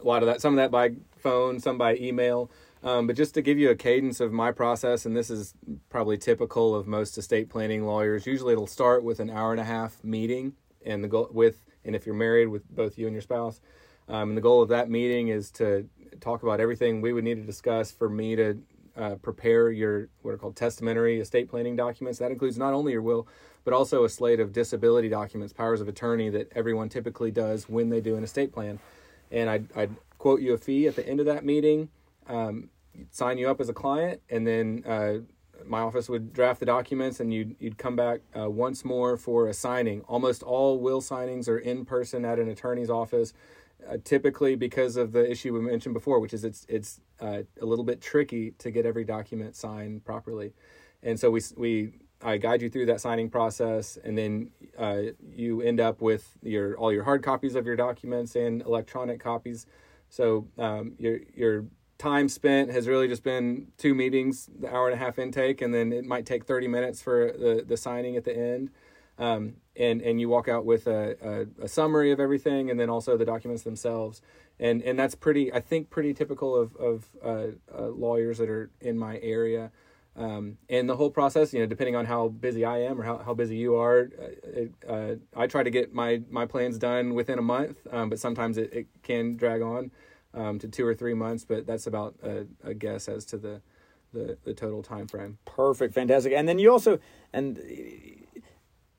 a 0.00 0.02
lot 0.02 0.22
of 0.22 0.28
that, 0.28 0.40
some 0.40 0.54
of 0.54 0.56
that 0.56 0.70
by 0.70 0.92
phone, 1.18 1.60
some 1.60 1.76
by 1.76 1.96
email. 1.96 2.50
Um, 2.82 3.06
but 3.06 3.16
just 3.16 3.34
to 3.34 3.42
give 3.42 3.58
you 3.58 3.70
a 3.70 3.74
cadence 3.74 4.20
of 4.20 4.32
my 4.32 4.52
process, 4.52 5.06
and 5.06 5.16
this 5.16 5.30
is 5.30 5.54
probably 5.88 6.18
typical 6.18 6.74
of 6.74 6.86
most 6.86 7.18
estate 7.18 7.48
planning 7.48 7.84
lawyers. 7.84 8.26
Usually, 8.26 8.52
it'll 8.52 8.66
start 8.66 9.02
with 9.02 9.18
an 9.18 9.30
hour 9.30 9.50
and 9.50 9.60
a 9.60 9.64
half 9.64 10.02
meeting, 10.04 10.54
and 10.84 11.02
the 11.02 11.08
goal 11.08 11.28
with, 11.32 11.64
and 11.84 11.96
if 11.96 12.06
you're 12.06 12.14
married, 12.14 12.46
with 12.46 12.68
both 12.70 12.98
you 12.98 13.06
and 13.06 13.14
your 13.14 13.22
spouse. 13.22 13.60
Um, 14.08 14.30
and 14.30 14.36
the 14.36 14.42
goal 14.42 14.62
of 14.62 14.68
that 14.68 14.88
meeting 14.88 15.28
is 15.28 15.50
to 15.52 15.88
talk 16.20 16.42
about 16.42 16.60
everything 16.60 17.00
we 17.00 17.12
would 17.12 17.24
need 17.24 17.36
to 17.36 17.42
discuss 17.42 17.90
for 17.90 18.08
me 18.08 18.36
to 18.36 18.62
uh, 18.96 19.14
prepare 19.16 19.70
your 19.70 20.08
what 20.22 20.32
are 20.32 20.38
called 20.38 20.56
testamentary 20.56 21.20
estate 21.20 21.48
planning 21.48 21.76
documents. 21.76 22.18
That 22.18 22.30
includes 22.30 22.56
not 22.56 22.72
only 22.72 22.92
your 22.92 23.02
will, 23.02 23.26
but 23.64 23.74
also 23.74 24.04
a 24.04 24.08
slate 24.08 24.38
of 24.38 24.52
disability 24.52 25.08
documents, 25.08 25.52
powers 25.52 25.80
of 25.80 25.88
attorney 25.88 26.30
that 26.30 26.52
everyone 26.54 26.88
typically 26.88 27.30
does 27.30 27.68
when 27.68 27.88
they 27.88 28.00
do 28.00 28.16
an 28.16 28.22
estate 28.22 28.52
plan. 28.52 28.78
And 29.30 29.50
I'd, 29.50 29.76
I'd 29.76 29.96
quote 30.18 30.40
you 30.40 30.54
a 30.54 30.58
fee 30.58 30.86
at 30.86 30.94
the 30.94 31.06
end 31.06 31.18
of 31.18 31.26
that 31.26 31.44
meeting 31.44 31.88
um, 32.28 32.70
sign 33.10 33.38
you 33.38 33.48
up 33.48 33.60
as 33.60 33.68
a 33.68 33.74
client, 33.74 34.20
and 34.30 34.46
then 34.46 34.84
uh, 34.86 35.14
my 35.64 35.80
office 35.80 36.08
would 36.08 36.32
draft 36.32 36.60
the 36.60 36.66
documents, 36.66 37.20
and 37.20 37.32
you'd 37.32 37.56
you'd 37.58 37.78
come 37.78 37.96
back 37.96 38.20
uh, 38.38 38.50
once 38.50 38.84
more 38.84 39.16
for 39.16 39.48
a 39.48 39.54
signing. 39.54 40.02
Almost 40.02 40.42
all 40.42 40.78
will 40.78 41.00
signings 41.00 41.48
are 41.48 41.58
in 41.58 41.84
person 41.84 42.24
at 42.24 42.38
an 42.38 42.48
attorney's 42.48 42.90
office. 42.90 43.32
Uh, 43.88 43.98
typically, 44.02 44.56
because 44.56 44.96
of 44.96 45.12
the 45.12 45.30
issue 45.30 45.52
we 45.52 45.60
mentioned 45.60 45.94
before, 45.94 46.18
which 46.18 46.34
is 46.34 46.44
it's 46.44 46.66
it's 46.68 47.00
uh, 47.20 47.42
a 47.60 47.66
little 47.66 47.84
bit 47.84 48.00
tricky 48.00 48.52
to 48.52 48.70
get 48.70 48.86
every 48.86 49.04
document 49.04 49.54
signed 49.54 50.04
properly, 50.04 50.52
and 51.02 51.20
so 51.20 51.30
we 51.30 51.40
we 51.56 51.92
I 52.22 52.38
guide 52.38 52.62
you 52.62 52.70
through 52.70 52.86
that 52.86 53.00
signing 53.00 53.28
process, 53.28 53.98
and 54.02 54.16
then 54.16 54.50
uh, 54.78 55.02
you 55.34 55.60
end 55.60 55.80
up 55.80 56.00
with 56.00 56.36
your 56.42 56.76
all 56.78 56.92
your 56.92 57.04
hard 57.04 57.22
copies 57.22 57.54
of 57.54 57.66
your 57.66 57.76
documents 57.76 58.34
and 58.34 58.62
electronic 58.62 59.20
copies. 59.20 59.66
So 60.08 60.48
um, 60.58 60.94
your 60.98 61.18
your 61.34 61.66
time 61.98 62.28
spent 62.28 62.70
has 62.70 62.88
really 62.88 63.08
just 63.08 63.22
been 63.22 63.68
two 63.78 63.94
meetings, 63.94 64.48
the 64.58 64.72
hour 64.72 64.86
and 64.86 64.94
a 64.94 64.98
half 64.98 65.18
intake, 65.18 65.62
and 65.62 65.72
then 65.72 65.92
it 65.92 66.04
might 66.04 66.26
take 66.26 66.44
30 66.44 66.68
minutes 66.68 67.00
for 67.00 67.32
the, 67.32 67.64
the 67.66 67.76
signing 67.76 68.16
at 68.16 68.24
the 68.24 68.36
end. 68.36 68.70
Um, 69.18 69.54
and, 69.76 70.02
and 70.02 70.20
you 70.20 70.28
walk 70.28 70.46
out 70.46 70.66
with 70.66 70.86
a, 70.86 71.16
a, 71.60 71.64
a, 71.64 71.68
summary 71.68 72.12
of 72.12 72.20
everything 72.20 72.70
and 72.70 72.78
then 72.78 72.90
also 72.90 73.16
the 73.16 73.24
documents 73.24 73.62
themselves. 73.62 74.20
And, 74.60 74.82
and 74.82 74.98
that's 74.98 75.14
pretty, 75.14 75.50
I 75.50 75.60
think, 75.60 75.88
pretty 75.88 76.12
typical 76.12 76.54
of, 76.54 76.76
of 76.76 77.06
uh, 77.24 77.46
uh, 77.74 77.88
lawyers 77.88 78.36
that 78.38 78.50
are 78.50 78.70
in 78.82 78.98
my 78.98 79.18
area. 79.22 79.70
Um, 80.16 80.58
and 80.68 80.86
the 80.86 80.96
whole 80.96 81.10
process, 81.10 81.54
you 81.54 81.60
know, 81.60 81.66
depending 81.66 81.96
on 81.96 82.04
how 82.04 82.28
busy 82.28 82.64
I 82.64 82.82
am 82.82 83.00
or 83.00 83.04
how, 83.04 83.18
how 83.18 83.32
busy 83.32 83.56
you 83.56 83.76
are, 83.76 84.10
uh, 84.20 84.90
uh, 84.90 85.14
I 85.34 85.46
try 85.46 85.62
to 85.62 85.70
get 85.70 85.94
my, 85.94 86.20
my 86.28 86.44
plans 86.44 86.76
done 86.76 87.14
within 87.14 87.38
a 87.38 87.42
month, 87.42 87.78
um, 87.90 88.10
but 88.10 88.18
sometimes 88.18 88.58
it, 88.58 88.72
it 88.72 88.86
can 89.02 89.36
drag 89.36 89.62
on 89.62 89.90
um, 90.36 90.58
to 90.60 90.68
two 90.68 90.86
or 90.86 90.94
three 90.94 91.14
months, 91.14 91.44
but 91.44 91.66
that's 91.66 91.86
about 91.86 92.14
a, 92.22 92.46
a 92.62 92.74
guess 92.74 93.08
as 93.08 93.24
to 93.26 93.38
the, 93.38 93.60
the, 94.12 94.38
the 94.44 94.54
total 94.54 94.82
time 94.82 95.08
frame. 95.08 95.38
Perfect, 95.44 95.94
fantastic. 95.94 96.32
And 96.32 96.48
then 96.48 96.58
you 96.58 96.70
also 96.70 97.00
and 97.32 97.58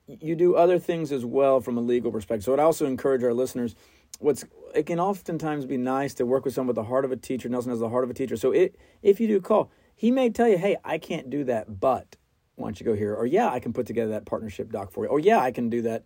you 0.08 0.36
do 0.36 0.56
other 0.56 0.80
things 0.80 1.12
as 1.12 1.24
well 1.24 1.62
from 1.62 1.78
a 1.78 1.82
legal 1.82 2.12
perspective. 2.12 2.44
So 2.44 2.54
I'd 2.54 2.60
also 2.60 2.86
encourage 2.86 3.24
our 3.24 3.34
listeners. 3.34 3.76
What's 4.20 4.44
it 4.74 4.86
can 4.86 5.00
oftentimes 5.00 5.66
be 5.66 5.78
nice 5.78 6.14
to 6.16 6.26
work 6.26 6.44
with 6.44 6.54
someone 6.54 6.68
with 6.68 6.76
the 6.76 6.84
heart 6.84 7.06
of 7.06 7.12
a 7.12 7.18
teacher. 7.18 7.48
Nelson 7.48 7.72
has 7.72 7.80
the 7.80 7.90
heart 7.90 8.04
of 8.04 8.10
a 8.10 8.14
teacher. 8.14 8.36
So 8.36 8.52
it, 8.52 8.76
if 9.02 9.20
you 9.20 9.28
do 9.28 9.40
call, 9.40 9.72
he 9.96 10.12
may 10.12 10.30
tell 10.30 10.48
you, 10.48 10.58
"Hey, 10.58 10.78
I 10.84 10.98
can't 10.98 11.30
do 11.30 11.44
that, 11.46 11.80
but." 11.80 12.18
why 12.58 12.70
don't 12.70 12.80
you 12.80 12.86
go 12.88 12.96
here? 12.96 13.14
Or 13.14 13.28
yeah, 13.28 13.52
I 13.52 13.60
can 13.60 13.72
put 13.72 13.86
together 13.86 14.12
that 14.12 14.26
partnership 14.26 14.72
doc 14.72 14.92
for 14.92 15.06
you. 15.06 15.12
Or 15.12 15.20
yeah, 15.20 15.40
I 15.40 15.52
can 15.52 15.70
do 15.70 15.84
that. 15.84 16.06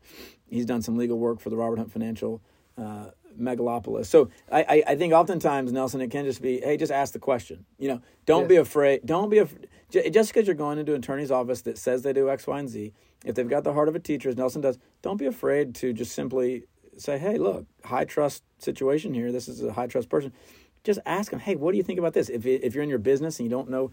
He's 0.49 0.65
done 0.65 0.81
some 0.81 0.97
legal 0.97 1.17
work 1.17 1.39
for 1.39 1.49
the 1.49 1.55
Robert 1.55 1.77
Hunt 1.77 1.93
Financial 1.93 2.41
uh, 2.77 3.11
megalopolis. 3.41 4.05
So 4.05 4.29
I, 4.51 4.63
I, 4.63 4.83
I, 4.87 4.95
think 4.95 5.13
oftentimes 5.13 5.71
Nelson, 5.71 6.01
it 6.01 6.11
can 6.11 6.25
just 6.25 6.41
be, 6.41 6.59
hey, 6.61 6.77
just 6.77 6.91
ask 6.91 7.13
the 7.13 7.19
question. 7.19 7.65
You 7.77 7.89
know, 7.89 8.01
don't 8.25 8.43
yes. 8.43 8.49
be 8.49 8.55
afraid. 8.57 9.01
Don't 9.05 9.29
be 9.29 9.39
afraid. 9.39 9.67
Just 9.89 10.33
because 10.33 10.47
you're 10.47 10.55
going 10.55 10.79
into 10.79 10.93
an 10.93 10.99
attorney's 10.99 11.31
office 11.31 11.61
that 11.63 11.77
says 11.77 12.03
they 12.03 12.13
do 12.13 12.29
X, 12.29 12.47
Y, 12.47 12.59
and 12.59 12.69
Z, 12.69 12.93
if 13.25 13.35
they've 13.35 13.49
got 13.49 13.63
the 13.63 13.73
heart 13.73 13.89
of 13.89 13.95
a 13.95 13.99
teacher, 13.99 14.29
as 14.29 14.37
Nelson 14.37 14.61
does, 14.61 14.79
don't 15.01 15.17
be 15.17 15.25
afraid 15.25 15.75
to 15.75 15.91
just 15.91 16.13
simply 16.13 16.63
say, 16.97 17.17
hey, 17.17 17.37
look, 17.37 17.65
high 17.83 18.05
trust 18.05 18.43
situation 18.57 19.13
here. 19.13 19.31
This 19.31 19.47
is 19.47 19.63
a 19.63 19.73
high 19.73 19.87
trust 19.87 20.09
person. 20.09 20.31
Just 20.83 20.99
ask 21.05 21.31
them, 21.31 21.39
hey, 21.39 21.55
what 21.55 21.71
do 21.71 21.77
you 21.77 21.83
think 21.83 21.99
about 21.99 22.13
this? 22.13 22.29
If 22.29 22.45
if 22.45 22.73
you're 22.73 22.83
in 22.83 22.89
your 22.89 22.99
business 22.99 23.39
and 23.39 23.45
you 23.45 23.51
don't 23.51 23.69
know, 23.69 23.91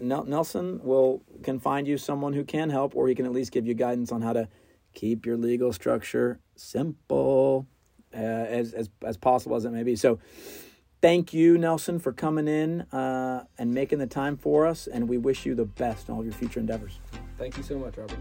Nelson 0.00 0.80
will 0.82 1.22
can 1.42 1.58
find 1.58 1.86
you 1.86 1.98
someone 1.98 2.32
who 2.32 2.44
can 2.44 2.70
help, 2.70 2.96
or 2.96 3.06
he 3.08 3.14
can 3.14 3.26
at 3.26 3.32
least 3.32 3.52
give 3.52 3.66
you 3.66 3.74
guidance 3.74 4.10
on 4.10 4.22
how 4.22 4.32
to 4.32 4.48
keep 4.94 5.26
your 5.26 5.36
legal 5.36 5.72
structure 5.72 6.40
simple 6.56 7.66
uh, 8.14 8.18
as, 8.18 8.72
as, 8.72 8.90
as 9.04 9.16
possible 9.16 9.56
as 9.56 9.64
it 9.64 9.70
may 9.70 9.82
be. 9.82 9.96
So, 9.96 10.18
thank 11.00 11.34
you, 11.34 11.58
Nelson, 11.58 11.98
for 11.98 12.12
coming 12.12 12.48
in 12.48 12.82
uh, 12.92 13.44
and 13.58 13.74
making 13.74 13.98
the 13.98 14.06
time 14.06 14.36
for 14.36 14.66
us. 14.66 14.86
And 14.86 15.08
we 15.08 15.18
wish 15.18 15.44
you 15.44 15.54
the 15.54 15.66
best 15.66 16.08
in 16.08 16.14
all 16.14 16.20
of 16.20 16.26
your 16.26 16.34
future 16.34 16.60
endeavors. 16.60 17.00
Thank 17.38 17.56
you 17.56 17.62
so 17.62 17.78
much, 17.78 17.96
Robert. 17.96 18.18